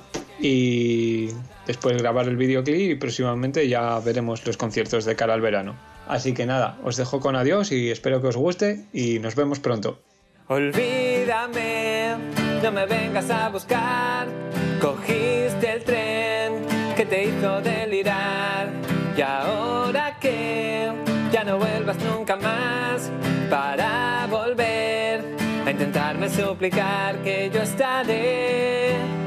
y 0.43 1.29
después 1.65 1.97
grabar 1.97 2.27
el 2.27 2.35
videoclip 2.35 2.91
y 2.91 2.95
próximamente 2.95 3.69
ya 3.69 3.97
veremos 3.99 4.45
los 4.45 4.57
conciertos 4.57 5.05
de 5.05 5.15
cara 5.15 5.33
al 5.33 5.41
verano. 5.41 5.75
Así 6.05 6.33
que 6.33 6.45
nada, 6.45 6.77
os 6.83 6.97
dejo 6.97 7.21
con 7.21 7.37
adiós 7.37 7.71
y 7.71 7.89
espero 7.89 8.21
que 8.21 8.27
os 8.27 8.35
guste 8.35 8.83
y 8.91 9.19
nos 9.19 9.35
vemos 9.35 9.61
pronto. 9.61 9.99
Olvídame, 10.49 12.17
no 12.61 12.71
me 12.73 12.85
vengas 12.85 13.29
a 13.29 13.47
buscar. 13.47 14.27
Cogiste 14.81 15.75
el 15.75 15.83
tren 15.85 16.53
que 16.97 17.05
te 17.05 17.23
hizo 17.23 17.61
delirar. 17.61 18.67
Y 19.17 19.21
ahora 19.21 20.19
que 20.19 20.91
ya 21.31 21.45
no 21.45 21.57
vuelvas 21.57 21.95
nunca 22.03 22.35
más 22.35 23.09
para 23.49 24.27
volver 24.29 25.23
a 25.65 25.71
intentarme 25.71 26.29
suplicar 26.29 27.15
que 27.23 27.49
yo 27.53 27.61
estaré 27.61 29.22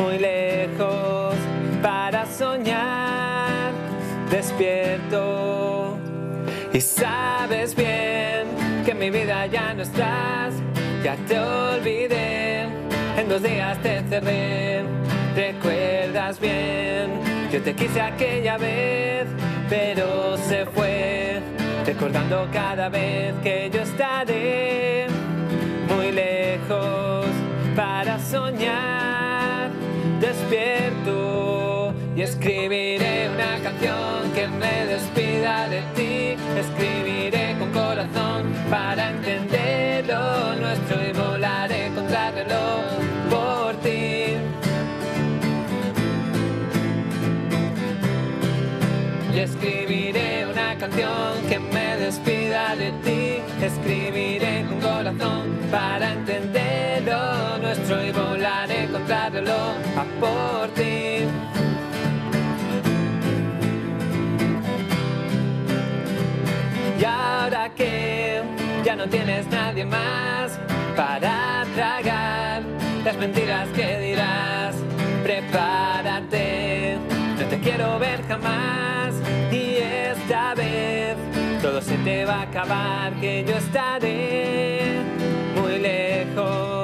muy 0.00 0.18
lejos 0.18 1.34
para 1.82 2.26
soñar 2.26 3.72
despierto. 4.30 5.98
Y 6.72 6.80
sabes 6.80 7.74
bien 7.74 8.46
que 8.84 8.94
mi 8.94 9.10
vida 9.10 9.46
ya 9.46 9.74
no 9.74 9.82
estás, 9.82 10.54
ya 11.02 11.16
te 11.28 11.38
olvidé, 11.38 12.62
en 13.18 13.28
dos 13.28 13.42
días 13.42 13.78
te 13.82 14.02
cerré. 14.08 14.82
Recuerdas 15.34 16.40
bien, 16.40 17.10
yo 17.52 17.60
te 17.62 17.74
quise 17.74 18.00
aquella 18.00 18.56
vez, 18.56 19.26
pero 19.68 20.36
se 20.36 20.66
fue, 20.66 21.40
recordando 21.86 22.48
cada 22.52 22.88
vez 22.88 23.34
que 23.42 23.70
yo 23.72 23.80
estaré 23.82 25.06
muy 25.88 26.12
lejos 26.12 27.26
para 27.76 28.18
soñar 28.18 29.19
despierto 30.30 31.92
y 32.14 32.22
escribiré 32.22 33.30
una 33.34 33.58
canción 33.64 34.30
que 34.32 34.46
me 34.46 34.86
despida 34.86 35.68
de 35.68 35.80
ti. 35.96 36.36
Escribiré 36.64 37.56
con 37.58 37.70
corazón 37.72 38.42
para 38.70 39.10
entender 39.10 40.06
lo 40.06 40.54
nuestro 40.54 40.96
y 41.08 41.12
volaré 41.12 41.90
contra 41.96 42.28
el 42.28 42.34
reloj 42.34 42.84
por 43.34 43.74
ti. 43.84 44.36
Y 49.34 49.38
escribiré 49.38 50.46
una 50.46 50.76
canción 50.78 51.30
que 51.48 51.58
me 51.58 51.96
despida 51.96 52.76
de 52.76 52.90
ti. 53.04 53.64
Escribiré 53.64 54.64
con 54.68 54.80
corazón 54.80 55.44
para 55.72 56.12
entender 56.12 56.59
nuestro 57.90 58.04
y 58.04 58.12
volaré 58.12 58.86
contra 58.88 59.26
a 59.26 59.30
por 60.20 60.68
ti. 60.74 61.26
Y 66.98 67.04
ahora 67.04 67.70
que 67.74 68.42
ya 68.84 68.96
no 68.96 69.06
tienes 69.08 69.46
nadie 69.48 69.84
más 69.84 70.58
para 70.96 71.64
tragar 71.74 72.62
las 73.04 73.16
mentiras 73.16 73.68
que 73.74 73.98
dirás, 73.98 74.74
prepárate, 75.22 76.98
no 77.38 77.46
te 77.46 77.58
quiero 77.58 77.98
ver 77.98 78.22
jamás 78.28 79.14
y 79.50 79.76
esta 79.76 80.54
vez 80.54 81.16
todo 81.62 81.80
se 81.80 81.96
te 81.98 82.24
va 82.24 82.40
a 82.40 82.42
acabar, 82.42 83.12
que 83.20 83.44
yo 83.46 83.56
estaré 83.56 85.00
muy 85.56 85.78
lejos 85.78 86.79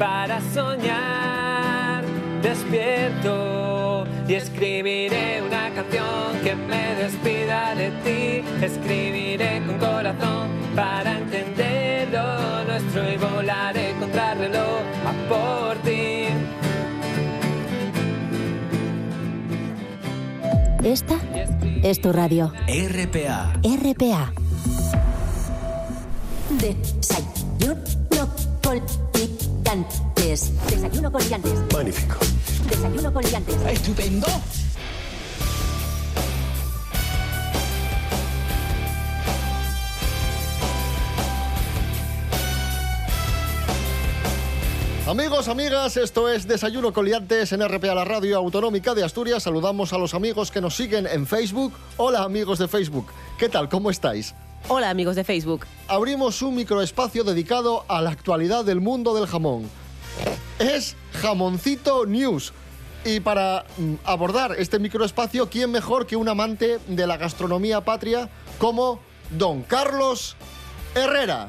para 0.00 0.40
soñar 0.54 2.02
despierto 2.42 4.06
y 4.26 4.32
escribiré 4.32 5.42
una 5.42 5.68
canción 5.74 6.40
que 6.42 6.54
me 6.56 6.94
despida 6.94 7.74
de 7.74 7.90
ti. 8.02 8.64
Escribiré 8.64 9.62
con 9.66 9.76
corazón 9.76 10.48
para 10.74 11.18
entender 11.18 12.08
lo 12.10 12.64
nuestro 12.64 13.12
y 13.12 13.16
volaré 13.18 13.94
contra 14.00 14.32
el 14.32 14.38
reloj 14.38 14.80
a 15.04 15.12
por 15.28 15.76
ti. 15.82 16.28
Esta 20.82 21.16
es 21.82 22.00
tu 22.00 22.10
radio. 22.10 22.54
RPA. 22.66 23.52
RPA. 23.62 24.32
Desayuno 26.58 27.76
con 28.62 29.09
liantes. 29.70 30.52
Desayuno 30.68 31.12
con 31.12 31.22
liantes. 31.28 31.52
Magnífico. 31.72 32.16
Desayuno 32.68 33.12
con 33.12 33.22
liantes. 33.22 33.56
Estupendo. 33.68 34.26
Amigos, 45.06 45.48
amigas, 45.48 45.96
esto 45.96 46.28
es 46.28 46.46
Desayuno 46.46 46.92
Coliantes 46.92 47.52
en 47.52 47.66
RPA, 47.66 47.94
la 47.94 48.04
radio 48.04 48.38
autonómica 48.38 48.94
de 48.94 49.04
Asturias. 49.04 49.42
Saludamos 49.42 49.92
a 49.92 49.98
los 49.98 50.14
amigos 50.14 50.50
que 50.50 50.60
nos 50.60 50.76
siguen 50.76 51.06
en 51.06 51.26
Facebook. 51.26 51.72
Hola, 51.96 52.22
amigos 52.22 52.58
de 52.58 52.68
Facebook. 52.68 53.06
¿Qué 53.38 53.48
tal? 53.48 53.68
¿Cómo 53.68 53.90
estáis? 53.90 54.34
Hola, 54.68 54.90
amigos 54.90 55.16
de 55.16 55.24
Facebook. 55.24 55.66
Abrimos 55.88 56.42
un 56.42 56.54
microespacio 56.54 57.24
dedicado 57.24 57.84
a 57.88 58.00
la 58.00 58.10
actualidad 58.10 58.64
del 58.64 58.80
mundo 58.80 59.14
del 59.14 59.26
jamón. 59.26 59.68
Es 60.58 60.96
Jamoncito 61.20 62.06
News. 62.06 62.52
Y 63.04 63.20
para 63.20 63.64
mm, 63.78 63.94
abordar 64.04 64.54
este 64.58 64.78
microespacio, 64.78 65.48
¿quién 65.48 65.70
mejor 65.70 66.06
que 66.06 66.16
un 66.16 66.28
amante 66.28 66.78
de 66.86 67.06
la 67.06 67.16
gastronomía 67.16 67.80
patria 67.80 68.28
como 68.58 69.00
don 69.30 69.62
Carlos 69.62 70.36
Herrera? 70.94 71.48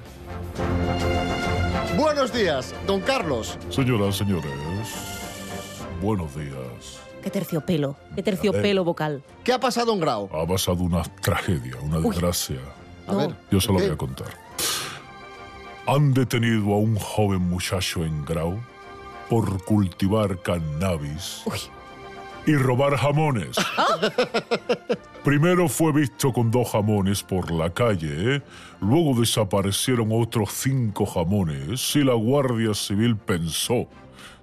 Buenos 1.98 2.34
días, 2.34 2.74
don 2.88 3.02
Carlos. 3.02 3.58
Señoras, 3.70 4.16
señores, 4.16 4.52
buenos 6.02 6.34
días. 6.36 7.02
Qué 7.22 7.30
terciopelo, 7.30 7.98
qué 8.16 8.24
terciopelo 8.24 8.84
vocal. 8.84 9.22
¿Qué 9.44 9.52
ha 9.54 9.60
pasado 9.60 9.94
en 9.94 10.00
Grau? 10.00 10.30
Ha 10.34 10.48
pasado 10.48 10.82
una 10.84 11.04
tragedia, 11.22 11.76
una 11.82 12.00
Uy. 12.00 12.16
Ver, 13.16 13.36
Yo 13.52 13.62
se 13.62 13.72
lo 13.72 13.78
¿qué? 13.78 13.86
voy 13.86 13.94
a 13.94 13.98
contar. 13.98 14.28
Han 15.88 16.14
detenido 16.14 16.74
a 16.74 16.78
un 16.78 16.96
joven 16.98 17.42
muchacho 17.42 18.06
en 18.06 18.24
Grau 18.26 18.60
por 19.30 19.64
cultivar 19.66 20.42
cannabis 20.42 21.44
y 22.46 22.56
robar 22.56 22.96
jamones. 22.98 23.56
Primero 25.24 25.68
fue 25.70 25.92
visto 25.94 26.34
con 26.34 26.50
dos 26.50 26.72
jamones 26.72 27.22
por 27.24 27.52
la 27.52 27.70
calle, 27.72 28.36
¿eh? 28.36 28.42
luego 28.82 29.20
desaparecieron 29.20 30.10
otros 30.12 30.52
cinco 30.52 31.06
jamones 31.06 31.96
y 31.96 32.04
la 32.04 32.14
Guardia 32.16 32.74
Civil 32.74 33.16
pensó, 33.16 33.88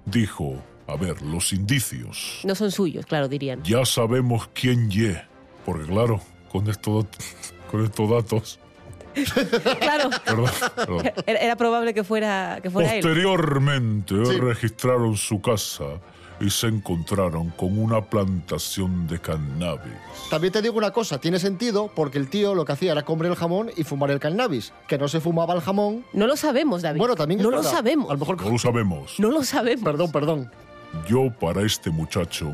dijo, 0.05 0.55
a 0.87 0.95
ver, 0.95 1.21
los 1.21 1.51
indicios. 1.51 2.39
No 2.45 2.55
son 2.55 2.71
suyos, 2.71 3.05
claro, 3.05 3.27
dirían. 3.27 3.61
Ya 3.63 3.85
sabemos 3.85 4.49
quién 4.53 4.89
ye, 4.89 5.21
porque 5.65 5.85
claro, 5.85 6.21
con 6.49 6.69
estos, 6.69 7.05
con 7.69 7.83
estos 7.83 8.09
datos... 8.09 8.59
Claro, 9.79 10.09
Perdón, 10.25 10.49
perdón. 10.75 11.11
era, 11.25 11.39
era 11.39 11.55
probable 11.55 11.93
que 11.93 12.03
fuera, 12.03 12.59
que 12.61 12.69
fuera 12.69 12.95
él. 12.95 13.01
Posteriormente 13.01 14.13
registraron 14.39 15.17
su 15.17 15.41
casa 15.41 15.85
y 16.39 16.49
se 16.51 16.67
encontraron 16.67 17.49
con 17.49 17.77
una 17.77 18.01
plantación 18.05 19.07
de 19.07 19.19
cannabis. 19.19 19.91
También 20.29 20.53
te 20.53 20.61
digo 20.61 20.77
una 20.77 20.91
cosa, 20.91 21.19
tiene 21.19 21.37
sentido 21.39 21.91
porque 21.93 22.17
el 22.17 22.29
tío 22.29 22.55
lo 22.55 22.63
que 22.63 22.71
hacía 22.71 22.93
era 22.93 23.03
comer 23.03 23.27
el 23.31 23.35
jamón 23.35 23.71
y 23.75 23.83
fumar 23.83 24.11
el 24.11 24.19
cannabis. 24.19 24.71
Que 24.87 24.97
no 24.97 25.07
se 25.09 25.19
fumaba 25.19 25.53
el 25.55 25.61
jamón. 25.61 26.05
No 26.13 26.27
lo 26.27 26.37
sabemos, 26.37 26.81
David. 26.83 26.99
Bueno, 26.99 27.15
también 27.15 27.41
No 27.41 27.49
lo 27.49 27.57
verdad. 27.57 27.71
sabemos. 27.71 28.09
A 28.09 28.13
lo 28.13 28.19
mejor 28.19 28.41
No 28.41 28.51
lo 28.51 28.59
sabemos. 28.59 29.15
No 29.19 29.31
lo 29.31 29.43
sabemos. 29.43 29.83
Perdón, 29.83 30.11
perdón. 30.13 30.51
Yo 31.09 31.29
para 31.39 31.63
este 31.63 31.89
muchacho 31.89 32.53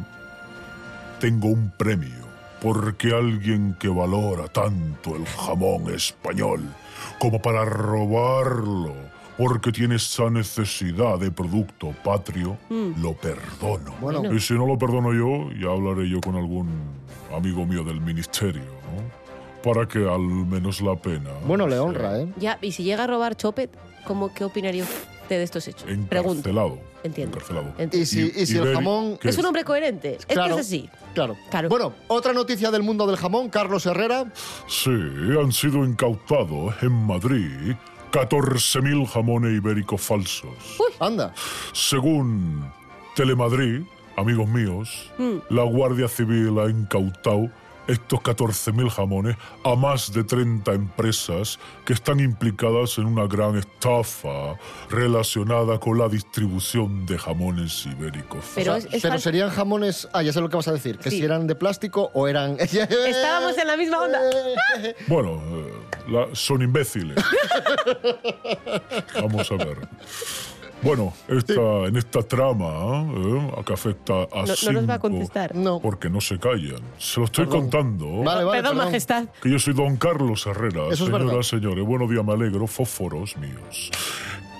tengo 1.20 1.50
un 1.50 1.72
premio 1.78 2.25
porque 2.62 3.14
alguien 3.14 3.76
que 3.80 3.88
valora 3.88 4.48
tanto 4.48 5.16
el 5.16 5.26
jamón 5.26 5.94
español 5.94 6.62
como 7.20 7.42
para 7.42 7.66
robarlo 7.66 8.94
porque 9.38 9.72
tiene 9.74 9.96
esa 9.96 10.30
necesidad 10.30 11.20
de 11.20 11.30
producto 11.30 11.94
patrio, 12.06 12.58
Mm. 12.70 13.02
lo 13.02 13.14
perdono. 13.14 13.94
Bueno. 14.00 14.34
Y 14.34 14.40
si 14.40 14.54
no 14.54 14.66
lo 14.66 14.78
perdono 14.78 15.12
yo, 15.14 15.52
ya 15.60 15.72
hablaré 15.72 16.10
yo 16.10 16.22
con 16.22 16.36
algún 16.36 16.70
amigo 17.36 17.66
mío 17.66 17.84
del 17.84 18.00
ministerio, 18.00 18.62
¿no? 18.64 19.62
Para 19.62 19.88
que 19.88 20.00
al 20.10 20.22
menos 20.22 20.80
la 20.80 20.96
pena 20.96 21.32
Bueno, 21.46 21.68
le 21.68 21.78
honra, 21.80 22.18
¿eh? 22.22 22.32
Ya, 22.38 22.58
y 22.62 22.72
si 22.72 22.84
llega 22.84 23.04
a 23.04 23.08
robar 23.08 23.36
Chopet, 23.36 23.76
¿cómo, 24.06 24.34
¿qué 24.34 24.46
opinaría 24.46 24.84
usted 24.84 25.04
de 25.34 25.44
estos 25.44 25.68
hechos? 25.68 25.84
Pregunto. 26.08 26.50
encarcelado. 26.50 26.80
Entiendo. 27.04 27.38
Encarcelado. 27.38 27.68
Entiendo. 27.78 27.98
Y 27.98 28.06
si, 28.06 28.32
y 28.36 28.46
si 28.46 28.58
el 28.58 28.74
jamón... 28.74 29.18
¿qué 29.18 29.30
Es 29.30 29.38
un 29.40 29.46
hombre 29.46 29.64
coherente. 29.64 30.16
Es 30.20 30.26
que 30.26 30.34
Claro. 30.36 30.56
es 30.56 30.62
así. 30.62 30.90
Claro. 31.16 31.36
Bueno, 31.70 31.94
otra 32.08 32.34
noticia 32.34 32.70
del 32.72 32.84
mundo 32.84 33.08
del 33.08 33.16
jamón, 33.18 33.50
Carlos 33.50 33.86
Herrera. 33.86 34.32
Sí, 34.68 34.90
han 34.92 35.52
sido 35.52 35.84
incautados 35.86 36.76
en 36.84 36.92
Madrid 36.92 37.76
14.000 38.12 39.06
jamones 39.08 39.52
ibéricos 39.58 40.02
falsos. 40.02 40.54
Anda. 41.00 41.34
Según 41.74 42.66
Telemadrid, 43.16 43.82
amigos 44.18 44.48
míos, 44.48 45.12
Mm. 45.18 45.38
la 45.54 45.64
Guardia 45.64 46.08
Civil 46.08 46.58
ha 46.60 46.70
incautado 46.70 47.50
estos 47.88 48.20
14.000 48.20 48.90
jamones 48.90 49.36
a 49.64 49.76
más 49.76 50.12
de 50.12 50.24
30 50.24 50.74
empresas 50.74 51.60
que 51.86 51.94
están 51.94 52.20
implicadas 52.20 52.98
en 52.98 53.06
una 53.06 53.28
gran 53.28 53.58
estafa 53.58 54.56
relacionada 54.90 55.80
con 55.80 55.98
la 55.98 56.08
distribución 56.10 57.06
de 57.06 57.18
jamones 57.18 57.86
ibéricos. 57.86 58.44
Pero 58.56 58.74
O 58.74 58.76
es- 58.78 58.84
sea, 58.84 58.92
es 58.98 59.02
pero 59.04 59.16
fal- 59.16 59.20
serían 59.20 59.50
jamones... 59.50 60.08
Ah, 60.14 60.22
ya 60.24 60.34
sé 60.34 60.42
lo 60.42 60.50
que 60.50 60.56
vas 60.58 60.68
a 60.68 60.74
decir. 60.74 60.98
Que 60.98 61.10
Sí. 61.12 61.18
si 61.20 61.24
eran 61.26 61.48
de 61.48 61.56
plástico 61.56 62.10
o 62.14 62.28
eran... 62.28 62.58
Estábamos 62.60 63.58
en 63.58 63.68
la 63.68 63.78
misma 63.78 64.00
onda. 64.02 64.20
Bueno, 65.08 65.42
eh, 65.52 65.74
la- 66.08 66.28
son 66.34 66.62
imbéciles. 66.62 67.16
Vamos 69.22 69.52
a 69.52 69.56
ver. 69.56 69.78
Bueno, 70.86 71.14
esta, 71.28 71.86
en 71.88 71.96
esta 71.98 72.22
trama 72.22 73.06
eh, 73.12 73.64
que 73.66 73.74
afecta 73.74 74.14
a 74.14 74.42
No, 74.42 74.46
no 74.46 74.56
cinco, 74.56 74.72
nos 74.74 74.90
va 74.90 74.94
a 74.94 75.00
contestar. 75.00 75.56
No. 75.56 75.80
porque 75.80 76.10
no 76.10 76.22
se 76.22 76.38
callan. 76.40 76.80
Se 77.00 77.20
lo 77.20 77.26
estoy 77.26 77.46
Perdón. 77.46 77.62
contando. 77.62 78.06
Vale, 78.24 78.44
vale, 78.44 78.60
Perdón, 78.62 78.74
perdón. 78.78 78.86
majestad. 78.86 79.26
Que 79.42 79.50
yo 79.50 79.60
soy 79.60 79.74
don 79.74 79.98
Carlos 79.98 80.46
Herrera, 80.46 80.84
Eso 80.92 81.06
es 81.06 81.12
señoras, 81.12 81.48
señores. 81.48 81.84
Buenos 81.86 82.10
días, 82.10 82.24
me 82.24 82.34
alegro. 82.34 82.68
Fósforos 82.68 83.36
míos. 83.38 83.90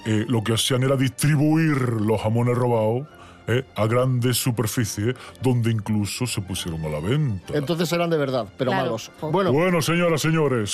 Eh, 0.06 0.26
lo 0.28 0.44
que 0.44 0.54
hacían 0.54 0.84
era 0.84 0.96
distribuir 0.96 1.78
los 1.78 2.22
jamones 2.22 2.56
robados 2.58 3.08
eh, 3.48 3.64
a 3.76 3.86
grandes 3.86 4.38
superficies, 4.38 5.16
donde 5.42 5.70
incluso 5.72 6.26
se 6.26 6.42
pusieron 6.42 6.84
a 6.86 6.90
la 6.90 7.00
venta. 7.00 7.56
Entonces 7.56 7.92
eran 7.94 8.10
de 8.10 8.18
verdad, 8.18 8.48
pero 8.58 8.72
Claro. 8.72 8.86
malos. 8.86 9.12
Bueno, 9.22 9.52
Bueno, 9.54 9.82
señoras, 9.84 10.22
señores. 10.22 10.72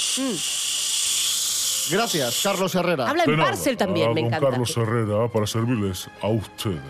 Gracias, 1.89 2.41
Carlos 2.43 2.75
Herrera. 2.75 3.09
Habla 3.09 3.23
en 3.23 3.37
parcel 3.37 3.77
también, 3.77 4.13
me 4.13 4.21
don 4.21 4.27
encanta. 4.27 4.49
Carlos 4.49 4.77
Herrera 4.77 5.27
para 5.29 5.47
servirles 5.47 6.09
a 6.21 6.27
ustedes 6.27 6.81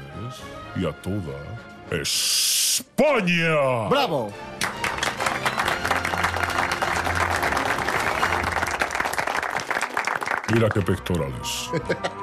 y 0.76 0.86
a 0.86 0.92
toda 1.02 1.38
España. 1.92 3.88
¡Bravo! 3.90 4.32
Mira 10.54 10.70
qué 10.70 10.82
pectorales. 10.82 11.70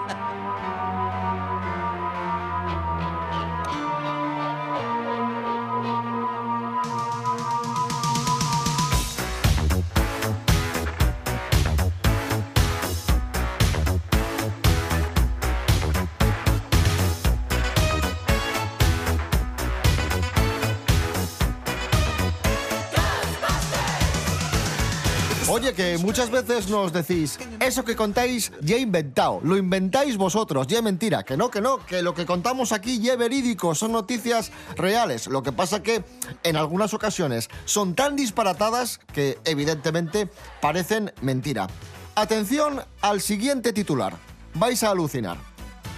Que 25.76 25.98
muchas 25.98 26.30
veces 26.30 26.68
nos 26.70 26.92
decís, 26.92 27.38
eso 27.60 27.84
que 27.84 27.94
contáis 27.94 28.50
ya 28.62 28.78
inventado, 28.78 29.38
lo 29.44 29.56
inventáis 29.56 30.16
vosotros, 30.16 30.66
ya 30.66 30.80
mentira, 30.80 31.24
que 31.24 31.36
no, 31.36 31.50
que 31.50 31.60
no, 31.60 31.84
que 31.84 32.00
lo 32.00 32.14
que 32.14 32.24
contamos 32.24 32.72
aquí 32.72 33.00
ya 33.00 33.16
verídico, 33.16 33.74
son 33.74 33.92
noticias 33.92 34.50
reales. 34.76 35.26
Lo 35.26 35.42
que 35.42 35.52
pasa 35.52 35.82
que 35.82 36.02
en 36.42 36.56
algunas 36.56 36.94
ocasiones 36.94 37.48
son 37.66 37.94
tan 37.94 38.16
disparatadas 38.16 38.98
que 39.12 39.38
evidentemente 39.44 40.28
parecen 40.60 41.12
mentira. 41.20 41.68
Atención 42.14 42.82
al 43.02 43.20
siguiente 43.20 43.72
titular, 43.72 44.16
vais 44.54 44.82
a 44.82 44.90
alucinar. 44.90 45.36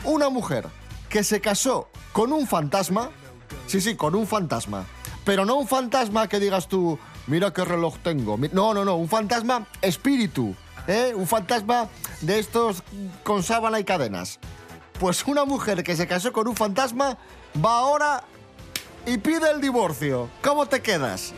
Una 0.05 0.31
mujer 0.31 0.67
que 1.09 1.23
se 1.23 1.41
casó 1.41 1.89
con 2.13 2.33
un 2.33 2.47
fantasma, 2.47 3.11
sí, 3.67 3.81
sí, 3.81 3.95
con 3.95 4.15
un 4.15 4.27
fantasma, 4.27 4.85
pero 5.25 5.45
no 5.45 5.55
un 5.55 5.69
fantasma 5.69 6.29
que 6.29 6.41
digas 6.41 6.67
tú, 6.67 6.99
mira 7.31 7.53
qué 7.53 7.65
reloj 7.65 7.97
tengo. 8.03 8.37
No, 8.53 8.75
no, 8.75 8.85
no, 8.85 8.97
un 8.97 9.09
fantasma 9.09 9.67
espíritu, 9.81 10.55
¿eh? 10.87 11.13
Un 11.15 11.27
fantasma 11.27 11.89
de 12.21 12.41
estos 12.41 12.83
con 13.23 13.43
sábana 13.43 13.79
y 13.79 13.85
cadenas. 13.85 14.39
Pues 14.99 15.25
una 15.27 15.45
mujer 15.45 15.83
que 15.83 15.97
se 15.97 16.07
casó 16.07 16.33
con 16.33 16.49
un 16.49 16.57
fantasma 16.57 17.17
va 17.65 17.79
ahora 17.79 18.25
y 19.07 19.17
pide 19.19 19.51
el 19.51 19.61
divorcio. 19.61 20.29
¿Cómo 20.43 20.67
te 20.67 20.83
quedas? 20.83 21.33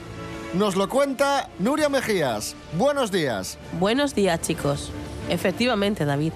Nos 0.55 0.77
lo 0.77 0.89
cuenta 0.89 1.49
Nuria 1.59 1.89
Mejías. 1.89 2.57
Buenos 2.77 3.13
días. 3.13 3.59
Buenos 3.79 4.15
días, 4.15 4.41
chicos. 4.41 4.91
Efectivamente, 5.29 6.05
David. 6.05 6.33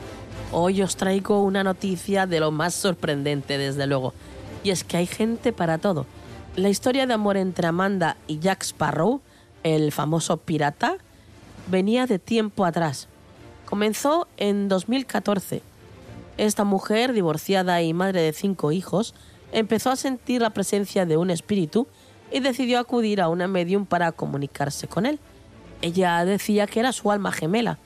Hoy 0.53 0.83
os 0.83 0.97
traigo 0.97 1.43
una 1.43 1.65
noticia 1.65 2.27
de 2.27 2.41
lo 2.41 2.51
más 2.51 2.75
sorprendente, 2.75 3.59
desde 3.59 3.87
luego. 3.87 4.15
Y 4.63 4.71
es 4.71 4.85
que 4.85 4.97
hay 4.99 5.07
gente 5.07 5.53
para 5.53 5.79
todo. 5.79 6.07
La 6.55 6.69
historia 6.69 7.07
de 7.07 7.15
amor 7.15 7.37
entre 7.37 7.67
Amanda 7.67 8.17
y 8.27 8.39
Jack 8.39 8.63
Sparrow, 8.63 9.21
el 9.67 9.91
famoso 9.91 10.37
pirata, 10.37 10.97
venía 11.69 12.07
de 12.07 12.21
tiempo 12.21 12.65
atrás. 12.65 13.09
Comenzó 13.65 14.29
en 14.37 14.69
2014. 14.69 15.61
Esta 16.39 16.63
mujer, 16.63 17.13
divorciada 17.13 17.83
y 17.83 17.93
madre 17.93 18.21
de 18.21 18.33
cinco 18.33 18.71
hijos, 18.71 19.15
empezó 19.53 19.91
a 19.91 19.97
sentir 19.97 20.41
la 20.41 20.51
presencia 20.51 21.05
de 21.05 21.17
un 21.17 21.31
espíritu 21.31 21.89
y 22.31 22.41
decidió 22.41 22.79
acudir 22.79 23.21
a 23.21 23.29
una 23.29 23.49
medium 23.49 23.87
para 23.87 24.13
comunicarse 24.13 24.87
con 24.87 25.05
él. 25.05 25.19
Ella 25.83 26.25
decía 26.25 26.67
que 26.69 26.81
era 26.81 26.93
su 26.93 27.11
alma 27.11 27.33
gemela 27.33 27.79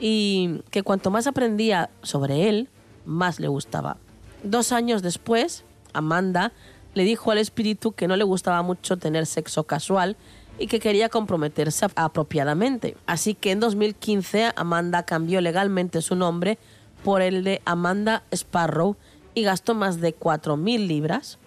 y 0.00 0.62
que 0.70 0.82
cuanto 0.82 1.10
más 1.10 1.26
aprendía 1.26 1.90
sobre 2.02 2.48
él, 2.48 2.68
más 3.04 3.38
le 3.38 3.48
gustaba. 3.48 3.98
Dos 4.42 4.72
años 4.72 5.02
después, 5.02 5.64
Amanda 5.92 6.52
le 6.94 7.04
dijo 7.04 7.30
al 7.30 7.38
espíritu 7.38 7.92
que 7.92 8.08
no 8.08 8.16
le 8.16 8.24
gustaba 8.24 8.62
mucho 8.62 8.96
tener 8.96 9.26
sexo 9.26 9.64
casual 9.64 10.16
y 10.58 10.66
que 10.66 10.80
quería 10.80 11.08
comprometerse 11.08 11.86
apropiadamente. 11.94 12.96
Así 13.06 13.34
que 13.34 13.52
en 13.52 13.60
2015 13.60 14.52
Amanda 14.56 15.04
cambió 15.04 15.40
legalmente 15.40 16.02
su 16.02 16.16
nombre 16.16 16.58
por 17.04 17.22
el 17.22 17.44
de 17.44 17.62
Amanda 17.64 18.24
Sparrow 18.32 18.96
y 19.34 19.42
gastó 19.42 19.74
más 19.74 20.00
de 20.00 20.16
4.000 20.16 20.86
libras 20.86 21.38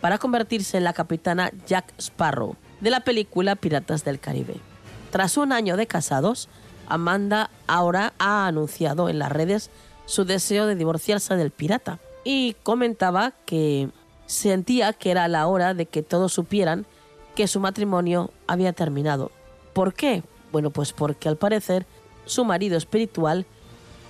para 0.00 0.18
convertirse 0.18 0.76
en 0.76 0.84
la 0.84 0.92
capitana 0.92 1.50
Jack 1.66 1.92
Sparrow 1.98 2.56
de 2.80 2.90
la 2.90 3.00
película 3.00 3.56
Piratas 3.56 4.04
del 4.04 4.20
Caribe. 4.20 4.56
Tras 5.10 5.36
un 5.36 5.52
año 5.52 5.76
de 5.76 5.86
casados, 5.86 6.48
Amanda 6.86 7.50
ahora 7.66 8.12
ha 8.18 8.46
anunciado 8.46 9.08
en 9.08 9.18
las 9.18 9.32
redes 9.32 9.70
su 10.06 10.24
deseo 10.24 10.66
de 10.66 10.74
divorciarse 10.74 11.36
del 11.36 11.50
pirata 11.50 11.98
y 12.24 12.54
comentaba 12.62 13.32
que 13.46 13.88
sentía 14.26 14.92
que 14.92 15.10
era 15.10 15.28
la 15.28 15.46
hora 15.46 15.74
de 15.74 15.86
que 15.86 16.02
todos 16.02 16.32
supieran 16.32 16.86
que 17.38 17.46
su 17.46 17.60
matrimonio 17.60 18.32
había 18.48 18.72
terminado. 18.72 19.30
¿Por 19.72 19.94
qué? 19.94 20.24
Bueno, 20.50 20.70
pues 20.70 20.92
porque 20.92 21.28
al 21.28 21.36
parecer 21.36 21.86
su 22.24 22.44
marido 22.44 22.76
espiritual 22.76 23.46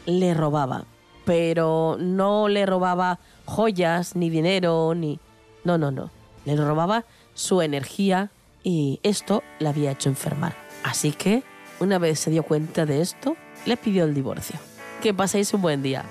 le 0.07 0.33
robaba, 0.33 0.87
pero 1.27 1.99
no 2.01 2.49
le 2.49 2.65
robaba 2.65 3.19
joyas, 3.45 4.17
ni 4.17 4.31
dinero, 4.31 4.95
ni... 4.95 5.21
No, 5.63 5.77
no, 5.77 5.91
no. 5.91 6.11
Le 6.47 6.57
robaba 6.57 7.05
su 7.35 7.61
energía 7.61 8.31
y 8.65 8.99
esto 9.03 9.43
le 9.59 9.69
había 9.69 9.91
hecho 9.91 10.09
enfermar. 10.09 10.57
Así 10.83 11.13
que, 11.13 11.43
una 11.81 11.99
vez 11.99 12.21
se 12.21 12.31
dio 12.31 12.45
cuenta 12.45 12.87
de 12.87 13.03
esto, 13.03 13.37
le 13.67 13.77
pidió 13.77 14.05
el 14.05 14.15
divorcio. 14.15 14.59
Que 15.03 15.13
paséis 15.13 15.53
un 15.53 15.61
buen 15.61 15.83
día. 15.83 16.03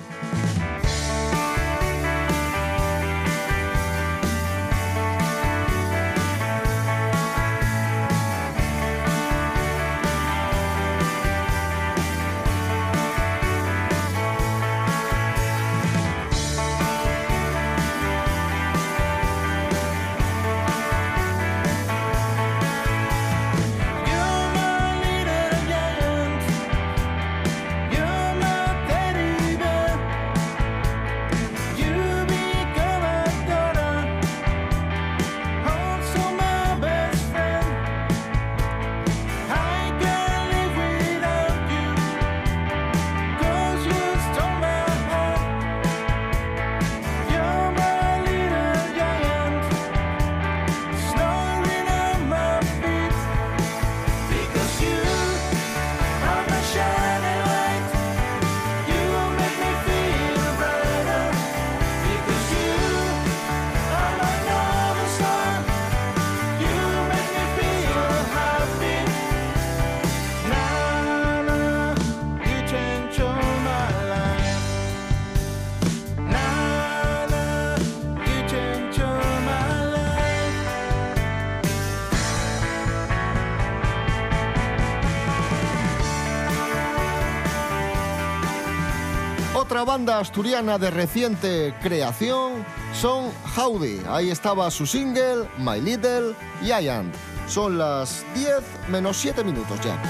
Otra 89.68 89.84
banda 89.84 90.20
asturiana 90.20 90.78
de 90.78 90.90
reciente 90.92 91.76
creación 91.82 92.66
son 92.94 93.34
Howdy. 93.58 94.00
Ahí 94.08 94.32
estaba 94.32 94.72
su 94.72 94.86
single, 94.88 95.46
My 95.58 95.82
Little 95.82 96.36
Giant. 96.62 97.14
Son 97.50 97.78
las 97.78 98.24
10 98.34 98.62
menos 98.88 99.18
7 99.18 99.44
minutos 99.44 99.78
ya. 99.82 100.02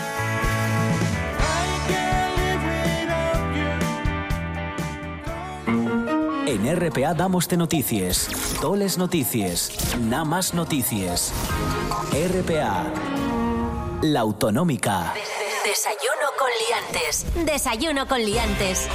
En 6.46 6.76
RPA 6.76 7.16
damos 7.16 7.48
de 7.48 7.58
noticias, 7.58 8.30
toles 8.62 9.00
noticias, 9.00 9.72
nada 10.00 10.24
más 10.24 10.54
noticias. 10.54 11.34
RPA, 12.12 12.86
la 14.04 14.20
autonómica. 14.20 15.16
Desayuno 15.66 16.28
con 16.38 16.48
liantes. 16.68 17.26
Desayuno 17.44 18.08
con 18.08 18.24
liantes. 18.24 18.88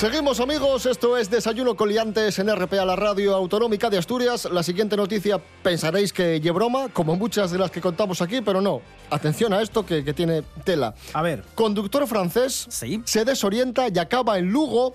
Seguimos 0.00 0.40
amigos, 0.40 0.86
esto 0.86 1.18
es 1.18 1.28
Desayuno 1.28 1.76
Coliantes 1.76 2.38
en 2.38 2.48
RPA, 2.50 2.86
la 2.86 2.96
radio 2.96 3.34
autonómica 3.34 3.90
de 3.90 3.98
Asturias. 3.98 4.48
La 4.50 4.62
siguiente 4.62 4.96
noticia 4.96 5.38
pensaréis 5.62 6.10
que 6.10 6.40
broma, 6.52 6.88
como 6.88 7.16
muchas 7.16 7.50
de 7.50 7.58
las 7.58 7.70
que 7.70 7.82
contamos 7.82 8.22
aquí, 8.22 8.40
pero 8.40 8.62
no. 8.62 8.80
Atención 9.10 9.52
a 9.52 9.60
esto 9.60 9.84
que, 9.84 10.02
que 10.02 10.14
tiene 10.14 10.42
tela. 10.64 10.94
A 11.12 11.20
ver. 11.20 11.44
Conductor 11.54 12.06
francés 12.06 12.66
se 13.04 13.24
desorienta 13.26 13.88
y 13.94 13.98
acaba 13.98 14.38
en 14.38 14.50
Lugo 14.50 14.94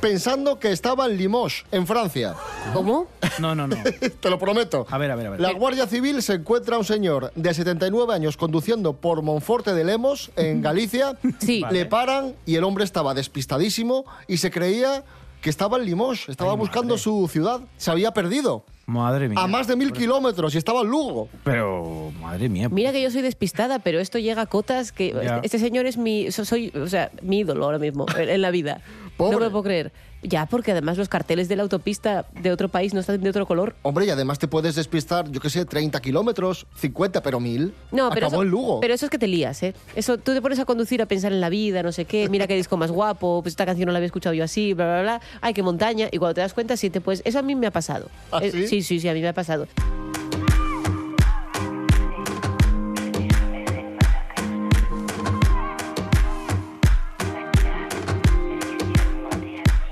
pensando 0.00 0.58
que 0.58 0.70
estaba 0.72 1.06
en 1.06 1.16
Limoges, 1.16 1.64
en 1.72 1.86
Francia. 1.86 2.34
¿Cómo? 2.72 3.06
No, 3.38 3.54
no, 3.54 3.66
no. 3.66 3.76
Te 4.20 4.30
lo 4.30 4.38
prometo. 4.38 4.86
A 4.90 4.98
ver, 4.98 5.10
a 5.10 5.16
ver, 5.16 5.26
a 5.26 5.30
ver. 5.30 5.40
La 5.40 5.52
Guardia 5.52 5.86
Civil 5.86 6.22
se 6.22 6.34
encuentra 6.34 6.76
a 6.76 6.78
un 6.78 6.84
señor 6.84 7.32
de 7.34 7.54
79 7.54 8.12
años 8.14 8.36
conduciendo 8.36 8.92
por 8.94 9.22
Monforte 9.22 9.74
de 9.74 9.84
Lemos, 9.84 10.30
en 10.36 10.62
Galicia. 10.62 11.16
Sí. 11.38 11.62
Le 11.70 11.86
paran 11.86 12.34
y 12.46 12.56
el 12.56 12.64
hombre 12.64 12.84
estaba 12.84 13.14
despistadísimo 13.14 14.04
y 14.26 14.38
se 14.38 14.50
creía 14.50 15.04
que 15.40 15.50
estaba 15.50 15.76
en 15.76 15.84
Limoges, 15.84 16.28
estaba 16.28 16.54
buscando 16.54 16.98
su 16.98 17.28
ciudad. 17.28 17.60
Se 17.76 17.90
había 17.90 18.12
perdido. 18.12 18.64
Madre 18.86 19.28
mía. 19.28 19.38
A 19.40 19.46
más 19.48 19.66
de 19.66 19.74
mil 19.76 19.92
kilómetros 19.92 20.54
y 20.54 20.58
estaba 20.58 20.80
en 20.82 20.88
Lugo. 20.88 21.28
Pero, 21.44 22.12
madre 22.20 22.48
mía. 22.48 22.68
Mira 22.68 22.92
que 22.92 23.02
yo 23.02 23.10
soy 23.10 23.22
despistada, 23.22 23.80
pero 23.80 23.98
esto 24.00 24.18
llega 24.18 24.42
a 24.42 24.46
cotas 24.46 24.92
que 24.92 25.12
Ya. 25.12 25.40
este 25.42 25.58
señor 25.58 25.86
es 25.86 25.96
mi, 25.96 26.30
so- 26.30 26.44
soy, 26.44 26.70
o 26.80 26.86
sea, 26.88 27.10
mi 27.22 27.40
ídolo 27.40 27.64
ahora 27.64 27.78
mismo 27.78 28.06
en, 28.16 28.28
en 28.28 28.42
la 28.42 28.50
vida. 28.50 28.80
No 29.18 29.30
me 29.38 29.44
lo 29.44 29.50
puedo 29.50 29.62
creer. 29.64 29.92
Ya, 30.22 30.46
porque 30.46 30.72
además 30.72 30.98
los 30.98 31.08
carteles 31.08 31.48
de 31.48 31.56
la 31.56 31.62
autopista 31.62 32.26
de 32.40 32.50
otro 32.50 32.68
país 32.68 32.92
no 32.94 33.00
están 33.00 33.20
de 33.20 33.30
otro 33.30 33.46
color. 33.46 33.76
Hombre, 33.82 34.06
y 34.06 34.10
además 34.10 34.38
te 34.38 34.48
puedes 34.48 34.74
despistar, 34.74 35.30
yo 35.30 35.40
qué 35.40 35.50
sé, 35.50 35.64
30 35.64 36.00
kilómetros, 36.00 36.66
50, 36.76 37.22
pero 37.22 37.38
mil. 37.38 37.72
No, 37.92 38.10
pero 38.10 38.26
Acabó 38.26 38.36
eso, 38.36 38.42
en 38.42 38.48
Lugo. 38.50 38.80
pero 38.80 38.94
eso 38.94 39.06
es 39.06 39.10
que 39.10 39.18
te 39.18 39.28
lías, 39.28 39.62
¿eh? 39.62 39.74
Eso, 39.94 40.18
tú 40.18 40.32
te 40.34 40.42
pones 40.42 40.58
a 40.58 40.64
conducir 40.64 41.00
a 41.02 41.06
pensar 41.06 41.32
en 41.32 41.40
la 41.40 41.48
vida, 41.48 41.82
no 41.82 41.92
sé 41.92 42.06
qué, 42.06 42.28
mira 42.28 42.46
qué 42.46 42.56
disco 42.56 42.76
más 42.76 42.90
guapo, 42.90 43.40
pues 43.42 43.52
esta 43.52 43.66
canción 43.66 43.86
no 43.86 43.92
la 43.92 43.98
había 43.98 44.06
escuchado 44.06 44.34
yo 44.34 44.42
así, 44.42 44.72
bla, 44.74 44.86
bla, 44.86 45.02
bla. 45.02 45.20
Ay, 45.40 45.54
qué 45.54 45.62
montaña. 45.62 46.08
Y 46.10 46.18
cuando 46.18 46.34
te 46.34 46.40
das 46.40 46.54
cuenta, 46.54 46.76
sí 46.76 46.90
te 46.90 47.00
puedes... 47.00 47.22
Eso 47.24 47.38
a 47.38 47.42
mí 47.42 47.54
me 47.54 47.66
ha 47.68 47.70
pasado. 47.70 48.08
¿Ah, 48.32 48.40
Eh, 48.42 48.50
sí? 48.50 48.66
sí, 48.66 48.82
sí, 48.82 49.00
sí, 49.00 49.08
a 49.08 49.14
mí 49.14 49.20
me 49.20 49.28
ha 49.28 49.34
pasado. 49.34 49.68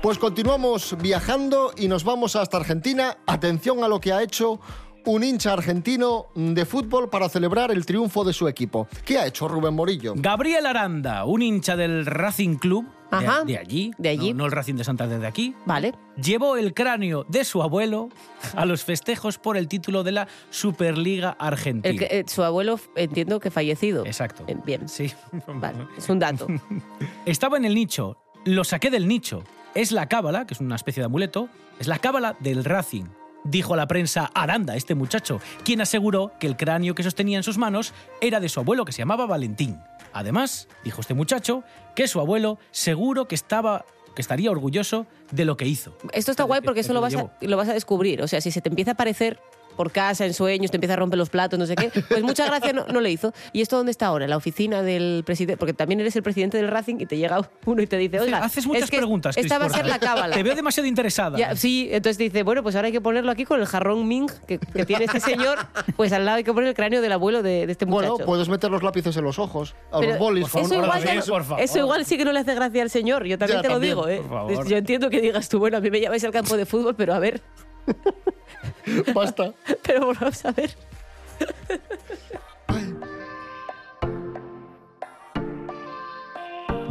Pues 0.05 0.19
continuamos 0.19 0.95
viajando 1.01 1.71
y 1.75 1.87
nos 1.87 2.03
vamos 2.03 2.35
hasta 2.35 2.57
Argentina. 2.57 3.17
Atención 3.25 3.83
a 3.83 3.87
lo 3.87 3.99
que 3.99 4.13
ha 4.13 4.21
hecho 4.21 4.59
un 5.03 5.23
hincha 5.23 5.51
argentino 5.53 6.27
de 6.35 6.63
fútbol 6.63 7.09
para 7.09 7.27
celebrar 7.27 7.71
el 7.71 7.87
triunfo 7.87 8.23
de 8.23 8.31
su 8.31 8.47
equipo. 8.47 8.87
¿Qué 9.03 9.17
ha 9.17 9.25
hecho 9.25 9.47
Rubén 9.47 9.73
Morillo? 9.73 10.13
Gabriel 10.15 10.67
Aranda, 10.67 11.25
un 11.25 11.41
hincha 11.41 11.75
del 11.75 12.05
Racing 12.05 12.57
Club, 12.57 12.85
de- 13.09 13.17
Ajá, 13.17 13.43
de, 13.45 13.57
allí, 13.57 13.93
de 13.97 14.09
allí. 14.09 14.31
No, 14.33 14.37
no 14.41 14.45
el 14.45 14.51
Racing 14.51 14.75
de 14.75 14.83
Santander 14.83 15.19
de 15.19 15.25
aquí. 15.25 15.55
Vale. 15.65 15.95
Llevó 16.21 16.55
el 16.55 16.75
cráneo 16.75 17.25
de 17.27 17.43
su 17.43 17.63
abuelo 17.63 18.09
a 18.55 18.63
los 18.67 18.83
festejos 18.83 19.39
por 19.39 19.57
el 19.57 19.67
título 19.67 20.03
de 20.03 20.11
la 20.11 20.27
Superliga 20.51 21.31
Argentina. 21.39 21.89
El 21.91 21.97
que- 21.97 22.19
eh, 22.19 22.25
su 22.27 22.43
abuelo, 22.43 22.79
entiendo 22.95 23.39
que 23.39 23.49
fallecido. 23.49 24.05
Exacto. 24.05 24.43
Eh, 24.45 24.55
Bien. 24.63 24.87
Sí. 24.87 25.11
Vale, 25.47 25.87
es 25.97 26.07
un 26.09 26.19
dato. 26.19 26.45
Estaba 27.25 27.57
en 27.57 27.65
el 27.65 27.73
nicho, 27.73 28.17
lo 28.43 28.63
saqué 28.63 28.91
del 28.91 29.07
nicho. 29.07 29.43
Es 29.75 29.91
la 29.91 30.07
cábala, 30.07 30.47
que 30.47 30.53
es 30.53 30.61
una 30.61 30.77
especie 30.77 31.01
de 31.01 31.05
amuleto, 31.05 31.49
es 31.79 31.87
la 31.87 31.99
cábala 31.99 32.37
del 32.39 32.63
Racing. 32.63 33.03
Dijo 33.43 33.73
a 33.73 33.77
la 33.77 33.87
prensa 33.87 34.31
Aranda, 34.33 34.77
este 34.77 34.95
muchacho, 34.95 35.41
quien 35.65 35.81
aseguró 35.81 36.31
que 36.39 36.47
el 36.47 36.55
cráneo 36.55 36.95
que 36.95 37.03
sostenía 37.03 37.35
en 37.35 37.43
sus 37.43 37.57
manos 37.57 37.93
era 38.21 38.39
de 38.39 38.47
su 38.47 38.61
abuelo 38.61 38.85
que 38.85 38.93
se 38.93 38.99
llamaba 38.99 39.25
Valentín. 39.25 39.77
Además, 40.13 40.69
dijo 40.85 41.01
este 41.01 41.13
muchacho, 41.13 41.65
que 41.93 42.07
su 42.07 42.21
abuelo 42.21 42.57
seguro 42.71 43.27
que 43.27 43.35
estaba 43.35 43.85
que 44.15 44.21
estaría 44.21 44.49
orgulloso 44.49 45.07
de 45.31 45.43
lo 45.43 45.57
que 45.57 45.67
hizo. 45.67 45.93
Esto 46.13 46.31
está 46.31 46.43
guay 46.43 46.61
porque 46.61 46.75
que 46.75 46.81
eso 46.81 46.93
lo 46.93 47.01
vas, 47.01 47.13
a, 47.13 47.29
lo 47.41 47.57
vas 47.57 47.67
a 47.67 47.73
descubrir. 47.73 48.21
O 48.21 48.29
sea, 48.29 48.39
si 48.39 48.49
se 48.51 48.61
te 48.61 48.69
empieza 48.69 48.91
a 48.91 48.93
aparecer 48.93 49.41
por 49.75 49.91
casa, 49.91 50.25
en 50.25 50.33
sueños, 50.33 50.71
te 50.71 50.77
empieza 50.77 50.93
a 50.93 50.97
romper 50.97 51.17
los 51.17 51.29
platos, 51.29 51.59
no 51.59 51.65
sé 51.65 51.75
qué, 51.75 51.91
pues 52.09 52.23
mucha 52.23 52.45
gracia 52.45 52.73
no, 52.73 52.85
no 52.87 53.01
le 53.01 53.11
hizo. 53.11 53.33
¿Y 53.53 53.61
esto 53.61 53.77
dónde 53.77 53.91
está 53.91 54.07
ahora? 54.07 54.25
En 54.25 54.29
la 54.31 54.37
oficina 54.37 54.81
del 54.81 55.23
presidente, 55.25 55.57
porque 55.57 55.73
también 55.73 55.99
eres 55.99 56.15
el 56.15 56.23
presidente 56.23 56.57
del 56.57 56.67
Racing 56.69 56.95
y 56.99 57.05
te 57.05 57.17
llega 57.17 57.49
uno 57.65 57.81
y 57.81 57.87
te 57.87 57.97
dice, 57.97 58.19
oiga, 58.19 58.37
Haces 58.43 58.65
muchas 58.67 58.83
es 58.83 58.91
que 58.91 58.97
preguntas. 58.97 59.37
Esta 59.37 59.57
va 59.59 59.65
a 59.65 59.69
ser 59.69 59.85
la 59.85 59.99
cábala. 59.99 60.35
Te 60.35 60.43
veo 60.43 60.55
demasiado 60.55 60.87
interesada. 60.87 61.37
Ya, 61.37 61.55
sí, 61.55 61.87
entonces 61.91 62.17
dice, 62.17 62.43
bueno, 62.43 62.63
pues 62.63 62.75
ahora 62.75 62.87
hay 62.87 62.91
que 62.91 63.01
ponerlo 63.01 63.31
aquí 63.31 63.45
con 63.45 63.59
el 63.59 63.65
jarrón 63.65 64.07
Ming 64.07 64.27
que, 64.47 64.59
que 64.59 64.85
tiene 64.85 65.05
este 65.05 65.19
señor, 65.19 65.59
pues 65.95 66.11
al 66.13 66.25
lado 66.25 66.37
hay 66.37 66.43
que 66.43 66.53
poner 66.53 66.69
el 66.69 66.75
cráneo 66.75 67.01
del 67.01 67.11
abuelo 67.11 67.43
de, 67.43 67.65
de 67.65 67.71
este 67.71 67.85
muchacho. 67.85 68.11
Bueno, 68.13 68.25
puedes 68.25 68.49
meter 68.49 68.71
los 68.71 68.83
lápices 68.83 69.15
en 69.17 69.23
los 69.23 69.39
ojos, 69.39 69.75
a 69.91 69.99
Pero 69.99 70.11
los 70.13 70.19
bolis. 70.19 70.47
eso, 70.47 70.59
igual, 70.73 71.03
ya 71.03 71.15
no- 71.15 71.57
eso 71.57 71.79
igual 71.79 72.05
sí 72.05 72.17
que 72.17 72.25
no 72.25 72.31
le 72.31 72.39
hace 72.39 72.53
gracia 72.55 72.81
al 72.81 72.89
señor, 72.89 73.25
yo 73.25 73.37
también 73.37 73.57
Ya, 73.59 73.61
te 73.61 73.67
lo 73.69 73.73
también, 73.75 73.95
digo. 73.95 74.07
¿eh? 74.07 74.17
por 74.21 74.29
favor. 74.29 74.67
Yo 74.67 74.77
entiendo 74.77 75.09
que 75.09 75.21
digas 75.21 75.49
tú, 75.49 75.59
bueno, 75.59 75.77
a 75.77 75.79
mí 75.81 75.89
me 75.89 75.99
llamáis 75.99 76.23
al 76.23 76.31
campo 76.31 76.55
de 76.57 76.65
fútbol, 76.65 76.95
pero 76.95 77.13
a 77.13 77.19
ver. 77.19 77.41
Basta. 79.13 79.53
Pero 79.83 80.13
vamos 80.13 80.45
a 80.45 80.51
ver. 80.51 80.75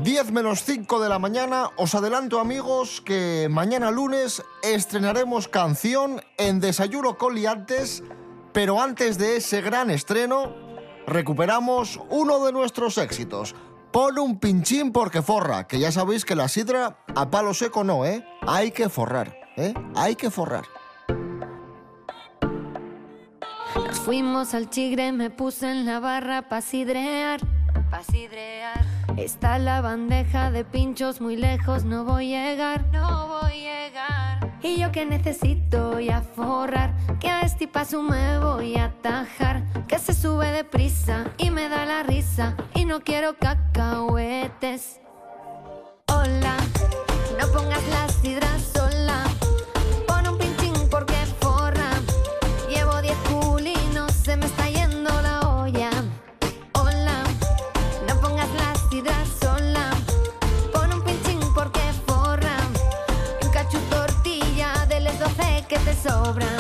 10 0.05 0.32
menos 0.32 0.64
5 0.64 1.01
de 1.01 1.09
la 1.09 1.18
mañana, 1.18 1.70
os 1.76 1.95
adelanto 1.95 2.38
amigos 2.38 3.01
que 3.01 3.49
mañana 3.51 3.90
lunes 3.90 4.42
estrenaremos 4.62 5.49
canción 5.49 6.20
en 6.36 6.61
Desayuno 6.61 7.16
con 7.16 7.34
Liantes, 7.34 8.03
pero 8.53 8.82
antes 8.82 9.16
de 9.16 9.38
ese 9.38 9.62
gran 9.62 9.90
estreno, 9.90 10.55
recuperamos 11.07 11.99
uno 12.11 12.45
de 12.45 12.53
nuestros 12.53 12.99
éxitos. 12.99 13.55
Pon 13.92 14.18
un 14.18 14.38
pinchín 14.38 14.92
porque 14.92 15.22
forra, 15.22 15.66
que 15.66 15.78
ya 15.78 15.90
sabéis 15.90 16.26
que 16.26 16.36
la 16.36 16.49
sidra 16.49 16.99
a 17.14 17.30
palo 17.30 17.55
seco 17.55 17.82
no, 17.82 18.05
¿eh? 18.05 18.26
Hay 18.47 18.72
que 18.72 18.90
forrar, 18.90 19.34
¿eh? 19.57 19.72
Hay 19.95 20.16
que 20.16 20.30
forrar. 20.30 20.64
Fuimos 24.05 24.52
al 24.52 24.68
chigre, 24.68 25.12
me 25.12 25.30
puse 25.30 25.70
en 25.70 25.86
la 25.86 25.98
barra 25.98 26.42
pa' 26.42 26.61
sidrear, 26.61 27.40
pa' 27.90 28.02
sidrear. 28.02 28.84
Está 29.16 29.59
la 29.59 29.80
bandeja 29.80 30.50
de 30.50 30.62
pinchos 30.62 31.22
muy 31.22 31.36
lejos, 31.36 31.84
no 31.84 32.05
voy 32.05 32.34
a 32.34 32.50
llegar, 32.50 32.84
no 32.92 33.28
voy 33.28 33.66
a 33.66 33.86
llegar. 33.86 34.59
Y 34.62 34.78
yo 34.78 34.92
que 34.92 35.07
necesito 35.07 36.00
y 36.00 36.11
a 36.11 36.20
forrar, 36.20 36.92
que 37.18 37.30
a 37.30 37.40
este 37.40 37.66
paso 37.66 38.02
me 38.02 38.38
voy 38.38 38.76
a 38.76 38.86
atajar, 38.86 39.62
que 39.88 39.98
se 39.98 40.12
sube 40.12 40.52
deprisa 40.52 41.24
y 41.38 41.50
me 41.50 41.70
da 41.70 41.86
la 41.86 42.02
risa, 42.02 42.57
y 42.74 42.84
no 42.84 43.00
quiero 43.00 43.38
cacahuetes. 43.38 45.00
Hola, 46.09 46.57
no 47.40 47.50
pongas 47.52 47.82
la 47.88 48.09
sidra 48.11 48.48
que 66.33 66.53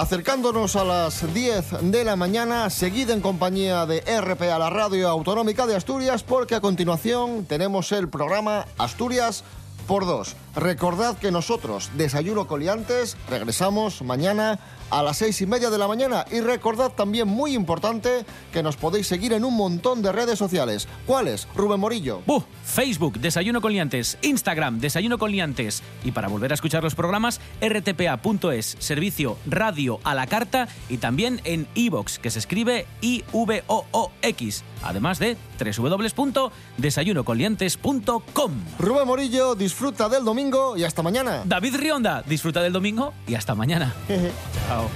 Acercándonos 0.00 0.76
a 0.76 0.84
las 0.84 1.34
10 1.34 1.82
de 1.82 2.04
la 2.04 2.16
mañana, 2.16 2.70
seguid 2.70 3.10
en 3.10 3.20
compañía 3.20 3.84
de 3.84 4.00
RPA, 4.00 4.58
la 4.58 4.70
radio 4.70 5.10
autonómica 5.10 5.66
de 5.66 5.76
Asturias, 5.76 6.22
porque 6.22 6.54
a 6.54 6.62
continuación 6.62 7.44
tenemos 7.44 7.92
el 7.92 8.08
programa 8.08 8.64
Asturias 8.78 9.44
por 9.86 10.06
dos. 10.06 10.36
Recordad 10.56 11.18
que 11.18 11.30
nosotros, 11.30 11.90
Desayuno 11.98 12.46
Coliantes, 12.46 13.18
regresamos 13.28 14.00
mañana 14.00 14.58
a 14.90 15.02
las 15.02 15.18
seis 15.18 15.40
y 15.40 15.46
media 15.46 15.70
de 15.70 15.78
la 15.78 15.88
mañana. 15.88 16.24
Y 16.30 16.40
recordad 16.40 16.92
también, 16.92 17.28
muy 17.28 17.54
importante, 17.54 18.24
que 18.52 18.62
nos 18.62 18.76
podéis 18.76 19.06
seguir 19.06 19.32
en 19.32 19.44
un 19.44 19.56
montón 19.56 20.02
de 20.02 20.12
redes 20.12 20.38
sociales. 20.38 20.88
¿Cuáles? 21.06 21.48
Rubén 21.54 21.80
Morillo. 21.80 22.22
Buh, 22.26 22.42
Facebook, 22.64 23.18
Desayuno 23.20 23.60
con 23.60 23.72
Liantes, 23.72 24.18
Instagram, 24.22 24.80
Desayuno 24.80 25.18
con 25.18 25.30
Liantes. 25.30 25.82
Y 26.04 26.12
para 26.12 26.28
volver 26.28 26.50
a 26.50 26.54
escuchar 26.54 26.82
los 26.82 26.94
programas, 26.94 27.40
rtpa.es, 27.60 28.76
servicio 28.78 29.36
radio 29.46 30.00
a 30.04 30.14
la 30.14 30.26
carta 30.26 30.68
y 30.88 30.98
también 30.98 31.40
en 31.44 31.66
iVox, 31.74 32.18
que 32.18 32.30
se 32.30 32.38
escribe 32.38 32.86
I-V-O-O-X. 33.00 34.64
Además 34.82 35.18
de 35.18 35.36
www.desayunoconliantes.com. 35.58 38.52
Rubén 38.78 39.06
Morillo, 39.06 39.54
disfruta 39.54 40.08
del 40.08 40.24
domingo 40.24 40.74
y 40.76 40.84
hasta 40.84 41.02
mañana. 41.02 41.42
David 41.44 41.76
Rionda, 41.76 42.22
disfruta 42.26 42.62
del 42.62 42.72
domingo 42.72 43.12
y 43.26 43.34
hasta 43.34 43.54
mañana. 43.54 43.92
Chao. 44.68 44.88